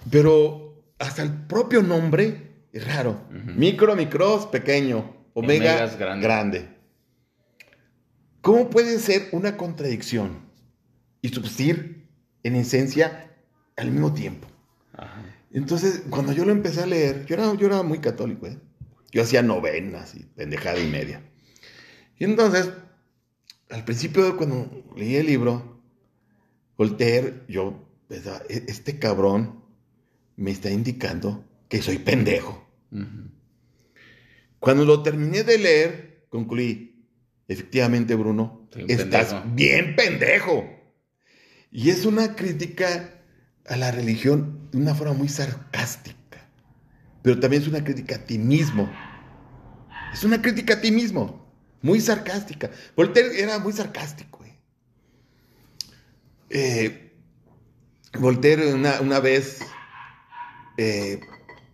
Pero 0.09 0.81
hasta 0.97 1.21
el 1.21 1.31
propio 1.45 1.83
nombre 1.83 2.55
es 2.73 2.87
raro. 2.87 3.21
Micro, 3.29 3.95
micros, 3.95 4.47
pequeño. 4.47 5.15
Omega, 5.35 5.75
Omegas, 5.75 5.99
grande. 5.99 6.27
grande. 6.27 6.69
¿Cómo 8.41 8.71
puede 8.71 8.97
ser 8.97 9.29
una 9.31 9.57
contradicción 9.57 10.39
y 11.21 11.29
subsistir 11.29 12.07
en 12.41 12.55
esencia 12.55 13.31
al 13.75 13.91
mismo 13.91 14.11
tiempo? 14.11 14.47
Ajá. 14.93 15.21
Entonces, 15.51 16.01
cuando 16.09 16.31
yo 16.33 16.45
lo 16.45 16.51
empecé 16.51 16.81
a 16.81 16.87
leer, 16.87 17.27
yo 17.27 17.35
era, 17.35 17.53
yo 17.53 17.67
era 17.67 17.83
muy 17.83 17.99
católico, 17.99 18.47
¿eh? 18.47 18.57
Yo 19.11 19.21
hacía 19.23 19.41
novenas 19.41 20.15
y 20.15 20.23
pendejada 20.23 20.79
y 20.79 20.87
media. 20.87 21.21
Y 22.17 22.23
entonces, 22.25 22.69
al 23.69 23.85
principio, 23.85 24.35
cuando 24.37 24.85
leí 24.95 25.15
el 25.15 25.27
libro, 25.27 25.81
Voltaire, 26.77 27.43
yo 27.47 27.87
pensaba, 28.07 28.41
"E- 28.49 28.65
este 28.67 28.99
cabrón 28.99 29.63
me 30.35 30.51
está 30.51 30.69
indicando 30.69 31.43
que 31.69 31.81
soy 31.81 31.97
pendejo. 31.99 32.67
Cuando 34.59 34.85
lo 34.85 35.03
terminé 35.03 35.43
de 35.43 35.57
leer, 35.57 36.25
concluí, 36.29 37.05
efectivamente, 37.47 38.15
Bruno, 38.15 38.67
estás 38.87 39.33
pendejo. 39.33 39.55
bien 39.55 39.95
pendejo. 39.95 40.69
Y 41.71 41.89
es 41.89 42.05
una 42.05 42.35
crítica 42.35 43.21
a 43.65 43.75
la 43.77 43.91
religión 43.91 44.69
de 44.71 44.77
una 44.79 44.95
forma 44.95 45.13
muy 45.13 45.27
sarcástica, 45.29 46.16
pero 47.27 47.41
también 47.41 47.61
es 47.61 47.67
una 47.67 47.83
crítica 47.83 48.15
a 48.15 48.19
ti 48.19 48.37
mismo. 48.37 48.89
Es 50.13 50.23
una 50.23 50.41
crítica 50.41 50.75
a 50.75 50.79
ti 50.79 50.91
mismo, 50.91 51.45
muy 51.81 51.99
sarcástica. 51.99 52.71
Voltaire 52.95 53.43
era 53.43 53.59
muy 53.59 53.73
sarcástico. 53.73 54.45
eh. 54.45 54.57
Eh, 56.49 57.13
Voltaire 58.17 58.73
una, 58.73 59.01
una 59.01 59.19
vez, 59.19 59.59
eh, 60.77 61.19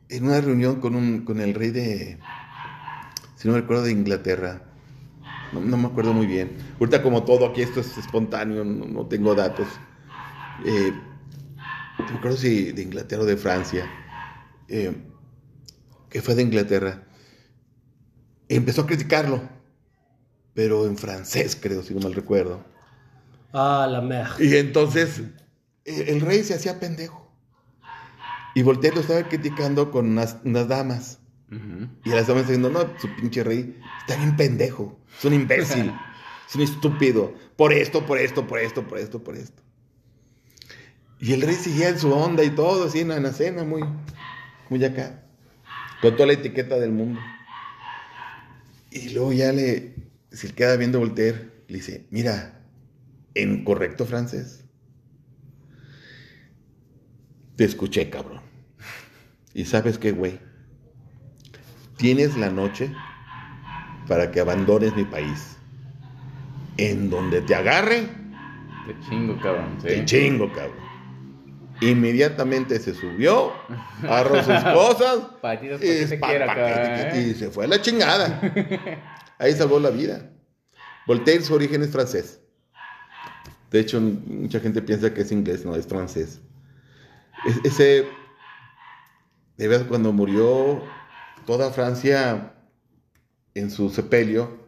en 0.09 0.25
una 0.25 0.41
reunión 0.41 0.81
con, 0.81 0.95
un, 0.95 1.23
con 1.23 1.39
el 1.39 1.53
rey 1.53 1.69
de, 1.69 2.17
si 3.35 3.47
no 3.47 3.53
me 3.53 3.61
recuerdo, 3.61 3.83
de 3.83 3.91
Inglaterra, 3.91 4.63
no, 5.51 5.61
no 5.61 5.77
me 5.77 5.85
acuerdo 5.85 6.13
muy 6.13 6.25
bien. 6.25 6.57
Ahorita 6.79 7.03
como 7.03 7.25
todo 7.25 7.45
aquí 7.45 7.61
esto 7.61 7.81
es 7.81 7.95
espontáneo, 7.95 8.65
no, 8.65 8.87
no 8.87 9.05
tengo 9.05 9.35
datos. 9.35 9.67
Eh, 10.65 10.91
no 11.99 12.05
me 12.05 12.17
acuerdo 12.17 12.37
si 12.37 12.71
de 12.71 12.81
Inglaterra 12.81 13.21
o 13.21 13.25
de 13.27 13.37
Francia, 13.37 13.87
eh, 14.67 15.12
que 16.13 16.21
fue 16.21 16.35
de 16.35 16.43
Inglaterra. 16.43 17.01
Empezó 18.47 18.81
a 18.81 18.85
criticarlo, 18.85 19.41
pero 20.53 20.85
en 20.85 20.95
francés 20.95 21.57
creo, 21.59 21.81
si 21.81 21.95
no 21.95 22.01
mal 22.01 22.13
recuerdo. 22.13 22.63
Ah, 23.51 23.87
la 23.89 23.99
mea. 23.99 24.29
Y 24.39 24.55
entonces 24.57 25.21
eh, 25.85 26.05
el 26.09 26.21
rey 26.21 26.43
se 26.43 26.53
hacía 26.53 26.79
pendejo. 26.79 27.33
Y 28.53 28.61
Voltaire 28.61 28.95
lo 28.95 29.01
estaba 29.01 29.27
criticando 29.27 29.89
con 29.89 30.07
unas, 30.11 30.37
unas 30.45 30.67
damas. 30.67 31.19
Y 32.03 32.09
las 32.09 32.27
damas 32.27 32.43
diciendo, 32.43 32.69
no, 32.69 32.81
su 32.99 33.07
pinche 33.15 33.43
rey 33.43 33.79
está 33.99 34.15
bien 34.15 34.35
pendejo. 34.35 34.99
Es 35.17 35.25
un 35.25 35.33
imbécil. 35.33 35.91
es 36.49 36.55
un 36.55 36.61
estúpido. 36.61 37.33
Por 37.55 37.73
esto, 37.73 38.05
por 38.05 38.19
esto, 38.19 38.45
por 38.47 38.59
esto, 38.59 38.87
por 38.87 38.99
esto, 38.99 39.23
por 39.23 39.35
esto. 39.35 39.61
Y 41.19 41.33
el 41.33 41.41
rey 41.41 41.55
seguía 41.55 41.89
en 41.89 41.99
su 41.99 42.11
onda 42.11 42.43
y 42.43 42.51
todo, 42.51 42.85
así 42.85 42.99
en 42.99 43.09
la 43.09 43.31
cena, 43.31 43.63
muy, 43.63 43.83
muy 44.69 44.83
acá. 44.83 45.22
Con 46.03 46.17
toda 46.17 46.27
la 46.27 46.33
etiqueta 46.33 46.77
del 46.79 46.91
mundo. 46.91 47.19
Y 48.91 49.09
luego 49.11 49.31
ya 49.31 49.53
le, 49.53 49.95
se 50.31 50.53
queda 50.53 50.75
viendo 50.75 50.99
Voltaire, 50.99 51.49
le 51.69 51.75
dice, 51.77 52.05
mira, 52.11 52.59
en 53.35 53.63
correcto 53.63 54.05
francés. 54.05 54.65
Te 57.55 57.63
escuché, 57.63 58.09
cabrón. 58.09 58.41
Y 59.55 59.63
sabes 59.65 59.97
qué, 59.97 60.11
güey. 60.11 60.39
Tienes 61.95 62.35
la 62.35 62.49
noche 62.49 62.91
para 64.07 64.29
que 64.31 64.41
abandones 64.41 64.93
mi 64.95 65.05
país. 65.05 65.55
En 66.77 67.09
donde 67.09 67.39
te 67.41 67.55
agarre, 67.55 68.09
Te 68.87 68.99
chingo, 69.07 69.39
cabrón. 69.39 69.77
sí. 69.79 69.87
te 69.87 70.05
chingo, 70.05 70.51
cabrón. 70.51 70.92
Inmediatamente 71.89 72.79
se 72.79 72.93
subió, 72.93 73.51
agarró 74.03 74.35
sus 74.43 74.63
cosas 74.73 75.19
y, 75.81 76.05
se 76.07 76.17
pa- 76.17 76.27
quiera, 76.27 76.45
pa- 76.47 76.55
cabrón. 76.55 77.09
y 77.15 77.29
¿eh? 77.31 77.35
se 77.35 77.49
fue 77.49 77.65
a 77.65 77.67
la 77.67 77.81
chingada. 77.81 78.39
Ahí 79.39 79.53
salvó 79.53 79.79
la 79.79 79.89
vida. 79.89 80.29
Voltaire, 81.07 81.43
su 81.43 81.53
origen 81.53 81.81
es 81.83 81.91
francés. 81.91 82.39
De 83.71 83.79
hecho, 83.79 83.99
mucha 83.99 84.59
gente 84.59 84.81
piensa 84.81 85.13
que 85.13 85.21
es 85.21 85.31
inglés, 85.31 85.65
no, 85.65 85.75
es 85.75 85.87
francés. 85.87 86.39
Es- 87.47 87.59
ese, 87.65 88.07
de 89.57 89.67
verdad, 89.67 89.87
cuando 89.87 90.13
murió 90.13 90.81
toda 91.45 91.71
Francia 91.71 92.53
en 93.55 93.69
su 93.71 93.89
sepelio, 93.89 94.59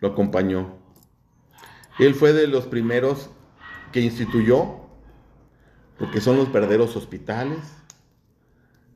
lo 0.00 0.08
acompañó. 0.08 0.76
Él 1.98 2.14
fue 2.14 2.32
de 2.32 2.46
los 2.46 2.66
primeros 2.66 3.30
que 3.92 4.00
instituyó, 4.00 4.87
porque 5.98 6.20
son 6.20 6.36
los 6.36 6.52
verdaderos 6.52 6.96
hospitales, 6.96 7.58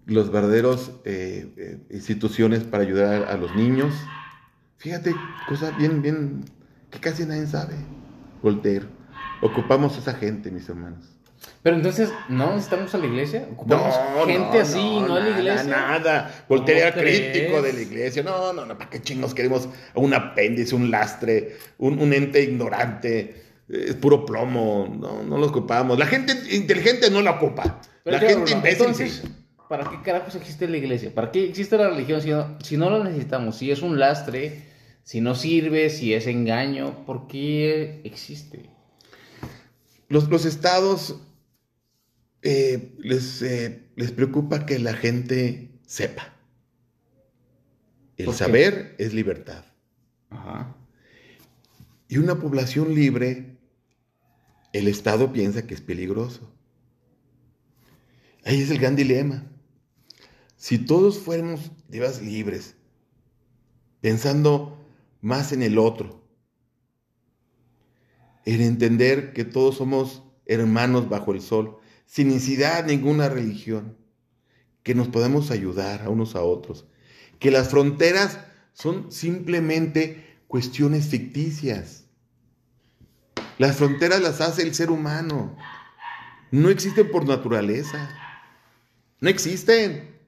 los 0.07 0.31
verdaderos 0.31 0.93
eh, 1.05 1.53
eh, 1.57 1.79
instituciones 1.91 2.65
para 2.65 2.85
ayudar 2.85 3.25
a, 3.29 3.37
los 3.37 3.55
niños. 3.55 3.95
Fíjate, 4.79 5.15
cosa 5.49 5.71
bien, 5.73 6.03
bien, 6.03 6.45
que 6.91 6.99
casi 6.99 7.25
nadie 7.25 7.47
sabe. 7.47 7.75
Voltaire. 8.43 8.87
Ocupamos 9.41 9.97
a 9.97 9.99
esa 9.99 10.15
gente, 10.15 10.51
mis 10.51 10.69
hermanos. 10.69 11.05
Pero 11.63 11.77
entonces, 11.77 12.13
¿no 12.29 12.53
necesitamos 12.53 12.95
a 12.95 12.99
la 12.99 13.07
iglesia? 13.07 13.49
Ocupamos 13.53 13.95
gente 14.27 14.61
así, 14.61 15.01
no, 15.01 15.17
a 15.17 15.21
la 15.21 15.31
iglesia. 15.31 15.65
Nada, 15.65 16.45
Voltaire 16.49 16.83
era 16.83 16.95
crítico 16.95 17.63
de 17.63 17.73
la 17.73 17.81
iglesia. 17.81 18.23
No, 18.23 18.53
no, 18.53 18.65
no, 18.65 18.79
¿para 18.79 18.91
qué 18.91 19.01
chingos 19.03 19.35
queremos 19.35 19.69
un 19.95 20.15
apéndice, 20.15 20.75
un 20.75 20.91
lastre, 20.91 21.57
un, 21.79 22.01
un 22.01 22.13
ente 22.13 22.43
ignorante? 22.43 23.52
Es 23.69 23.95
puro 23.95 24.27
plomo, 24.27 24.95
no, 25.01 25.23
no 25.23 25.39
lo 25.39 25.47
ocupamos. 25.47 25.99
La 25.99 26.07
gente 26.07 26.35
inteligente 26.55 27.11
no 27.11 27.23
la 27.23 27.33
ocupa. 27.33 27.81
Pero 28.05 28.17
la 28.17 28.21
claro, 28.21 28.37
gente 28.39 28.53
imbécil 28.53 28.81
entonces. 28.81 29.23
¿para 29.69 29.89
qué 29.89 30.03
carajos 30.03 30.35
existe 30.35 30.69
la 30.69 30.77
iglesia? 30.77 31.15
¿Para 31.15 31.31
qué 31.31 31.49
existe 31.49 31.79
la 31.79 31.89
religión 31.89 32.21
si 32.21 32.31
no, 32.31 32.59
si 32.63 32.77
no 32.77 32.91
la 32.91 33.03
necesitamos? 33.05 33.57
Si 33.57 33.71
es 33.71 33.81
un 33.81 33.99
lastre, 33.99 34.65
si 35.03 35.21
no 35.23 35.35
sirve, 35.35 35.89
si 35.89 36.13
es 36.13 36.27
engaño, 36.27 37.07
¿por 37.07 37.27
qué 37.27 38.03
existe? 38.05 38.69
Los, 40.09 40.29
los 40.29 40.45
estados 40.45 41.21
eh, 42.43 42.95
les, 42.99 43.41
eh, 43.41 43.89
les 43.97 44.11
preocupa 44.11 44.67
que 44.67 44.79
la 44.79 44.93
gente 44.93 45.71
sepa. 45.87 46.35
El 48.19 48.35
saber 48.35 48.95
es 48.99 49.15
libertad. 49.15 49.65
Ajá. 50.29 50.77
Y 52.09 52.19
una 52.19 52.39
población 52.39 52.95
libre, 52.95 53.52
el 54.73 54.89
Estado 54.89 55.33
piensa 55.33 55.67
que 55.67 55.75
es 55.75 55.81
peligroso. 55.81 56.53
Ahí 58.45 58.61
es 58.61 58.71
el 58.71 58.79
gran 58.79 58.97
dilema. 58.97 59.47
Si 60.57 60.79
todos 60.79 61.19
fuéramos 61.19 61.71
libres, 62.23 62.77
pensando 64.01 64.79
más 65.21 65.53
en 65.53 65.63
el 65.63 65.79
otro, 65.79 66.23
en 68.45 68.61
entender 68.61 69.33
que 69.33 69.45
todos 69.45 69.77
somos 69.77 70.23
hermanos 70.47 71.09
bajo 71.09 71.33
el 71.33 71.41
sol, 71.41 71.79
sin 72.07 72.29
necesidad 72.29 72.85
ninguna 72.85 73.29
religión, 73.29 73.97
que 74.83 74.95
nos 74.95 75.09
podemos 75.09 75.51
ayudar 75.51 76.03
a 76.03 76.11
unos 76.11 76.35
a 76.35 76.43
otros, 76.43 76.87
que 77.39 77.51
las 77.51 77.69
fronteras 77.69 78.39
son 78.73 79.13
simplemente 79.13 80.39
cuestiones 80.49 81.07
ficticias. 81.07 82.02
Las 83.63 83.77
fronteras 83.77 84.21
las 84.21 84.41
hace 84.41 84.63
el 84.63 84.75
ser 84.75 84.91
humano. 84.91 85.57
No 86.51 86.69
existen 86.69 87.09
por 87.13 87.29
naturaleza. 87.29 88.11
No 89.21 89.29
existen. 89.29 90.19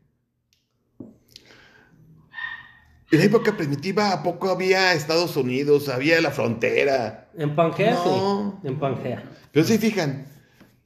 En 3.11 3.19
la 3.19 3.25
época 3.25 3.57
primitiva, 3.57 4.13
¿a 4.13 4.23
poco 4.23 4.51
había 4.51 4.93
Estados 4.93 5.37
Unidos? 5.37 5.89
Había 5.89 6.21
la 6.21 6.31
frontera. 6.31 7.29
En 7.37 7.57
Pangea, 7.57 7.95
No. 7.95 8.61
sí. 8.63 8.69
En 8.69 8.79
Pangea. 8.79 9.29
Pero 9.51 9.67
si 9.67 9.79
fijan, 9.79 10.27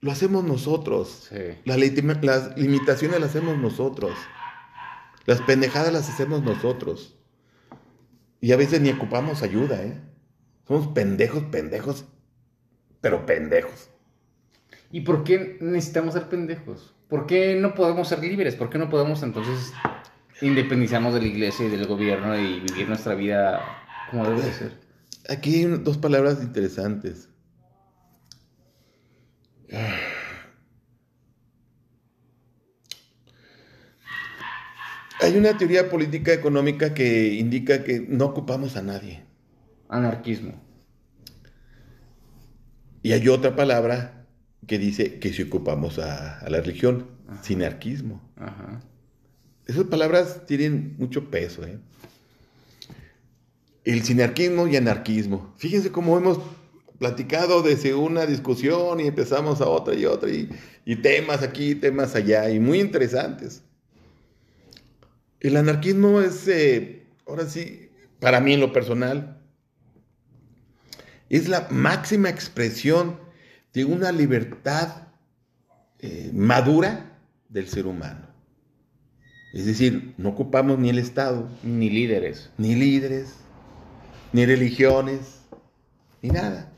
lo 0.01 0.11
hacemos 0.11 0.43
nosotros. 0.43 1.29
Sí. 1.29 1.59
Las, 1.67 1.77
las 2.23 2.57
limitaciones 2.57 3.21
las 3.21 3.29
hacemos 3.29 3.59
nosotros. 3.59 4.15
Las 5.27 5.43
pendejadas 5.43 5.93
las 5.93 6.09
hacemos 6.09 6.43
nosotros. 6.43 7.15
Y 8.41 8.53
a 8.53 8.57
veces 8.57 8.81
ni 8.81 8.89
ocupamos 8.89 9.43
ayuda, 9.43 9.83
¿eh? 9.83 10.01
Somos 10.67 10.87
pendejos, 10.95 11.43
pendejos, 11.51 12.07
pero 13.01 13.27
pendejos. 13.27 13.91
¿Y 14.91 15.03
por 15.03 15.25
qué 15.25 15.59
necesitamos 15.61 16.15
ser 16.15 16.29
pendejos? 16.29 16.95
¿Por 17.09 17.27
qué 17.27 17.57
no 17.57 17.75
podemos 17.75 18.09
ser 18.09 18.21
libres? 18.21 18.55
¿Por 18.55 18.71
qué 18.71 18.79
no 18.79 18.89
podemos 18.89 19.23
entonces 19.23 19.73
independizarnos 20.41 21.15
de 21.15 21.21
la 21.21 21.27
iglesia 21.27 21.67
y 21.67 21.71
del 21.71 21.87
gobierno 21.87 22.39
y 22.39 22.61
vivir 22.61 22.89
nuestra 22.89 23.15
vida 23.15 23.63
como 24.11 24.25
debe 24.25 24.43
de 24.43 24.53
ser? 24.53 24.73
Aquí 25.29 25.57
hay 25.57 25.65
dos 25.65 25.99
palabras 25.99 26.43
interesantes. 26.43 27.29
Hay 35.21 35.37
una 35.37 35.57
teoría 35.59 35.91
política 35.91 36.33
económica 36.33 36.95
que 36.95 37.35
indica 37.35 37.85
que 37.85 38.01
no 38.09 38.27
ocupamos 38.27 38.77
a 38.77 38.83
nadie. 38.83 39.25
Anarquismo. 39.89 40.68
Y 43.09 43.13
hay 43.15 43.27
otra 43.29 43.57
palabra 43.57 44.27
que 44.67 44.79
dice 44.79 45.19
que 45.19 45.33
si 45.33 45.43
ocupamos 45.43 45.99
a, 45.99 46.41
a 46.41 46.51
la 46.51 46.61
religión, 46.61 47.07
sinarquismo. 47.41 48.21
Ajá. 48.37 48.83
Esas 49.67 49.85
palabras 49.85 50.45
tienen 50.45 50.95
mucho 50.99 51.31
peso. 51.31 51.65
¿eh? 51.65 51.79
El 53.85 54.03
sinarquismo 54.03 54.69
y 54.69 54.77
anarquismo. 54.77 55.55
Fíjense 55.57 55.91
cómo 55.91 56.19
hemos 56.19 56.39
platicado 56.99 57.63
desde 57.63 57.95
una 57.95 58.27
discusión 58.27 59.01
y 59.01 59.07
empezamos 59.07 59.63
a 59.63 59.69
otra 59.69 59.95
y 59.95 60.05
otra, 60.05 60.29
y, 60.29 60.51
y 60.85 60.97
temas 60.97 61.43
aquí, 61.43 61.77
temas 61.77 62.15
allá, 62.15 62.51
y 62.51 62.61
muy 62.61 62.79
interesantes. 62.79 63.63
El 65.41 65.57
anarquismo 65.57 66.21
es, 66.21 66.47
eh, 66.47 67.07
ahora 67.27 67.49
sí, 67.49 67.89
para 68.21 68.39
mí 68.43 68.53
en 68.53 68.61
lo 68.61 68.71
personal, 68.71 69.38
es 71.31 71.49
la 71.49 71.69
máxima 71.71 72.29
expresión 72.29 73.19
de 73.73 73.85
una 73.85 74.13
libertad 74.13 75.09
eh, 75.99 76.31
madura 76.33 77.19
del 77.49 77.69
ser 77.69 77.87
humano. 77.87 78.27
Es 79.53 79.67
decir, 79.67 80.15
no 80.19 80.31
ocupamos 80.31 80.79
ni 80.79 80.91
el 80.91 80.99
Estado, 80.99 81.49
Ni 81.63 81.91
líderes. 81.91 82.51
ni 82.59 82.75
líderes, 82.75 83.35
ni 84.33 84.45
religiones, 84.45 85.41
ni 86.23 86.31
nada. 86.31 86.71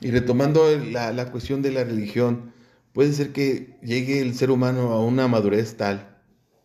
Y 0.00 0.10
retomando 0.10 0.76
la, 0.78 1.12
la 1.12 1.30
cuestión 1.30 1.62
de 1.62 1.72
la 1.72 1.84
religión, 1.84 2.52
puede 2.92 3.12
ser 3.12 3.32
que 3.32 3.78
llegue 3.82 4.20
el 4.20 4.34
ser 4.34 4.50
humano 4.50 4.92
a 4.92 5.04
una 5.04 5.28
madurez 5.28 5.76
tal 5.76 6.08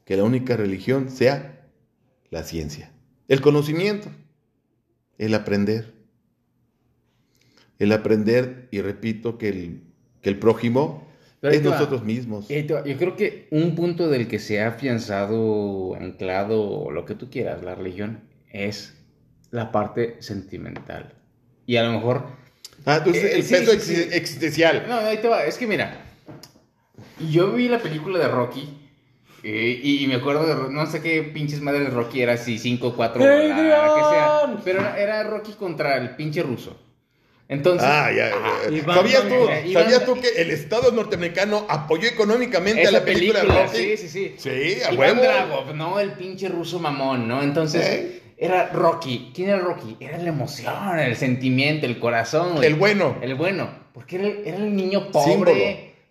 que 0.05 0.15
la 0.15 0.23
única 0.23 0.55
religión 0.55 1.09
sea 1.11 1.67
la 2.29 2.43
ciencia, 2.43 2.91
el 3.27 3.41
conocimiento, 3.41 4.09
el 5.17 5.33
aprender. 5.33 5.96
El 7.79 7.91
aprender, 7.91 8.67
y 8.71 8.81
repito, 8.81 9.37
que 9.37 9.49
el, 9.49 9.81
que 10.21 10.29
el 10.29 10.39
prójimo 10.39 11.07
Pero 11.41 11.53
es 11.53 11.61
nosotros 11.63 12.03
mismos. 12.03 12.47
Yo 12.49 12.97
creo 12.97 13.15
que 13.15 13.47
un 13.51 13.75
punto 13.75 14.09
del 14.09 14.27
que 14.27 14.39
se 14.39 14.61
ha 14.61 14.69
afianzado, 14.69 15.95
anclado, 15.95 16.89
lo 16.91 17.05
que 17.05 17.15
tú 17.15 17.29
quieras, 17.29 17.61
la 17.63 17.75
religión, 17.75 18.21
es 18.51 18.95
la 19.51 19.71
parte 19.71 20.15
sentimental. 20.19 21.13
Y 21.65 21.75
a 21.77 21.83
lo 21.83 21.91
mejor 21.93 22.23
Ah, 22.85 22.97
entonces 22.97 23.23
Eh, 23.23 23.35
el 23.35 23.43
sí, 23.43 23.53
peso 23.53 23.71
sí, 23.71 23.77
exi- 23.77 24.03
sí. 24.03 24.09
existencial. 24.13 24.85
No, 24.87 24.95
ahí 24.97 25.17
te 25.17 25.27
va. 25.27 25.43
Es 25.45 25.57
que 25.57 25.67
mira, 25.67 25.97
yo 27.29 27.51
vi 27.51 27.67
la 27.67 27.79
película 27.79 28.17
de 28.19 28.27
Rocky 28.27 28.69
eh, 29.43 29.79
y, 29.83 30.03
y 30.03 30.07
me 30.07 30.15
acuerdo 30.15 30.45
de, 30.67 30.73
no 30.73 30.85
sé 30.85 31.01
qué 31.01 31.21
pinches 31.23 31.61
madre 31.61 31.81
de 31.81 31.89
Rocky 31.89 32.21
era, 32.21 32.37
si 32.37 32.57
5, 32.57 32.93
4, 32.95 33.23
la, 33.23 33.55
¡Adrián! 33.55 33.91
que 33.95 34.03
sea. 34.09 34.61
Pero 34.63 34.79
era 34.95 35.23
Rocky 35.23 35.53
contra 35.53 35.97
el 35.97 36.15
pinche 36.15 36.41
ruso. 36.43 36.79
Entonces, 37.49 37.87
Ah, 37.89 38.11
ya. 38.11 38.29
¿Sabías, 38.93 39.23
tú, 39.29 39.45
Van- 39.47 39.65
Iván- 39.67 39.83
¿Sabías 39.83 40.05
tú 40.05 40.19
que 40.19 40.41
el 40.41 40.51
Estado 40.51 40.91
norteamericano 40.91 41.65
apoyó 41.69 42.07
económicamente 42.09 42.85
a 42.85 42.91
la 42.91 43.05
película, 43.05 43.41
de 43.41 43.47
Rocky? 43.47 43.77
sí, 43.77 43.97
sí, 43.97 44.09
sí. 44.09 44.35
Sí, 44.37 44.81
a 44.83 44.91
Iván 44.93 45.17
huevo. 45.19 45.73
No 45.73 45.99
el 46.01 46.11
pinche 46.13 46.49
ruso 46.49 46.79
mamón, 46.79 47.27
¿no? 47.27 47.41
Entonces, 47.41 47.85
¿Eh? 47.87 48.21
era 48.37 48.67
Rocky. 48.73 49.31
¿Quién 49.33 49.49
era 49.49 49.59
Rocky? 49.59 49.95
Era 50.01 50.17
la 50.17 50.27
emoción, 50.27 50.99
el 50.99 51.15
sentimiento, 51.15 51.85
el 51.85 51.99
corazón. 51.99 52.61
El 52.61 52.75
bueno. 52.75 53.15
El 53.21 53.35
bueno, 53.35 53.69
porque 53.93 54.17
era 54.17 54.27
el, 54.27 54.41
era 54.45 54.57
el 54.57 54.75
niño 54.75 55.09
pobre, 55.09 55.31
Símbolo. 55.31 55.51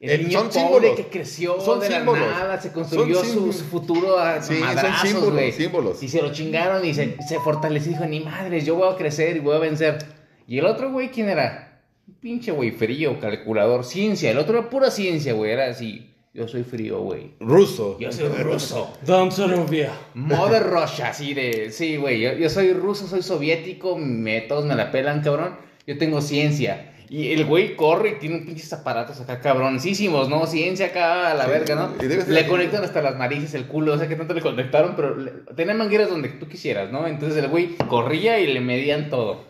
el 0.00 0.10
El- 0.10 0.22
niño 0.28 0.38
son 0.38 0.48
pobre 0.48 0.60
símbolos. 0.62 0.96
que 0.96 1.06
creció 1.08 1.60
Son 1.60 1.80
de 1.80 1.88
símbolos. 1.88 2.26
la 2.30 2.38
nada, 2.38 2.60
se 2.62 2.72
construyó 2.72 3.22
su, 3.22 3.52
futuro 3.52 4.18
a 4.18 4.42
Sí, 4.42 4.58
son 4.58 5.52
símbolos. 5.52 6.02
Y 6.02 6.08
se 6.08 6.22
lo 6.22 6.32
chingaron 6.32 6.82
y 6.82 6.94
se, 6.94 7.14
se 7.28 7.38
fortaleció 7.40 7.90
y 7.90 7.94
dijo, 7.94 8.06
ni 8.06 8.20
madres, 8.20 8.64
yo 8.64 8.74
voy 8.76 8.90
a 8.90 8.96
crecer 8.96 9.36
y 9.36 9.40
voy 9.40 9.54
a 9.56 9.58
vencer. 9.58 9.98
Y 10.46 10.58
el 10.58 10.66
otro 10.66 10.92
güey, 10.92 11.10
¿quién 11.10 11.28
era? 11.28 11.82
Un 12.08 12.14
pinche 12.14 12.52
güey 12.52 12.70
frío, 12.70 13.18
calculador, 13.20 13.84
ciencia. 13.84 14.30
El 14.30 14.38
otro 14.38 14.58
era 14.58 14.70
pura 14.70 14.90
ciencia, 14.90 15.32
güey, 15.32 15.50
era 15.52 15.66
así, 15.68 16.12
yo 16.32 16.46
soy 16.46 16.62
frío, 16.62 17.00
güey. 17.00 17.32
Ruso. 17.40 17.96
Yo 17.98 18.12
soy 18.12 18.28
ruso. 18.28 18.92
Don 19.04 19.32
Sorobia. 19.32 19.90
Mother 20.14 20.64
Russia, 20.64 21.08
así 21.08 21.34
de. 21.34 21.70
Sí, 21.72 21.96
güey. 21.96 22.20
Yo, 22.20 22.32
yo 22.34 22.48
soy 22.50 22.72
ruso, 22.74 23.06
soy 23.06 23.22
soviético. 23.22 23.96
Me, 23.98 24.42
todos 24.42 24.66
me 24.66 24.74
la 24.74 24.92
pelan, 24.92 25.22
cabrón. 25.22 25.56
Yo 25.86 25.96
tengo 25.98 26.20
ciencia. 26.20 26.92
Y 27.08 27.32
el 27.32 27.44
güey 27.44 27.74
corre 27.76 28.10
y 28.10 28.14
tiene 28.18 28.38
pinches 28.40 28.72
aparatos 28.72 29.20
acá, 29.20 29.40
cabroncísimos, 29.40 30.28
¿no? 30.28 30.44
Ciencia 30.46 30.86
acá 30.86 31.30
a 31.30 31.34
la 31.34 31.44
Sí, 31.44 31.50
verga, 31.50 31.74
¿no? 31.76 31.94
y 32.04 32.08
debe 32.08 32.22
ser 32.24 32.34
Le 32.34 32.40
así. 32.40 32.48
conectan 32.48 32.82
hasta 32.84 33.00
las 33.00 33.16
narices, 33.16 33.54
el 33.54 33.66
culo, 33.66 33.94
o 33.94 33.98
sea 33.98 34.08
que 34.08 34.16
tanto 34.16 34.34
le 34.34 34.40
conectaron, 34.40 34.94
pero 34.96 35.14
le- 35.16 35.30
tenía 35.54 35.72
mangueras 35.74 36.10
donde 36.10 36.30
tú 36.30 36.48
quisieras, 36.48 36.90
¿no? 36.90 37.06
Entonces 37.06 37.38
el 37.42 37.48
güey 37.48 37.76
corría 37.88 38.40
y 38.40 38.52
le 38.52 38.60
medían 38.60 39.08
todo. 39.08 39.44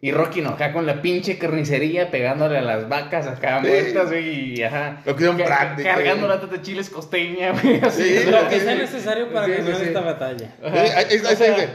Y 0.00 0.12
Rocky 0.12 0.42
no, 0.42 0.50
acá 0.50 0.72
con 0.74 0.84
la 0.86 1.00
pinche 1.00 1.38
carnicería 1.38 2.10
pegándole 2.10 2.58
a 2.58 2.62
las 2.62 2.88
vacas 2.88 3.26
acá 3.26 3.60
Sí. 3.62 3.68
muertas, 3.68 4.08
güey, 4.10 4.54
y 4.58 4.62
ajá. 4.62 5.02
Lo 5.06 5.16
que 5.16 5.24
son 5.24 5.38
Ca- 5.38 5.44
prácticos. 5.46 5.92
Cargando 5.94 6.28
latas 6.28 6.50
de 6.50 6.62
chiles 6.62 6.90
costeña, 6.90 7.52
güey, 7.52 7.80
así. 7.82 8.02
Sí, 8.18 8.30
Lo 8.30 8.48
que 8.48 8.60
sea 8.60 8.74
necesario 8.74 9.32
para 9.32 9.46
Sí, 9.46 9.52
sí, 9.56 9.58
ganar 9.62 9.80
sí. 9.80 9.84
esta 9.86 10.00
batalla. 10.00 10.54
Ahí 10.62 11.18
sea- 11.18 11.30
dice, 11.30 11.68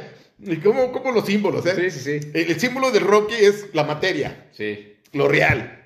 ¿Y 0.43 0.55
cómo, 0.57 0.91
cómo 0.91 1.11
los 1.11 1.25
símbolos, 1.25 1.65
eh? 1.67 1.73
Sí, 1.75 1.91
sí, 1.99 2.19
sí. 2.19 2.31
El, 2.33 2.49
el 2.51 2.59
símbolo 2.59 2.91
del 2.91 3.03
Rocky 3.03 3.35
es 3.35 3.67
la 3.73 3.83
materia, 3.83 4.47
Sí. 4.51 4.95
lo 5.13 5.27
real. 5.27 5.79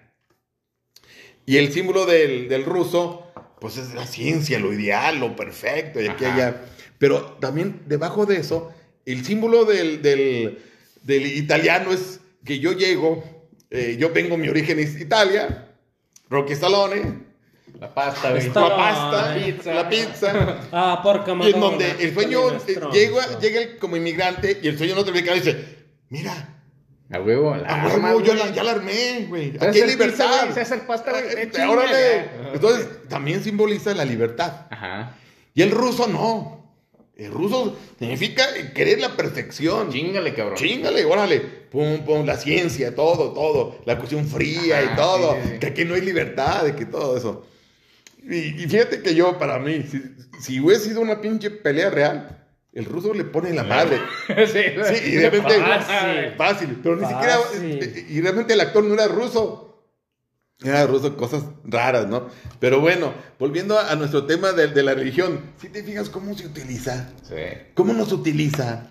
Y 1.46 1.58
el 1.58 1.72
símbolo 1.72 2.06
del, 2.06 2.48
del 2.50 2.64
ruso, 2.66 3.32
pues 3.60 3.78
es 3.78 3.94
la 3.94 4.08
ciencia, 4.08 4.60
lo 4.60 4.74
ideal, 4.74 5.20
lo 5.20 5.36
perfecto, 5.36 6.02
y 6.02 6.08
aquí 6.08 6.26
Ajá. 6.26 6.34
allá. 6.36 6.62
Pero 6.98 7.22
también 7.40 7.82
debajo 7.86 8.26
de 8.26 8.38
eso, 8.38 8.74
el 9.06 9.26
símbolo 9.26 9.66
del, 9.66 10.02
del- 10.02 10.60
del 11.04 11.26
italiano 11.28 11.92
es 11.92 12.22
que 12.46 12.60
yo 12.60 12.72
llego, 12.74 13.24
eh, 13.70 13.98
yo 14.00 14.12
vengo, 14.14 14.38
mi 14.38 14.48
origen 14.48 14.80
es 14.80 15.00
Italia, 15.00 15.70
Rocky 16.30 16.54
Stallone, 16.54 17.26
La 17.80 17.94
pasta, 17.94 18.32
la 18.32 18.40
pasta, 18.54 19.36
La 19.36 19.46
pizza. 19.46 19.74
la 19.74 19.90
pizza. 19.90 20.60
Ah, 20.72 21.02
porca 21.04 21.34
Y 21.44 21.52
en 21.52 21.60
donde 21.60 21.92
el 22.00 22.14
sueño 22.14 22.40
eh, 22.68 22.80
llega, 22.94 23.40
llega 23.40 23.62
el- 23.62 23.78
como 23.78 23.98
inmigrante 23.98 24.60
y 24.64 24.68
el 24.70 24.78
sueño 24.78 24.96
norteamericano 24.96 25.36
dice, 25.36 25.76
mira, 26.10 26.52
A 27.12 27.20
huevo, 27.20 27.54
la 27.56 27.68
a 27.68 27.82
arma, 27.84 28.08
huevo, 28.10 28.22
yo 28.22 28.34
la- 28.34 28.50
ya 28.52 28.64
la 28.64 28.72
armé, 28.72 29.26
güey. 29.28 29.52
¿Sabes 29.58 29.70
Aquí 29.76 29.82
hay 29.82 29.90
libertad. 29.90 30.26
pasta, 30.88 31.12
güey? 31.12 31.24
Eh, 31.38 31.52
órale. 31.68 32.30
Entonces, 32.54 32.88
también 33.10 33.44
simboliza 33.44 33.94
la 33.94 34.06
libertad. 34.06 34.68
Ajá. 34.72 35.12
Y 35.54 35.62
el 35.62 35.72
ruso 35.72 36.08
no. 36.08 36.55
El 37.18 37.32
ruso 37.32 37.78
significa 37.98 38.44
querer 38.74 39.00
la 39.00 39.16
perfección. 39.16 39.90
Chingale, 39.90 40.34
cabrón. 40.34 40.58
Chingale, 40.58 41.06
órale. 41.06 41.40
Pum, 41.40 42.00
pum, 42.06 42.26
la 42.26 42.36
ciencia, 42.38 42.94
todo, 42.94 43.32
todo. 43.32 43.78
La 43.86 43.98
cuestión 43.98 44.28
fría 44.28 44.80
Ajá, 44.80 44.94
y 44.94 44.96
todo. 44.98 45.34
sí, 45.36 45.40
sí, 45.44 45.50
sí. 45.54 45.60
Que 45.60 45.68
aquí 45.68 45.86
no 45.86 45.96
hay 45.96 46.02
libertad, 46.02 46.64
de 46.66 46.76
que 46.76 46.86
todo 46.86 47.16
eso. 47.18 47.46
Y, 48.28 48.64
y 48.64 48.68
fíjate 48.68 49.02
que 49.02 49.16
yo, 49.16 49.38
para 49.38 49.60
mí, 49.60 49.84
si, 49.90 50.02
si 50.42 50.60
hubiese 50.60 50.86
sido 50.90 51.02
una 51.02 51.22
pinche 51.22 51.52
pelea 51.52 51.90
real, 51.90 52.46
el 52.74 52.84
ruso 52.86 53.14
le 53.14 53.24
pone 53.24 53.54
la 53.54 53.64
madre. 53.64 53.98
sí, 54.28 54.60
Sí, 54.96 55.12
y 55.12 55.18
realmente 55.18 55.54
Fácil. 55.58 56.34
fácil, 56.38 56.80
pero 56.84 56.98
ni 56.98 57.08
siquiera 57.08 57.38
y 58.10 58.20
realmente 58.22 58.54
el 58.54 58.60
actor 58.62 58.84
no 58.84 58.94
era 58.94 59.08
ruso. 59.08 59.65
Ah, 60.64 60.86
ruso, 60.88 61.18
cosas 61.18 61.44
raras, 61.66 62.08
¿no? 62.08 62.28
Pero 62.60 62.80
bueno, 62.80 63.14
volviendo 63.38 63.78
a, 63.78 63.92
a 63.92 63.96
nuestro 63.96 64.26
tema 64.26 64.54
de, 64.54 64.68
de 64.68 64.84
la 64.84 64.94
religión, 64.94 65.42
si 65.62 65.68
te 65.70 65.84
fijas 65.84 66.10
cómo 66.10 66.36
se 66.38 66.48
utiliza, 66.48 67.10
Sí. 67.28 67.36
cómo 67.74 67.92
nos 67.94 68.12
utiliza, 68.14 68.88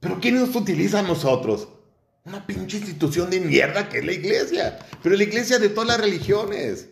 pero 0.00 0.18
¿quién 0.20 0.34
nos 0.34 0.54
utiliza 0.56 0.98
a 0.98 1.02
nosotros? 1.02 1.68
Una 2.24 2.44
pinche 2.46 2.78
institución 2.78 3.30
de 3.30 3.40
mierda 3.40 3.88
que 3.88 3.98
es 3.98 4.04
la 4.04 4.12
iglesia, 4.12 4.78
pero 5.02 5.16
la 5.16 5.22
iglesia 5.22 5.58
de 5.58 5.68
todas 5.68 5.88
las 5.88 6.00
religiones. 6.00 6.88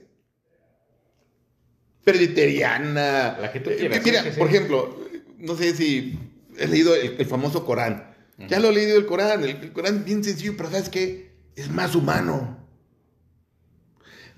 Presbiteriana. 2.05 3.37
La 3.41 3.53
que 3.53 3.61
tú 3.61 3.71
Eh, 3.71 3.77
quieras, 3.77 4.05
Mira, 4.05 4.19
sí, 4.23 4.29
que 4.29 4.35
sí. 4.35 4.39
por 4.39 4.49
ejemplo, 4.49 4.99
no 5.39 5.57
sé 5.57 5.75
si 5.75 6.19
he 6.57 6.67
leído 6.67 6.95
el, 6.95 7.17
el 7.19 7.27
famoso 7.27 7.65
Corán. 7.67 8.15
Ya 8.49 8.61
lo 8.61 8.69
he 8.69 8.73
leído 8.73 8.97
el 8.97 9.05
Corán. 9.07 9.43
El, 9.43 9.51
el 9.51 9.73
Corán 9.73 9.97
es 9.99 10.05
bien 10.05 10.23
sencillo, 10.25 10.55
pero 10.57 10.71
¿sabes 10.71 10.89
qué? 10.89 11.33
Es 11.57 11.69
más 11.71 11.95
humano. 11.97 12.57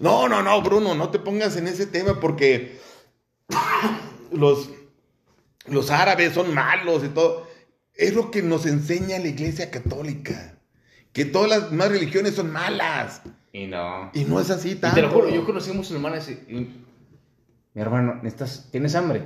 No, 0.00 0.28
no, 0.28 0.42
no, 0.42 0.62
Bruno, 0.62 0.94
no 0.94 1.10
te 1.10 1.18
pongas 1.18 1.56
en 1.56 1.68
ese 1.68 1.86
tema 1.86 2.18
porque 2.20 2.78
los, 4.32 4.70
los 5.66 5.90
árabes 5.90 6.34
son 6.34 6.54
malos 6.54 7.04
y 7.04 7.08
todo. 7.08 7.48
Es 7.94 8.14
lo 8.14 8.30
que 8.30 8.42
nos 8.42 8.66
enseña 8.66 9.18
la 9.18 9.28
iglesia 9.28 9.70
católica. 9.70 10.56
Que 11.12 11.24
todas 11.24 11.50
las 11.50 11.70
demás 11.70 11.90
religiones 11.90 12.34
son 12.36 12.50
malas. 12.50 13.22
Y 13.52 13.66
no. 13.66 14.10
Y 14.14 14.24
no 14.24 14.40
es 14.40 14.50
así 14.50 14.70
Y 14.70 14.74
tanto. 14.76 14.94
te 14.96 15.02
lo 15.02 15.10
juro, 15.10 15.28
yo 15.28 15.44
conocí 15.44 15.72
musulmanes 15.72 16.28
y, 16.28 16.32
y- 16.54 16.86
mi 17.72 17.82
hermano, 17.82 18.14
¿necesitas, 18.22 18.68
¿tienes 18.72 18.94
hambre? 18.96 19.22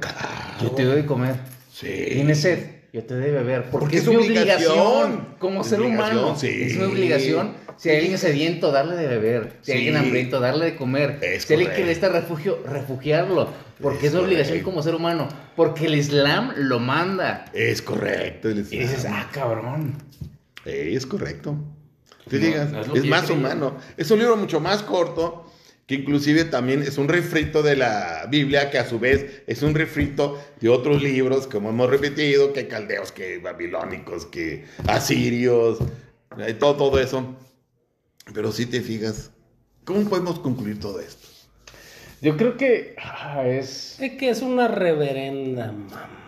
Yo 0.60 0.70
te 0.72 0.84
doy 0.84 0.96
de 0.96 1.06
comer. 1.06 1.36
Sí. 1.72 1.86
¿Tienes 2.12 2.40
sed? 2.42 2.73
Yo 2.94 3.02
te 3.02 3.14
doy 3.14 3.24
de 3.24 3.30
beber. 3.32 3.62
Porque, 3.64 3.78
Porque 3.78 3.96
es 3.96 4.02
es 4.04 4.08
mi 4.08 4.14
obligación. 4.16 4.70
obligación 4.72 5.28
como 5.40 5.62
Es 5.62 5.66
ser 5.66 5.80
obligación, 5.80 6.18
humano. 6.18 6.36
sí. 6.38 6.62
Es 6.62 6.76
mi 6.76 6.84
obligación. 6.84 7.52
Si 7.76 7.90
hay 7.90 7.96
alguien 7.98 8.18
sediento, 8.18 8.70
darle 8.70 8.94
de 8.94 9.08
beber. 9.08 9.54
Si 9.62 9.72
hay 9.72 9.78
Sí. 9.80 9.86
alguien 9.88 9.96
hambriento, 10.04 10.38
darle 10.38 10.64
de 10.66 10.76
comer. 10.76 11.18
Es 11.20 11.42
si 11.42 11.54
alguien 11.54 11.72
que 11.72 11.80
necesita 11.80 12.08
refugio, 12.10 12.62
refugiarlo. 12.64 13.48
Porque 13.82 14.06
Es 14.06 14.12
es, 14.12 14.14
mi 14.14 14.20
obligación 14.24 14.60
como 14.60 14.80
ser 14.80 14.94
humano. 14.94 15.26
Porque 15.56 15.86
el 15.86 15.96
Islam 15.96 16.52
lo 16.56 16.78
manda. 16.78 17.46
Es 17.52 17.82
correcto. 17.82 18.48
el 18.48 18.60
Y 18.60 18.62
dices, 18.78 19.04
ah, 19.10 19.28
cabrón. 19.32 19.94
Es 20.64 21.04
correcto. 21.04 21.56
Te 22.28 22.38
No, 22.38 22.46
digas, 22.46 22.70
no 22.70 22.94
es 22.94 23.04
más 23.06 23.28
humano. 23.28 23.76
Es 23.96 24.08
un 24.12 24.20
libro 24.20 24.36
mucho 24.36 24.60
más 24.60 24.84
corto, 24.84 25.43
que 25.86 25.96
inclusive 25.96 26.44
también 26.44 26.82
es 26.82 26.96
un 26.96 27.08
refrito 27.08 27.62
de 27.62 27.76
la 27.76 28.26
Biblia, 28.30 28.70
que 28.70 28.78
a 28.78 28.88
su 28.88 28.98
vez 28.98 29.42
es 29.46 29.62
un 29.62 29.74
refrito 29.74 30.42
de 30.60 30.68
otros 30.70 31.02
libros, 31.02 31.46
como 31.46 31.70
hemos 31.70 31.90
repetido, 31.90 32.52
que 32.52 32.68
caldeos, 32.68 33.12
que 33.12 33.38
babilónicos, 33.38 34.26
que 34.26 34.64
asirios, 34.86 35.78
y 36.48 36.52
todo, 36.54 36.76
todo 36.76 36.98
eso. 36.98 37.36
Pero 38.32 38.50
si 38.50 38.66
te 38.66 38.80
fijas, 38.80 39.30
¿cómo 39.84 40.08
podemos 40.08 40.38
concluir 40.38 40.80
todo 40.80 41.00
esto? 41.00 41.28
Yo 42.22 42.38
creo 42.38 42.56
que 42.56 42.94
ah, 42.98 43.46
es. 43.46 44.00
Es 44.00 44.12
que 44.12 44.30
es 44.30 44.40
una 44.40 44.68
reverenda, 44.68 45.72
mam. 45.72 46.24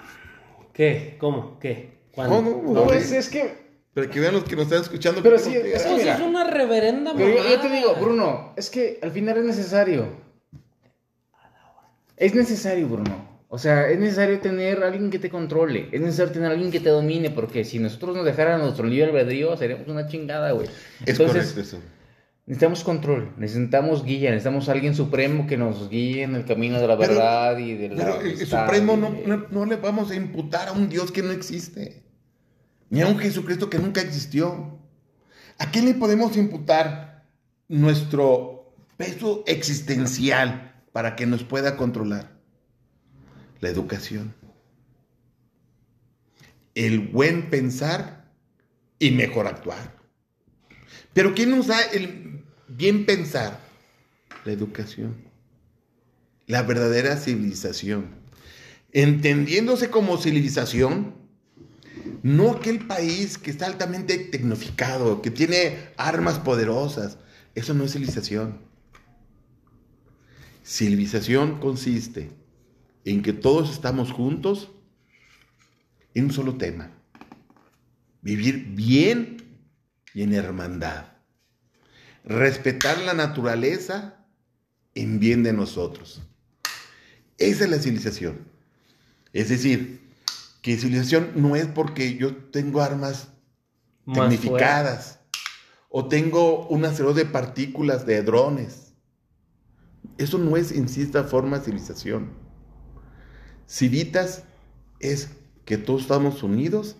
¿Qué? 0.74 1.16
¿Cómo? 1.18 1.58
¿Qué? 1.58 1.96
¿Cuándo? 2.12 2.42
No, 2.42 2.50
no, 2.50 2.62
No, 2.62 2.84
no, 2.86 2.92
es, 2.92 3.12
es 3.12 3.30
que. 3.30 3.65
Para 3.96 4.10
que 4.10 4.20
vean 4.20 4.34
los 4.34 4.44
que 4.44 4.54
nos 4.56 4.66
están 4.66 4.82
escuchando. 4.82 5.22
Pero 5.22 5.38
sí, 5.38 5.54
es 5.56 5.62
que 5.62 5.72
Eso 5.74 5.96
mira. 5.96 6.14
es 6.16 6.20
una 6.20 6.44
reverenda 6.44 7.14
Pero 7.16 7.30
yo, 7.30 7.48
yo 7.48 7.60
te 7.62 7.70
digo, 7.70 7.94
Bruno, 7.98 8.52
es 8.54 8.68
que 8.68 8.98
al 9.02 9.10
final 9.10 9.38
es 9.38 9.44
necesario. 9.46 10.06
Es 12.18 12.34
necesario, 12.34 12.88
Bruno. 12.88 13.26
O 13.48 13.58
sea, 13.58 13.88
es 13.88 13.98
necesario 13.98 14.38
tener 14.40 14.82
a 14.82 14.88
alguien 14.88 15.08
que 15.10 15.18
te 15.18 15.30
controle. 15.30 15.88
Es 15.92 16.00
necesario 16.02 16.30
tener 16.32 16.50
a 16.50 16.52
alguien 16.52 16.70
que 16.70 16.80
te 16.80 16.90
domine. 16.90 17.30
Porque 17.30 17.64
si 17.64 17.78
nosotros 17.78 18.14
nos 18.14 18.26
dejaran 18.26 18.60
nuestro 18.60 18.86
libre 18.86 19.06
albedrío, 19.08 19.56
seríamos 19.56 19.88
una 19.88 20.06
chingada, 20.08 20.52
güey. 20.52 20.66
Es 20.66 20.72
Entonces, 21.18 21.52
correcto 21.52 21.60
eso. 21.62 21.78
necesitamos 22.44 22.84
control. 22.84 23.32
Necesitamos 23.38 24.04
guía. 24.04 24.28
Necesitamos 24.30 24.68
a 24.68 24.72
alguien 24.72 24.94
supremo 24.94 25.46
que 25.46 25.56
nos 25.56 25.88
guíe 25.88 26.22
en 26.22 26.34
el 26.34 26.44
camino 26.44 26.78
de 26.80 26.86
la 26.86 26.98
Pero- 26.98 27.14
verdad 27.14 27.56
y 27.56 27.74
de 27.76 27.88
la. 27.90 27.96
Pero 28.04 28.20
el, 28.20 28.46
Supremo 28.46 28.96
no- 28.98 29.46
no 29.50 29.64
le 29.64 29.76
vamos 29.76 30.10
a 30.10 30.14
imputar 30.16 30.68
a 30.68 30.72
un 30.72 30.90
Dios 30.90 31.10
que 31.12 31.22
no 31.22 31.30
existe, 31.32 32.02
ni 32.90 33.00
a 33.00 33.06
un 33.06 33.18
Jesucristo 33.18 33.70
que 33.70 33.78
nunca 33.78 34.00
existió. 34.00 34.78
¿A 35.58 35.70
quién 35.70 35.86
le 35.86 35.94
podemos 35.94 36.36
imputar 36.36 37.26
nuestro 37.68 38.74
peso 38.96 39.42
existencial 39.46 40.84
para 40.92 41.16
que 41.16 41.26
nos 41.26 41.42
pueda 41.42 41.76
controlar? 41.76 42.36
La 43.60 43.68
educación. 43.68 44.34
El 46.74 47.08
buen 47.08 47.48
pensar 47.48 48.30
y 48.98 49.10
mejor 49.10 49.46
actuar. 49.46 49.96
Pero 51.12 51.34
¿quién 51.34 51.50
nos 51.50 51.68
da 51.68 51.80
el 51.80 52.44
bien 52.68 53.06
pensar? 53.06 53.60
La 54.44 54.52
educación 54.52 55.26
la 56.46 56.62
verdadera 56.62 57.16
civilización. 57.16 58.06
Entendiéndose 58.92 59.90
como 59.90 60.16
civilización, 60.16 61.15
no 62.26 62.50
aquel 62.50 62.84
país 62.88 63.38
que 63.38 63.52
está 63.52 63.66
altamente 63.66 64.18
tecnificado, 64.18 65.22
que 65.22 65.30
tiene 65.30 65.90
armas 65.96 66.40
poderosas. 66.40 67.18
Eso 67.54 67.72
no 67.72 67.84
es 67.84 67.92
civilización. 67.92 68.58
Civilización 70.64 71.60
consiste 71.60 72.32
en 73.04 73.22
que 73.22 73.32
todos 73.32 73.70
estamos 73.70 74.10
juntos 74.10 74.72
en 76.14 76.24
un 76.24 76.32
solo 76.32 76.56
tema. 76.56 76.90
Vivir 78.22 78.72
bien 78.74 79.36
y 80.12 80.22
en 80.22 80.34
hermandad. 80.34 81.12
Respetar 82.24 82.98
la 83.02 83.14
naturaleza 83.14 84.26
en 84.96 85.20
bien 85.20 85.44
de 85.44 85.52
nosotros. 85.52 86.22
Esa 87.38 87.64
es 87.66 87.70
la 87.70 87.78
civilización. 87.78 88.48
Es 89.32 89.48
decir, 89.48 90.05
que 90.66 90.76
civilización 90.76 91.30
no 91.36 91.54
es 91.54 91.66
porque 91.66 92.16
yo 92.16 92.34
tengo 92.34 92.82
armas 92.82 93.28
Más 94.04 94.18
tecnificadas 94.18 95.20
o 95.88 96.08
tengo 96.08 96.66
una 96.66 96.92
serie 96.92 97.14
de 97.14 97.24
partículas 97.24 98.04
de 98.04 98.20
drones. 98.24 98.92
Eso 100.18 100.38
no 100.38 100.56
es 100.56 100.72
en 100.72 100.88
cierta 100.88 101.22
forma 101.22 101.60
civilización. 101.60 102.32
Civitas 103.66 104.42
es 104.98 105.30
que 105.64 105.78
todos 105.78 106.02
estamos 106.02 106.42
unidos 106.42 106.96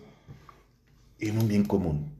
en 1.19 1.37
un 1.37 1.49
bien 1.49 1.65
común. 1.65 2.15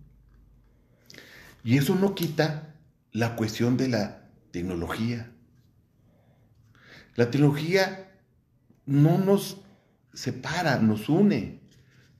Y 1.64 1.78
eso 1.78 1.95
no 1.95 2.14
quita 2.14 2.76
la 3.14 3.38
cuestión 3.38 3.78
de 3.78 3.88
la 3.88 4.30
tecnología. 4.52 5.32
La 7.16 7.32
tecnología 7.32 8.12
no 8.86 9.18
nos 9.18 9.62
separa, 10.18 10.80
nos 10.80 11.09
une. 11.09 11.59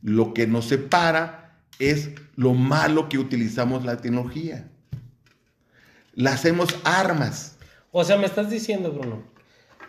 Lo 0.04 0.34
que 0.34 0.46
nos 0.46 0.66
separa 0.66 1.58
es 1.80 2.12
lo 2.36 2.54
malo 2.54 3.10
que 3.10 3.18
utilizamos 3.18 3.84
la 3.86 3.98
tecnología. 3.98 4.70
La 6.14 6.34
hacemos 6.34 6.70
armas. 6.84 7.58
O 7.92 8.04
sea, 8.04 8.18
me 8.18 8.28
estás 8.28 8.52
diciendo, 8.52 8.92
Bruno, 8.92 9.24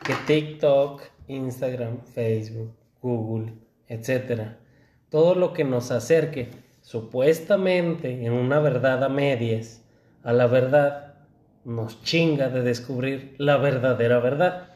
que 0.02 0.14
TikTok, 0.26 1.02
Instagram, 1.28 1.98
Facebook, 2.14 2.72
Google, 3.02 3.52
etcétera, 3.88 4.59
todo 5.11 5.34
lo 5.34 5.52
que 5.52 5.64
nos 5.64 5.90
acerque 5.90 6.50
supuestamente 6.80 8.24
en 8.24 8.32
una 8.32 8.59
verdad 8.59 9.04
a 9.04 9.09
medias 9.11 9.82
a 10.22 10.32
la 10.32 10.46
verdad, 10.46 11.14
nos 11.64 12.02
chinga 12.02 12.48
de 12.48 12.62
descubrir 12.62 13.34
la 13.38 13.59
verdadera 13.59 14.18
verdad. 14.18 14.68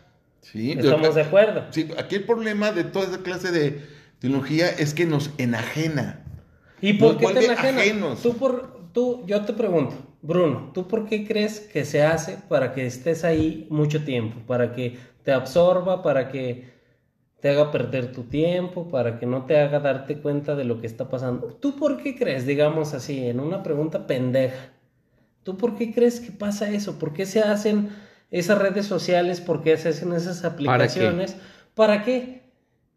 Sí, 0.42 0.72
¿Estamos 0.72 1.14
de 1.14 1.22
acuerdo? 1.22 1.64
Sí, 1.70 1.88
aquí 1.96 2.16
el 2.16 2.24
problema 2.24 2.72
de 2.72 2.84
toda 2.84 3.06
esa 3.06 3.22
clase 3.22 3.52
de 3.52 3.80
tecnología 4.18 4.68
es 4.68 4.92
que 4.92 5.06
nos 5.06 5.30
enajena. 5.38 6.24
¿Y 6.80 6.94
por 6.94 7.20
Nos 7.20 7.32
qué 7.32 7.40
te 7.40 7.52
ajenos. 7.52 8.22
Tú 8.22 8.36
por, 8.36 8.90
tú, 8.92 9.24
yo 9.26 9.42
te 9.42 9.52
pregunto, 9.52 9.94
Bruno, 10.20 10.72
¿tú 10.74 10.88
por 10.88 11.08
qué 11.08 11.26
crees 11.26 11.60
que 11.60 11.84
se 11.84 12.02
hace 12.02 12.38
para 12.48 12.74
que 12.74 12.86
estés 12.86 13.24
ahí 13.24 13.66
mucho 13.70 14.04
tiempo? 14.04 14.40
Para 14.46 14.72
que 14.72 14.98
te 15.22 15.32
absorba, 15.32 16.02
para 16.02 16.28
que 16.28 16.72
te 17.40 17.50
haga 17.50 17.70
perder 17.70 18.12
tu 18.12 18.24
tiempo, 18.24 18.88
para 18.88 19.18
que 19.18 19.26
no 19.26 19.46
te 19.46 19.58
haga 19.58 19.80
darte 19.80 20.18
cuenta 20.18 20.56
de 20.56 20.64
lo 20.64 20.80
que 20.80 20.88
está 20.88 21.08
pasando. 21.08 21.48
¿Tú 21.60 21.76
por 21.76 22.02
qué 22.02 22.16
crees, 22.16 22.46
digamos 22.46 22.94
así, 22.94 23.26
en 23.26 23.38
una 23.38 23.62
pregunta 23.62 24.06
pendeja? 24.08 24.72
¿Tú 25.44 25.56
por 25.56 25.76
qué 25.76 25.92
crees 25.92 26.20
que 26.20 26.32
pasa 26.32 26.70
eso? 26.70 26.98
¿Por 26.98 27.12
qué 27.12 27.26
se 27.26 27.40
hacen 27.40 27.90
esas 28.32 28.58
redes 28.58 28.86
sociales? 28.86 29.40
¿Por 29.40 29.62
qué 29.62 29.76
se 29.76 29.90
hacen 29.90 30.12
esas 30.12 30.44
aplicaciones? 30.44 31.36
¿Para 31.74 32.02
qué? 32.02 32.42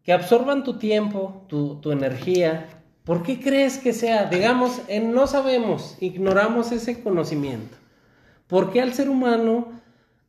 Que 0.02 0.12
absorban 0.12 0.64
tu 0.64 0.78
tiempo, 0.78 1.44
tu, 1.46 1.76
tu 1.76 1.92
energía. 1.92 2.66
¿Por 3.04 3.22
qué 3.22 3.38
crees 3.38 3.78
que 3.78 3.92
sea? 3.92 4.24
Digamos, 4.24 4.80
en 4.88 5.12
no 5.12 5.28
sabemos, 5.28 5.96
ignoramos 6.00 6.72
ese 6.72 7.00
conocimiento. 7.02 7.76
¿Por 8.48 8.72
qué 8.72 8.80
al 8.80 8.94
ser 8.94 9.08
humano, 9.08 9.68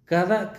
cada 0.06 0.54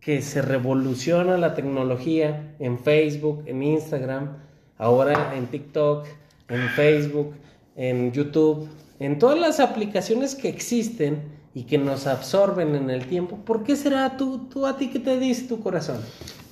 que 0.00 0.22
se 0.22 0.42
revoluciona 0.42 1.36
la 1.36 1.54
tecnología 1.54 2.54
en 2.58 2.78
Facebook, 2.78 3.44
en 3.46 3.62
Instagram, 3.62 4.38
ahora 4.78 5.34
en 5.36 5.46
TikTok, 5.46 6.06
en 6.48 6.68
Facebook, 6.70 7.34
en 7.76 8.12
YouTube, 8.12 8.68
en 8.98 9.18
todas 9.18 9.38
las 9.38 9.60
aplicaciones 9.60 10.34
que 10.34 10.48
existen 10.48 11.39
y 11.54 11.64
que 11.64 11.78
nos 11.78 12.06
absorben 12.06 12.74
en 12.74 12.90
el 12.90 13.06
tiempo. 13.06 13.38
¿Por 13.44 13.64
qué 13.64 13.76
será 13.76 14.16
tú, 14.16 14.48
tú 14.48 14.66
a 14.66 14.76
ti 14.76 14.90
que 14.90 14.98
te 15.00 15.18
dice 15.18 15.48
tu 15.48 15.60
corazón? 15.60 16.00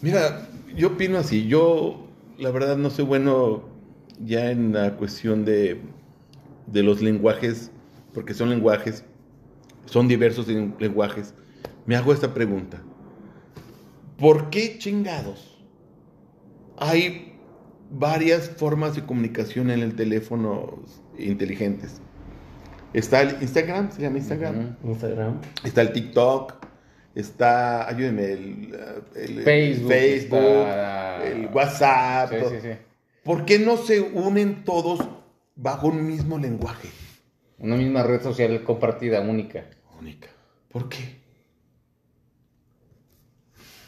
Mira, 0.01 0.49
yo 0.77 0.89
opino 0.89 1.19
así. 1.19 1.47
Yo, 1.47 2.07
la 2.39 2.51
verdad, 2.51 2.77
no 2.77 2.91
soy 2.91 3.05
bueno 3.05 3.63
ya 4.25 4.51
en 4.51 4.73
la 4.73 4.97
cuestión 4.97 5.45
de, 5.45 5.81
de 6.67 6.83
los 6.83 7.01
lenguajes, 7.03 7.71
porque 8.13 8.35
son 8.35 8.51
lenguajes, 8.51 9.05
son 9.87 10.09
diversos 10.09 10.49
len- 10.49 10.75
lenguajes. 10.79 11.35
Me 11.87 11.97
hago 11.97 12.13
esta 12.13 12.35
pregunta. 12.35 12.83
¿Por 14.19 14.51
qué 14.51 14.79
chingados 14.79 15.65
hay 16.77 17.33
varias 17.91 18.51
formas 18.51 18.95
de 18.95 19.05
comunicación 19.07 19.71
en 19.71 19.81
el 19.81 19.95
teléfono 19.95 20.83
inteligentes? 21.19 22.01
Está 22.93 23.23
el 23.23 23.37
Instagram, 23.43 23.91
se 23.93 24.03
llama 24.03 24.19
Instagram. 24.19 24.77
Instagram. 24.83 25.41
Está 25.65 25.83
el 25.83 25.93
TikTok, 25.93 26.55
está, 27.15 27.87
ayúdenme, 27.89 28.33
el, 28.33 28.75
el- 29.15 29.39
el 29.39 29.45
Facebook, 29.45 29.89
Facebook, 29.91 30.39
está- 30.39 31.25
el 31.27 31.47
WhatsApp. 31.47 32.31
Sí, 32.31 32.37
sí, 32.51 32.57
sí. 32.63 32.69
¿Por 33.25 33.45
qué 33.45 33.59
no 33.59 33.77
se 33.77 34.01
unen 34.01 34.65
todos 34.65 35.07
bajo 35.55 35.89
un 35.89 36.07
mismo 36.07 36.39
lenguaje? 36.39 36.89
Una 37.59 37.77
misma 37.77 38.03
red 38.05 38.23
social 38.23 38.63
compartida, 38.65 39.21
única. 39.21 39.65
Única. 40.01 40.29
¿Por 40.71 40.89
qué? 40.89 41.19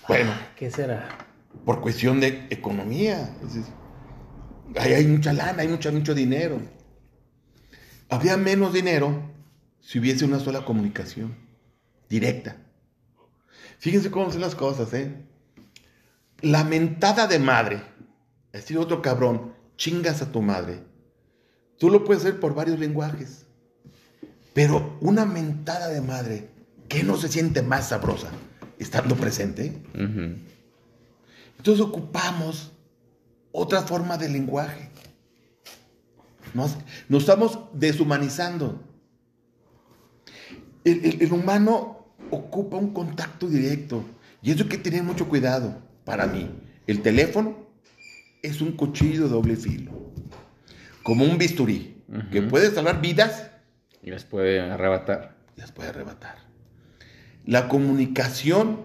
Bueno, 0.08 0.32
¿Qué 0.56 0.70
será? 0.70 1.08
por 1.64 1.80
cuestión 1.80 2.20
de 2.20 2.46
economía. 2.50 3.30
Ahí 4.76 4.92
hay 4.92 5.06
mucha 5.06 5.32
lana, 5.32 5.62
hay 5.62 5.68
mucho, 5.68 5.92
mucho 5.92 6.14
dinero. 6.14 6.58
Habría 8.10 8.36
menos 8.36 8.72
dinero 8.72 9.22
si 9.80 9.98
hubiese 9.98 10.24
una 10.24 10.40
sola 10.40 10.64
comunicación 10.64 11.36
directa. 12.08 12.56
Fíjense 13.78 14.10
cómo 14.10 14.30
son 14.30 14.40
las 14.40 14.54
cosas, 14.54 14.92
¿eh? 14.92 15.14
La 16.40 16.64
mentada 16.64 17.26
de 17.26 17.38
madre, 17.38 17.82
es 18.52 18.62
decir, 18.62 18.78
otro 18.78 19.00
cabrón, 19.00 19.54
chingas 19.76 20.20
a 20.22 20.32
tu 20.32 20.42
madre. 20.42 20.82
Tú 21.78 21.88
lo 21.88 22.04
puedes 22.04 22.22
hacer 22.22 22.40
por 22.40 22.54
varios 22.54 22.78
lenguajes. 22.78 23.46
Pero 24.52 24.98
una 25.00 25.24
mentada 25.24 25.88
de 25.88 26.00
madre, 26.00 26.50
¿qué 26.88 27.04
no 27.04 27.16
se 27.16 27.28
siente 27.28 27.62
más 27.62 27.88
sabrosa? 27.88 28.30
Estando 28.78 29.14
presente. 29.14 29.80
Entonces 31.56 31.80
ocupamos 31.80 32.72
otra 33.52 33.82
forma 33.82 34.18
de 34.18 34.28
lenguaje. 34.28 34.89
Nos, 36.54 36.76
nos 37.08 37.22
estamos 37.22 37.58
deshumanizando. 37.72 38.82
El, 40.84 41.04
el- 41.04 41.22
el 41.22 41.32
humano 41.32 42.06
ocupa 42.30 42.76
un 42.76 42.92
contacto 42.92 43.48
directo. 43.48 44.04
Y 44.42 44.50
eso 44.52 44.62
hay 44.62 44.68
que 44.68 44.78
tener 44.78 45.02
mucho 45.02 45.28
cuidado. 45.28 45.82
Para 46.04 46.26
mí, 46.26 46.50
el 46.86 47.02
teléfono 47.02 47.56
es 48.42 48.60
un 48.60 48.72
cuchillo 48.72 49.24
de 49.24 49.28
doble 49.28 49.56
filo. 49.56 49.92
Como 51.02 51.24
un 51.24 51.38
bisturí. 51.38 51.96
Que 52.32 52.42
puede 52.42 52.72
salvar 52.74 53.00
vidas 53.00 53.50
Y 54.02 54.10
las 54.10 54.24
puede 54.24 54.60
arrebatar. 54.60 55.36
las 55.56 55.70
puede 55.70 55.90
arrebatar. 55.90 56.38
La 57.46 57.68
comunicación, 57.68 58.80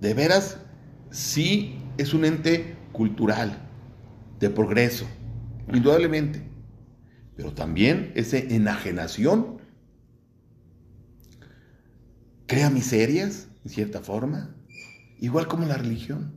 de 0.00 0.12
veras, 0.14 0.58
sí 1.10 1.78
es 1.96 2.12
un 2.12 2.24
ente 2.24 2.74
cultural, 2.92 3.56
de 4.40 4.50
progreso, 4.50 5.06
indudablemente. 5.72 6.42
Pero 7.36 7.52
también 7.52 8.12
esa 8.14 8.38
enajenación 8.38 9.60
crea 12.46 12.70
miserias, 12.70 13.48
en 13.64 13.70
cierta 13.70 14.00
forma, 14.00 14.54
igual 15.18 15.48
como 15.48 15.66
la 15.66 15.76
religión. 15.76 16.32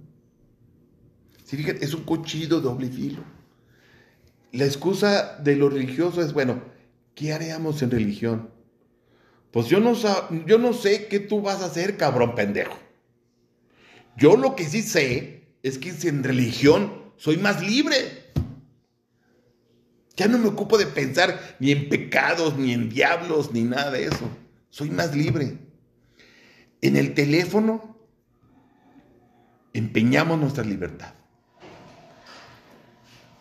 Si 1.44 1.58
fíjate, 1.58 1.84
es 1.84 1.94
un 1.94 2.04
cuchillo 2.04 2.60
doble 2.60 2.90
filo. 2.90 3.24
La 4.52 4.66
excusa 4.66 5.38
de 5.38 5.56
lo 5.56 5.70
religioso 5.70 6.22
es, 6.22 6.34
bueno, 6.34 6.62
¿qué 7.16 7.34
haríamos 7.34 7.82
en 7.82 7.92
religión? 7.92 8.50
Pues 9.52 9.68
yo 9.68 9.80
no, 9.80 9.94
yo 10.46 10.58
no 10.58 10.74
sé 10.74 11.08
qué 11.08 11.20
tú 11.20 11.42
vas 11.42 11.62
a 11.62 11.66
hacer, 11.66 11.98
cabrón 11.98 12.36
pendejo. 12.36 12.78
Yo 14.18 14.38
lo 14.38 14.56
que 14.56 14.66
sí 14.66 14.82
sé 14.82 15.48
es 15.64 15.78
que 15.78 15.92
si 15.92 16.08
en 16.08 16.24
religión 16.24 17.14
soy 17.18 17.38
más 17.38 17.66
libre. 17.66 18.19
Ya 20.20 20.28
no 20.28 20.38
me 20.38 20.50
ocupo 20.50 20.78
de 20.78 20.86
pensar 20.86 21.56
ni 21.60 21.72
en 21.72 21.88
pecados, 21.88 22.58
ni 22.58 22.74
en 22.74 22.90
diablos, 22.90 23.54
ni 23.54 23.64
nada 23.64 23.90
de 23.90 24.04
eso. 24.04 24.30
Soy 24.70 24.90
más 24.90 25.16
libre. 25.16 25.60
En 26.82 26.98
el 26.98 27.14
teléfono 27.14 27.98
empeñamos 29.72 30.38
nuestra 30.38 30.66
libertad. 30.66 31.14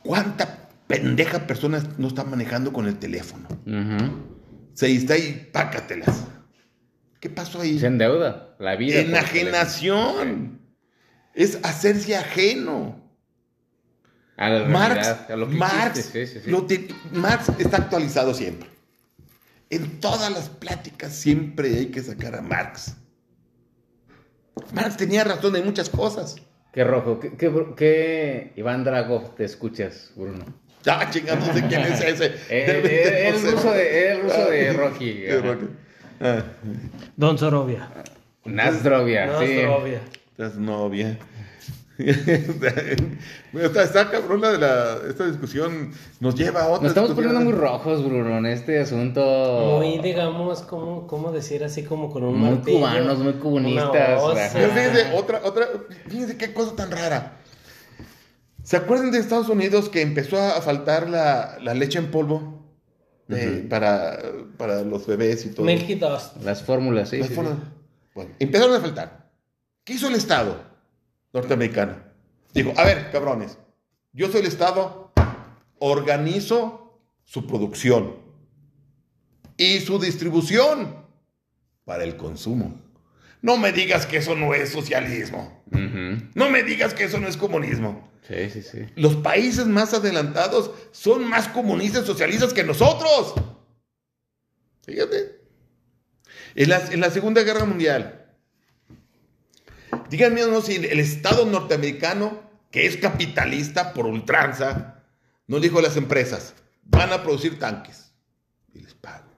¿Cuánta 0.05 0.69
pendeja 0.87 1.49
persona 1.49 1.83
no 1.99 2.07
está 2.07 2.23
manejando 2.23 2.73
con 2.73 2.87
el 2.87 2.97
teléfono? 2.97 3.49
Ujú. 3.67 4.71
Se 4.75 4.87
distrae 4.87 5.19
y 5.19 5.49
pácatelas. 5.51 6.29
¿Qué 7.19 7.29
pasó 7.29 7.61
ahí? 7.61 7.81
Se 7.81 7.89
endeuda 7.89 8.55
la 8.61 8.77
vida. 8.77 9.01
Enajenación. 9.01 10.61
Es 11.35 11.59
hacerse 11.65 12.15
ajeno. 12.15 13.08
Teléfono. 14.39 14.47
A 14.47 14.49
la 14.51 14.69
Marx, 14.69 14.95
realidad, 15.07 15.33
a 15.33 15.37
lo 15.37 15.49
que 15.49 15.55
Marx, 15.57 15.99
existe, 15.99 16.27
sí, 16.27 16.33
sí, 16.35 16.41
sí. 16.45 16.51
lo 16.51 16.65
te- 16.67 16.89
Marx 17.13 17.49
está 17.59 17.79
actualizado 17.79 18.33
siempre. 18.35 18.69
En 19.71 20.01
todas 20.01 20.31
las 20.33 20.49
pláticas 20.49 21.13
siempre 21.13 21.69
hay 21.77 21.87
que 21.87 22.01
sacar 22.03 22.35
a 22.37 22.41
Marx. 22.41 22.95
Marx 24.73 24.97
tenía 24.97 25.25
razón 25.25 25.55
en 25.57 25.65
muchas 25.65 25.89
cosas. 25.91 26.37
Qué 26.73 26.85
rojo. 26.85 27.19
¿Qué, 27.21 27.37
qué, 27.37 27.53
qué 27.77 28.53
Iván 28.57 28.85
Dragov 28.85 29.35
te 29.35 29.45
escuchas, 29.45 30.13
Bruno? 30.17 30.45
Ah, 30.87 31.09
chingada, 31.11 31.41
no 31.45 31.53
sé 31.53 31.65
quién 31.67 31.81
es 31.83 32.01
ese. 32.01 32.27
Eh, 32.51 32.83
eh, 32.85 33.31
no 33.31 33.37
el 33.37 33.43
sé. 33.43 33.51
ruso 33.51 33.73
de, 33.73 34.13
el 34.13 34.23
ruso 34.23 34.51
de 34.51 34.73
Rocky. 34.73 35.13
de. 35.21 35.41
Rocky. 35.43 35.67
Ah, 36.21 36.43
Don 37.17 37.37
Sorovia. 37.39 37.89
Nazdrovia, 38.45 39.27
No, 39.27 39.41
sí. 39.41 39.57
Sorovia. 39.61 40.01
de 44.53 44.59
la, 44.59 44.99
esta 45.09 45.27
discusión. 45.27 45.91
Nos 46.21 46.35
lleva 46.37 46.63
a 46.63 46.69
otra 46.69 46.83
Nos 46.83 46.91
estamos 46.91 47.11
poniendo 47.13 47.41
muy 47.41 47.53
rojos, 47.53 48.05
Bruno, 48.05 48.39
en 48.39 48.47
este 48.47 48.79
asunto. 48.81 49.79
Muy, 49.79 49.99
digamos, 49.99 50.63
¿cómo, 50.63 51.07
cómo 51.07 51.33
decir 51.33 51.65
así 51.65 51.83
como 51.83 52.11
con 52.11 52.23
un 52.25 52.39
Muy 52.39 52.51
martillo? 52.51 52.79
cubanos, 52.79 53.19
muy 53.19 53.33
comunistas, 53.35 54.23
fíjense, 54.53 55.13
otra, 55.15 55.41
otra, 55.45 55.69
fíjense 56.09 56.37
qué 56.37 56.53
cosa 56.53 56.77
tan 56.77 56.91
rara. 56.91 57.37
¿Se 58.63 58.77
acuerdan 58.77 59.11
de 59.11 59.19
Estados 59.19 59.49
Unidos 59.49 59.89
que 59.89 60.03
empezó 60.03 60.39
a 60.41 60.61
faltar 60.61 61.09
la, 61.09 61.59
la 61.63 61.75
leche 61.75 61.99
en 61.99 62.11
polvo 62.11 62.63
de- 63.27 63.67
para, 63.69 64.19
para 64.57 64.83
los 64.83 65.07
bebés 65.07 65.47
y 65.47 65.51
todo? 65.51 65.65
Milky 65.67 65.95
Dust. 65.95 66.37
Las 66.45 66.63
fórmulas, 66.63 67.09
sí. 67.09 67.17
Las 67.19 67.29
sí, 67.29 67.35
formas- 67.35 67.55
sí. 67.55 67.69
Bueno, 68.15 68.31
empezaron 68.39 68.75
a 68.77 68.81
faltar. 68.81 69.31
¿Qué 69.85 69.95
hizo 69.95 70.09
el 70.09 70.15
Estado 70.17 70.68
norteamericano? 71.33 71.97
Dijo, 72.55 72.73
a 72.77 72.85
ver, 72.85 73.11
cabrones, 73.11 73.59
yo 74.13 74.31
soy 74.31 74.41
el 74.41 74.47
Estado, 74.47 75.13
organizo 75.79 77.01
su 77.25 77.47
producción 77.47 78.17
y 79.57 79.81
su 79.81 79.99
distribución 79.99 81.05
para 81.85 82.05
el 82.05 82.17
consumo. 82.17 82.81
No 83.41 83.57
me 83.57 83.73
digas 83.73 84.07
que 84.07 84.17
eso 84.17 84.35
no 84.35 84.55
es 84.55 84.71
socialismo. 84.71 85.63
No 85.71 86.51
me 86.51 86.63
digas 86.63 86.95
que 86.95 87.05
eso 87.05 87.21
no 87.21 87.29
es 87.29 87.37
comunismo. 87.37 88.11
Sí, 88.27 88.51
sí, 88.51 88.63
sí. 88.63 88.87
Los 88.97 89.17
países 89.17 89.67
más 89.67 89.95
adelantados 89.95 90.73
son 90.91 91.25
más 91.25 91.49
comunistas 91.49 92.05
y 92.05 92.07
socialistas 92.07 92.53
que 92.53 92.65
nosotros. 92.65 93.35
Fíjate. 94.85 95.39
En 96.55 96.69
la, 96.69 96.85
en 96.87 97.01
la 97.01 97.11
Segunda 97.11 97.43
Guerra 97.43 97.65
Mundial, 97.65 98.18
díganme 100.11 100.43
no, 100.43 100.61
si 100.61 100.77
el 100.77 101.01
Estado 101.01 101.47
norteamericano, 101.47 102.43
que 102.71 102.87
es 102.87 102.97
capitalista 102.97 103.93
por 103.93 104.07
ultranza, 104.07 105.05
no 105.47 105.61
dijo 105.61 105.79
a 105.79 105.83
las 105.83 105.97
empresas, 105.97 106.55
van 106.85 107.13
a 107.13 107.23
producir 107.23 107.59
tanques. 107.59 108.13
Y 108.73 108.81
les 108.81 108.95
pago. 108.95 109.31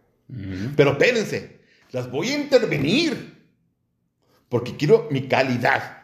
Pero 0.77 0.93
espérense, 0.93 1.61
las 1.91 2.11
voy 2.11 2.31
a 2.31 2.39
intervenir. 2.39 3.39
Porque 4.49 4.77
quiero 4.77 5.07
mi 5.13 5.29
calidad, 5.29 6.03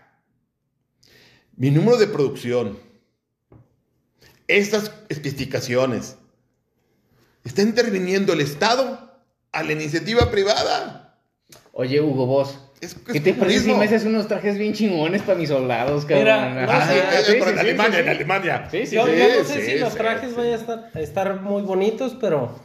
mi 1.57 1.73
número 1.73 1.99
de 1.99 2.07
producción, 2.07 2.79
estas 4.47 4.93
especificaciones. 5.09 6.17
Está 7.43 7.63
interviniendo 7.63 8.33
el 8.33 8.41
Estado 8.41 9.21
a 9.51 9.63
la 9.63 9.73
iniciativa 9.73 10.31
privada. 10.31 11.19
Oye, 11.73 12.01
Hugo 12.01 12.27
Boss. 12.27 12.66
Es, 12.81 12.95
¿Qué 12.95 13.19
es 13.19 13.25
te 13.25 13.33
parece 13.33 13.61
si 13.61 13.73
me 13.75 13.85
haces 13.87 14.05
unos 14.05 14.29
trajes 14.29 14.59
bien 14.59 14.75
chingones 14.75 15.23
para 15.23 15.39
mis 15.39 15.49
soldados, 15.49 16.05
cabrón? 16.05 16.25
Mira, 16.25 16.55
no 16.55 16.61
Ah, 16.71 16.77
Ajá, 16.77 16.93
sí, 16.93 16.99
sé, 17.17 17.25
sí, 17.25 17.33
pero 17.39 17.45
sí, 17.47 17.53
en 17.53 17.59
Alemania, 17.59 17.97
sí, 17.99 18.03
en. 18.03 18.09
Alemania. 18.09 18.69
Sí, 18.71 18.87
sí, 18.87 18.97
Yo, 18.97 19.07
sí. 19.07 19.13
yo 19.17 19.29
no 19.39 19.45
sé 19.45 19.61
sí, 19.61 19.73
si 19.73 19.79
los 19.79 19.95
trajes 19.95 20.31
sí. 20.31 20.37
vayan 20.37 20.53
a 20.53 20.57
estar, 20.57 20.91
a 20.95 21.01
estar 21.01 21.41
muy 21.41 21.63
bonitos, 21.63 22.17
pero 22.21 22.59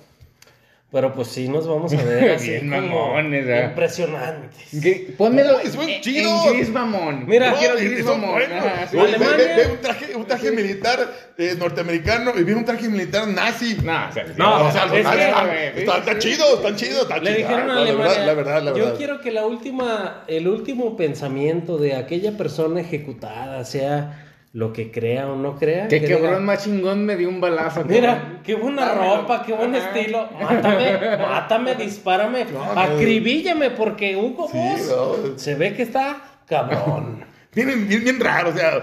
Pero 0.92 1.14
pues 1.14 1.30
sí 1.30 1.48
nos 1.48 1.66
vamos 1.66 1.94
a 1.94 2.04
ver 2.04 2.32
así 2.36 2.50
Bien 2.50 2.68
mamones, 2.68 3.48
¿eh? 3.48 3.64
impresionantes. 3.70 4.82
¿Qué? 4.84 5.14
Pónmelo 5.18 5.54
No, 5.64 5.72
son 5.72 5.88
en- 5.88 6.02
chidos. 6.02 6.48
en 6.48 6.54
gris 6.54 6.70
mamón. 6.70 7.26
Mira, 7.28 7.54
quiero 7.58 7.76
No, 7.76 7.80
y 7.80 7.86
gris 7.88 8.06
son 8.06 8.20
mamón. 8.20 8.36
buenos. 8.36 8.66
Ajá, 8.66 8.88
sí. 8.88 8.98
Oye, 8.98 9.18
ve, 9.18 9.26
Alemania- 9.26 9.56
ve- 9.56 9.56
ve 9.68 9.72
un 9.72 9.78
traje, 9.80 10.16
un 10.18 10.26
traje 10.26 10.52
militar 10.52 11.00
eh, 11.38 11.56
norteamericano 11.58 12.32
y 12.38 12.44
viene 12.44 12.60
un 12.60 12.66
traje 12.66 12.89
militar 12.89 13.26
nazi. 13.30 13.78
No, 13.82 14.10
o 14.10 14.12
sea, 14.12 14.26
sí, 14.28 14.34
No, 14.36 14.66
o 14.68 14.72
sea, 14.72 14.86
los 14.88 14.98
es 14.98 15.04
nazis 15.06 15.26
que- 15.74 15.80
están, 15.82 16.20
chidos, 16.20 16.54
están 16.58 16.76
chidos, 16.76 17.02
están 17.04 17.24
Le 17.24 17.36
chidos. 17.36 17.50
dijeron 17.50 17.70
a 17.72 17.76
la 17.76 17.82
Alemania, 17.82 18.08
verdad, 18.10 18.26
la 18.28 18.34
verdad, 18.34 18.62
la 18.64 18.72
yo 18.72 18.78
verdad. 18.84 18.98
quiero 18.98 19.22
que 19.22 19.32
la 19.32 19.46
última, 19.46 20.24
el 20.28 20.48
último 20.50 20.98
pensamiento 20.98 21.78
de 21.78 21.96
aquella 21.96 22.34
persona 22.38 22.82
ejecutada 22.82 23.64
sea 23.64 24.31
lo 24.54 24.74
que 24.74 24.91
crea 24.91 25.30
o 25.30 25.36
no 25.38 25.56
crea. 25.58 25.88
Que 25.88 26.02
cabrón 26.02 26.22
diga, 26.24 26.39
más 26.39 26.64
chingón 26.64 27.06
me 27.06 27.16
dio 27.16 27.30
un 27.30 27.39
balazo. 27.39 27.86
Mira, 27.86 28.18
cabrón. 28.20 28.39
qué 28.43 28.56
buena 28.56 28.86
Dámelo. 28.88 29.16
ropa, 29.22 29.43
qué 29.45 29.54
buen 29.54 29.76
Ajá. 29.76 29.88
estilo. 29.99 30.30
Mátame, 30.41 31.18
mátame, 31.18 31.76
dispárame, 31.76 32.45
no. 32.45 32.62
acribíllame, 32.64 33.72
porque 33.72 34.16
Hugo 34.18 34.49
Sí, 34.52 34.58
Boss 34.58 34.88
no. 35.32 35.38
se 35.39 35.56
ve 35.56 35.74
que 35.74 35.84
está 35.84 36.22
cabrón. 36.47 37.24
Bien, 37.56 37.88
bien, 37.88 38.02
bien 38.04 38.20
raro, 38.20 38.49
o 38.49 38.54
sea, 38.54 38.82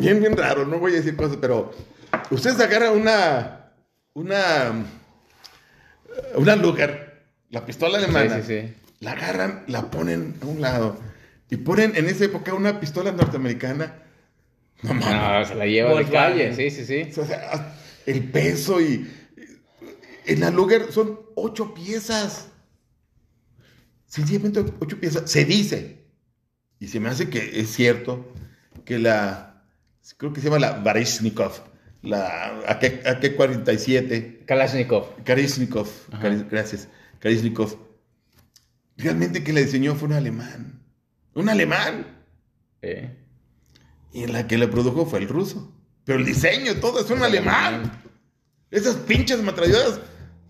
bien, 0.00 0.20
bien 0.20 0.36
raro, 0.36 0.64
no 0.64 0.78
voy 0.78 0.92
a 0.92 0.96
decir 0.96 1.16
cosas, 1.16 1.38
pero 1.40 1.72
ustedes 2.30 2.60
agarran 2.60 2.92
una, 2.96 3.70
una, 4.14 4.72
una 6.36 6.54
Luger, 6.56 7.22
la 7.50 7.64
pistola 7.66 7.98
alemana, 7.98 8.36
Sí, 8.36 8.42
sí, 8.46 8.60
sí. 8.60 8.74
la 9.00 9.12
agarran, 9.12 9.64
la 9.66 9.82
ponen 9.90 10.34
a 10.40 10.46
un 10.46 10.60
lado 10.60 10.96
y 11.50 11.56
ponen 11.56 11.96
en 11.96 12.06
esa 12.06 12.24
época 12.24 12.54
una 12.54 12.78
pistola 12.80 13.12
norteamericana, 13.12 14.02
no 14.82 14.94
mames, 14.94 15.08
No, 15.08 15.44
se 15.46 15.54
la 15.54 15.66
lleva 15.66 15.94
de 15.98 16.04
calle, 16.06 16.54
sí, 16.54 16.70
sí, 16.70 16.84
sí. 16.84 17.20
o 17.20 17.24
sea, 17.26 17.74
el 18.06 18.22
peso 18.24 18.80
y 18.80 19.08
en 20.26 20.40
la 20.40 20.50
Luger 20.50 20.92
son 20.92 21.18
ocho 21.34 21.72
piezas, 21.74 22.48
sencillamente 24.06 24.64
ocho 24.80 24.98
piezas, 25.00 25.30
se 25.30 25.44
dice. 25.44 26.04
Y 26.80 26.88
se 26.88 27.00
me 27.00 27.08
hace 27.08 27.28
que 27.28 27.60
es 27.60 27.70
cierto 27.72 28.32
que 28.84 28.98
la, 28.98 29.64
creo 30.16 30.32
que 30.32 30.40
se 30.40 30.46
llama 30.46 30.60
la 30.60 30.72
Baryshnikov, 30.78 31.52
la 32.02 32.60
AK- 32.68 33.02
AK-47, 33.04 34.44
Kalashnikov. 34.44 35.24
Karishnikov, 35.24 35.88
Kari- 36.20 36.46
gracias, 36.48 36.88
Karishnikov, 37.18 37.76
realmente 38.96 39.42
que 39.42 39.52
la 39.52 39.60
diseñó 39.60 39.96
fue 39.96 40.06
un 40.08 40.14
alemán, 40.14 40.77
un 41.40 41.48
alemán, 41.48 42.06
Eh. 42.82 43.10
y 44.12 44.26
la 44.26 44.46
que 44.46 44.58
la 44.58 44.68
produjo 44.70 45.06
fue 45.06 45.18
el 45.20 45.28
ruso, 45.28 45.72
pero 46.04 46.18
el 46.18 46.24
diseño, 46.24 46.74
todo 46.76 47.00
es 47.00 47.10
un 47.10 47.22
alemán. 47.22 47.90
Esas 48.70 48.96
pinches 48.96 49.42
metralladoras, 49.42 50.00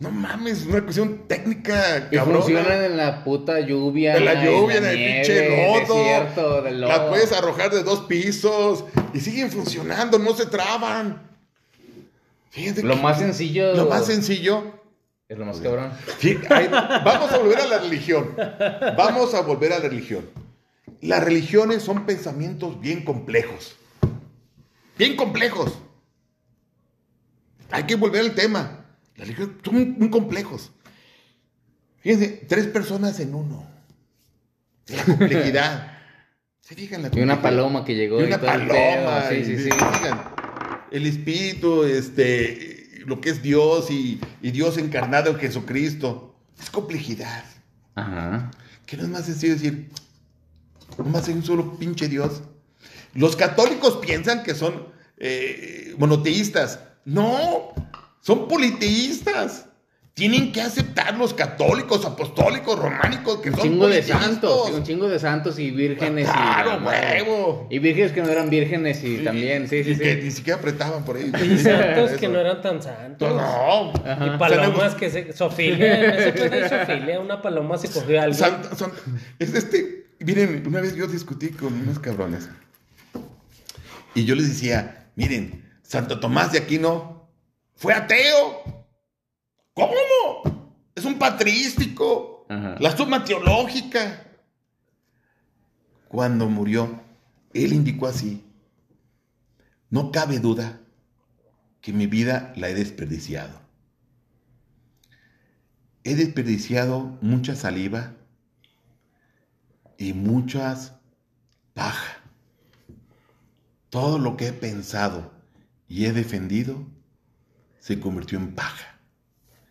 no 0.00 0.10
mames, 0.10 0.64
una 0.66 0.82
cuestión 0.82 1.26
técnica 1.26 2.08
Y 2.10 2.16
cabrona. 2.16 2.38
funcionan 2.40 2.84
en 2.84 2.96
la 2.96 3.24
puta 3.24 3.60
lluvia. 3.60 4.16
En 4.16 4.24
la 4.24 4.44
lluvia, 4.44 4.76
en, 4.76 4.82
la 4.84 4.92
el 4.92 4.98
nieve, 4.98 5.14
pinche 5.24 5.48
lodo. 5.50 5.80
desierto, 5.96 6.62
del 6.62 6.80
lodo. 6.80 6.92
La 6.92 7.08
puedes 7.08 7.32
arrojar 7.32 7.70
de 7.70 7.82
dos 7.82 8.00
pisos 8.02 8.84
y 9.14 9.20
siguen 9.20 9.50
funcionando, 9.50 10.18
no 10.18 10.34
se 10.34 10.46
traban. 10.46 11.22
Fíjate 12.50 12.82
Lo 12.82 12.94
que- 12.94 13.02
más 13.02 13.18
sencillo. 13.18 13.74
Lo 13.74 13.86
más 13.86 14.06
sencillo. 14.06 14.78
Es 15.28 15.36
lo 15.36 15.44
más 15.44 15.58
cabrón. 15.60 15.92
Vamos 17.04 17.30
a 17.32 17.38
volver 17.38 17.58
a 17.58 17.66
la 17.66 17.78
religión. 17.78 18.34
Vamos 18.96 19.34
a 19.34 19.42
volver 19.42 19.72
a 19.74 19.78
la 19.78 19.88
religión. 19.88 20.24
Las 21.00 21.22
religiones 21.22 21.82
son 21.82 22.06
pensamientos 22.06 22.80
bien 22.80 23.04
complejos. 23.04 23.76
Bien 24.98 25.16
complejos. 25.16 25.78
Hay 27.70 27.84
que 27.84 27.94
volver 27.94 28.22
al 28.22 28.34
tema. 28.34 28.84
Las 29.16 29.28
religiones 29.28 29.56
son 29.64 29.96
muy, 29.98 30.10
complejos. 30.10 30.72
Fíjense, 32.00 32.28
tres 32.48 32.66
personas 32.66 33.20
en 33.20 33.34
uno. 33.34 33.66
La 34.88 35.04
complejidad. 35.04 35.98
Se 36.60 36.74
fijan 36.74 37.02
la 37.02 37.10
Y 37.12 37.20
una 37.20 37.40
paloma 37.40 37.84
que 37.84 37.94
llegó. 37.94 38.20
Y 38.20 38.24
una 38.24 38.40
paloma. 38.40 39.28
Sí, 39.28 39.44
sí, 39.44 39.58
sí. 39.58 39.70
El 40.90 41.06
espíritu, 41.06 41.84
este, 41.84 43.02
lo 43.06 43.20
que 43.20 43.30
es 43.30 43.42
Dios 43.42 43.90
y, 43.90 44.20
y 44.42 44.50
Dios 44.50 44.76
encarnado 44.78 45.30
en 45.30 45.36
Jesucristo. 45.38 46.34
Es 46.60 46.70
complejidad. 46.70 47.44
Ajá. 47.94 48.50
Que 48.84 48.96
no 48.96 49.04
es 49.04 49.08
más 49.08 49.26
sencillo 49.26 49.54
decir, 49.54 49.88
nomás 50.96 51.28
hay 51.28 51.34
un 51.34 51.44
solo 51.44 51.76
pinche 51.78 52.08
Dios. 52.08 52.42
Los 53.14 53.36
católicos 53.36 53.98
piensan 54.00 54.42
que 54.42 54.54
son 54.54 54.86
eh, 55.18 55.94
monoteístas. 55.98 56.80
No, 57.04 57.72
son 58.20 58.48
politeístas. 58.48 59.64
Tienen 60.14 60.50
que 60.50 60.60
aceptar 60.60 61.16
los 61.16 61.32
católicos, 61.32 62.04
apostólicos, 62.04 62.76
románicos, 62.76 63.36
que 63.38 63.50
Un 63.50 63.54
son 63.56 63.64
chingo 63.64 63.86
de 63.86 64.02
santos. 64.02 64.70
Un 64.72 64.82
chingo 64.82 65.08
de 65.08 65.20
santos 65.20 65.60
y 65.60 65.70
vírgenes. 65.70 66.28
Claro, 66.28 66.80
y, 66.82 66.84
huevo. 66.84 67.68
Y 67.70 67.78
vírgenes 67.78 68.10
que 68.10 68.22
no 68.22 68.28
eran 68.28 68.50
vírgenes 68.50 69.04
y 69.04 69.18
también. 69.18 69.68
Sí, 69.68 69.84
sí, 69.84 69.92
y 69.92 69.96
que 69.96 70.14
sí. 70.16 70.20
ni 70.24 70.30
siquiera 70.32 70.58
apretaban 70.58 71.04
por 71.04 71.16
ahí. 71.18 71.30
Y 71.44 71.58
santos 71.58 72.10
que 72.18 72.26
no 72.26 72.40
eran 72.40 72.60
tan 72.60 72.82
santos. 72.82 73.32
No. 73.32 73.92
Ajá. 74.04 74.26
Y 74.34 74.38
palomas 74.38 74.96
que 74.96 75.08
se. 75.08 75.32
Sofilia, 75.32 76.00
en 76.04 76.10
ese 76.10 76.32
pedo 76.32 76.64
hay 76.64 76.68
sofilia. 76.68 77.20
Una 77.20 77.40
paloma 77.40 77.78
se 77.78 77.88
cogió 77.88 78.20
a 78.20 78.24
alguien. 78.24 78.40
Santa- 78.40 78.74
Santa- 78.74 78.96
es 79.38 79.54
este, 79.54 79.97
miren, 80.20 80.66
una 80.66 80.80
vez 80.80 80.94
yo 80.94 81.06
discutí 81.06 81.50
con 81.50 81.72
unos 81.72 81.98
cabrones 81.98 82.48
y 84.14 84.24
yo 84.24 84.34
les 84.34 84.48
decía, 84.48 85.10
miren, 85.14 85.64
Santo 85.82 86.18
Tomás 86.18 86.52
de 86.52 86.58
Aquino 86.58 87.28
fue 87.76 87.94
ateo. 87.94 88.86
¿Cómo? 89.74 89.94
Es 90.94 91.04
un 91.04 91.18
patrístico. 91.18 92.46
Ajá. 92.48 92.76
La 92.80 92.96
suma 92.96 93.24
teológica. 93.24 94.24
Cuando 96.08 96.48
murió, 96.48 97.00
él 97.52 97.72
indicó 97.72 98.06
así, 98.06 98.42
no 99.90 100.10
cabe 100.10 100.38
duda 100.38 100.80
que 101.80 101.92
mi 101.92 102.06
vida 102.06 102.52
la 102.56 102.68
he 102.68 102.74
desperdiciado. 102.74 103.60
He 106.02 106.14
desperdiciado 106.14 107.18
mucha 107.20 107.54
saliva 107.54 108.14
y 109.98 110.14
muchas 110.14 110.94
paja. 111.74 112.22
Todo 113.90 114.18
lo 114.18 114.36
que 114.36 114.48
he 114.48 114.52
pensado 114.52 115.30
y 115.88 116.06
he 116.06 116.12
defendido 116.12 116.86
se 117.80 118.00
convirtió 118.00 118.38
en 118.38 118.54
paja. 118.54 118.98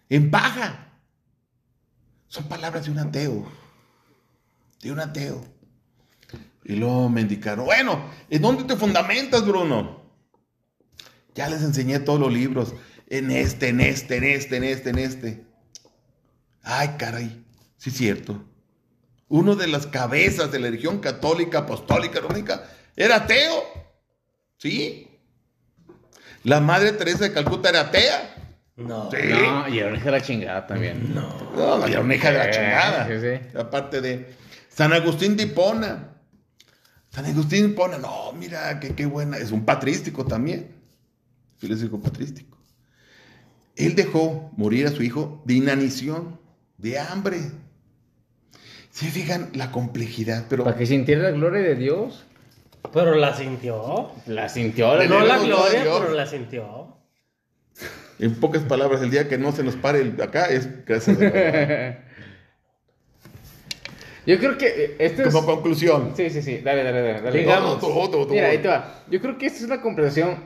En 0.10 0.30
paja. 0.30 0.92
Son 2.28 2.48
palabras 2.48 2.86
de 2.86 2.92
un 2.92 3.00
ateo. 3.00 3.48
De 4.82 4.92
un 4.92 5.00
ateo. 5.00 5.44
Y 6.64 6.76
luego 6.76 7.08
me 7.10 7.22
indicaron, 7.22 7.66
bueno, 7.66 8.10
¿en 8.30 8.42
dónde 8.42 8.66
te 8.66 8.76
fundamentas, 8.76 9.46
Bruno? 9.46 10.02
Ya 11.34 11.48
les 11.48 11.62
enseñé 11.62 12.00
todos 12.00 12.20
los 12.20 12.34
libros. 12.34 12.74
En 13.08 13.32
este, 13.32 13.70
en 13.70 13.80
este, 13.80 14.18
en 14.18 14.24
este, 14.26 14.58
en 14.58 14.64
este, 14.66 14.90
en 14.90 14.98
este. 14.98 15.46
Ay, 16.64 16.96
caray. 16.98 17.46
Sí, 17.78 17.92
cierto. 17.92 18.44
Uno 19.30 19.56
de 19.56 19.68
las 19.68 19.88
cabezas 19.88 20.52
de 20.52 20.60
la 20.60 20.68
religión 20.68 21.00
católica, 21.00 21.60
apostólica, 21.60 22.20
románica, 22.20 22.64
era 22.96 23.18
ateo. 23.18 23.64
¿Sí? 24.58 25.08
La 26.44 26.62
madre 26.62 26.94
Teresa 26.94 27.26
de 27.26 27.34
Calcuta 27.34 27.70
era 27.70 27.82
atea. 27.82 28.36
No. 28.78 29.10
Sí. 29.12 29.18
No, 29.30 29.68
y 29.68 29.80
era 29.80 29.90
una 29.90 29.98
hija 29.98 30.06
de 30.06 30.12
la 30.12 30.22
chingada 30.22 30.68
también. 30.68 31.14
No, 31.14 31.52
no, 31.56 31.86
era 31.86 32.00
una 32.00 32.16
hija 32.16 32.32
de 32.32 32.38
la 32.38 32.52
chingada. 32.52 33.08
sí, 33.08 33.14
sí. 33.20 33.58
Aparte 33.58 34.02
de 34.02 34.34
San 34.70 34.94
Agustín 34.94 35.36
de 35.36 35.44
Hipona. 35.44 36.14
San 37.10 37.26
Agustín 37.26 37.64
de 37.64 37.70
Hipona, 37.70 37.98
no, 37.98 38.32
mira, 38.34 38.80
qué, 38.80 38.94
qué 38.94 39.06
buena. 39.06 39.38
Es 39.38 39.52
un 39.52 39.66
patrístico 39.66 40.26
también. 40.26 40.76
Filósofo 41.58 42.00
patrístico. 42.00 42.58
Él 43.76 43.96
dejó 43.96 44.52
morir 44.56 44.88
a 44.88 44.92
su 44.92 45.04
hijo 45.04 45.42
de 45.46 45.56
inanición, 45.56 46.40
de 46.78 47.00
hambre. 47.00 47.40
Se 48.98 49.12
fijan 49.12 49.50
la 49.54 49.70
complejidad, 49.72 50.46
pero 50.50 50.64
Para 50.64 50.76
que 50.76 50.88
sintiera 50.88 51.22
la 51.22 51.30
gloria 51.30 51.62
de 51.62 51.76
Dios. 51.76 52.26
Pero 52.92 53.14
la 53.14 53.36
sintió. 53.36 54.10
La 54.26 54.50
sintió. 54.50 54.98
Le 54.98 55.08
No 55.08 55.20
la 55.20 55.38
gloria, 55.38 55.84
pero 55.84 56.14
la 56.16 56.26
sintió. 56.26 56.98
en 58.18 58.34
pocas 58.40 58.64
palabras, 58.64 59.04
el 59.04 59.12
día 59.12 59.30
que 59.30 59.38
no 59.38 59.52
se 59.52 59.62
nos 59.62 59.76
pare 59.76 60.02
el- 60.02 60.20
acá 60.20 60.48
es 60.48 60.84
gracias 60.84 61.16
a. 61.16 61.22
Yo 64.26 64.40
creo 64.40 64.58
que 64.58 64.66
eh, 64.68 64.96
esto 64.98 65.22
es... 65.22 65.32
Como 65.32 65.46
conclusión. 65.46 66.14
Sí, 66.18 66.32
sí, 66.32 66.42
sí. 66.42 66.58
Dale, 66.58 66.84
dale, 66.84 67.02
dale. 67.04 67.22
dale. 67.22 67.38
Digamos. 67.38 67.80
Tú, 67.80 67.86
tú, 67.94 68.10
tú, 68.12 68.26
tú. 68.26 68.34
Mira, 68.34 68.48
ahí 68.48 68.58
te 68.58 68.68
va. 68.68 69.04
Yo 69.12 69.22
creo 69.22 69.38
que 69.38 69.46
esta 69.46 69.60
es 69.60 69.66
una 69.66 69.80
conversación 69.80 70.40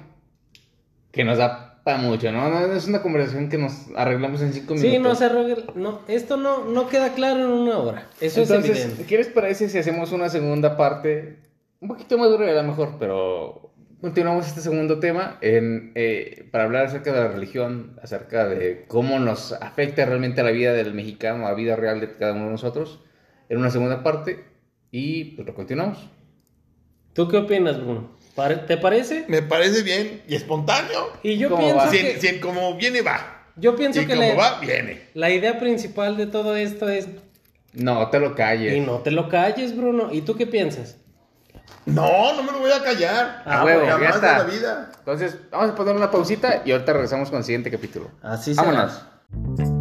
que 1.14 1.24
nos 1.24 1.38
da 1.38 1.71
para 1.84 1.98
mucho, 1.98 2.32
¿no? 2.32 2.50
No 2.50 2.74
es 2.74 2.88
una 2.88 3.02
conversación 3.02 3.50
que 3.50 3.58
nos 3.58 3.88
arreglamos 3.96 4.42
en 4.42 4.54
cinco 4.54 4.76
minutos. 4.76 4.92
Sí, 4.92 5.00
no 5.00 5.16
se 5.16 5.26
arrogue. 5.26 5.56
No, 5.76 6.02
esto 6.08 6.38
no, 6.38 6.66
no 6.66 6.88
queda 6.88 7.14
claro 7.14 7.40
en 7.40 7.50
una 7.50 7.78
hora. 7.78 8.08
Eso 8.20 8.42
es 8.42 8.50
Entonces, 8.50 8.86
evidente. 8.86 9.06
¿qué 9.06 9.18
les 9.18 9.28
parece 9.28 9.70
si 9.70 9.78
hacemos 9.78 10.12
una 10.12 10.30
segunda 10.30 10.78
parte? 10.78 11.40
Un 11.80 11.88
poquito 11.88 12.18
más 12.18 12.30
dura 12.30 12.50
a 12.50 12.54
lo 12.54 12.64
mejor, 12.64 12.98
pero 13.00 13.72
continuamos 14.00 14.48
este 14.48 14.62
segundo 14.62 15.00
tema 15.00 15.38
en, 15.42 15.92
eh, 15.96 16.48
para 16.52 16.66
hablar 16.66 16.86
acerca 16.86 17.14
de 17.14 17.20
la 17.20 17.28
religión, 17.30 18.00
acerca 18.04 18.48
de 18.48 18.86
cómo 18.88 19.20
nos 19.20 19.54
afecta 19.54 20.06
realmente 20.06 20.42
a 20.42 20.44
la 20.44 20.52
vida 20.52 20.74
del 20.74 20.94
mexicano, 20.94 21.48
a 21.48 21.52
la 21.52 21.56
vida 21.56 21.76
real 21.76 22.00
de 22.00 22.16
cada 22.16 22.34
uno 22.34 22.46
de 22.46 22.52
nosotros, 22.52 23.04
en 23.50 23.58
una 23.58 23.72
segunda 23.72 24.04
parte. 24.04 24.46
Y 24.92 25.36
pues 25.36 25.48
lo 25.48 25.56
continuamos. 25.56 26.10
¿Tú 27.14 27.28
qué 27.28 27.38
opinas, 27.38 27.80
Bruno? 27.80 28.12
¿Pare- 28.36 28.58
¿Te 28.58 28.78
parece? 28.78 29.26
Me 29.28 29.42
parece 29.42 29.84
bien 29.84 30.22
y 30.28 30.36
espontáneo. 30.36 31.10
Y 31.24 31.38
yo 31.38 31.50
¿Cómo 31.50 31.62
pienso 31.62 31.78
va? 31.78 31.90
Si, 31.92 31.98
que, 31.98 32.20
si 32.22 32.40
como 32.40 32.76
viene, 32.76 33.02
va. 33.02 33.44
yo 33.56 33.76
pienso 33.76 34.02
y 34.02 34.06
que 34.08 34.16
como 34.16 34.28
la, 34.30 34.36
va, 34.36 34.60
viene. 34.60 35.10
la 35.14 35.30
idea 35.30 35.60
principal 35.60 36.16
de 36.18 36.28
todo 36.28 36.56
esto 36.56 36.88
es 36.90 37.08
No, 37.74 38.10
te 38.10 38.20
lo 38.20 38.36
calles. 38.36 38.74
y 38.76 38.80
no 38.80 39.00
te 39.00 39.12
lo 39.12 39.28
calles, 39.30 39.76
Bruno. 39.76 40.10
¿Y 40.12 40.22
tú 40.22 40.36
qué 40.36 40.48
piensas? 40.48 40.98
No, 41.86 42.34
no 42.36 42.44
me 42.44 42.52
lo 42.52 42.60
voy 42.60 42.72
a 42.72 42.82
callar. 42.84 43.42
A 43.46 43.66
huevo, 43.66 43.86
ya 43.86 44.10
está. 44.10 44.34
de 44.34 44.38
la 44.40 44.44
vida. 44.44 44.92
Entonces, 45.00 45.36
vamos 45.50 45.72
a 45.72 45.76
poner 45.76 45.96
una 45.96 46.12
pausita 46.12 46.62
y 46.64 46.72
ahorita 46.72 46.94
regresamos 46.94 47.30
con 47.30 47.40
el 47.40 47.44
siguiente 47.44 47.72
capítulo. 47.72 48.12
Así 48.22 48.54
será. 48.54 48.68
Vámonos. 48.68 49.81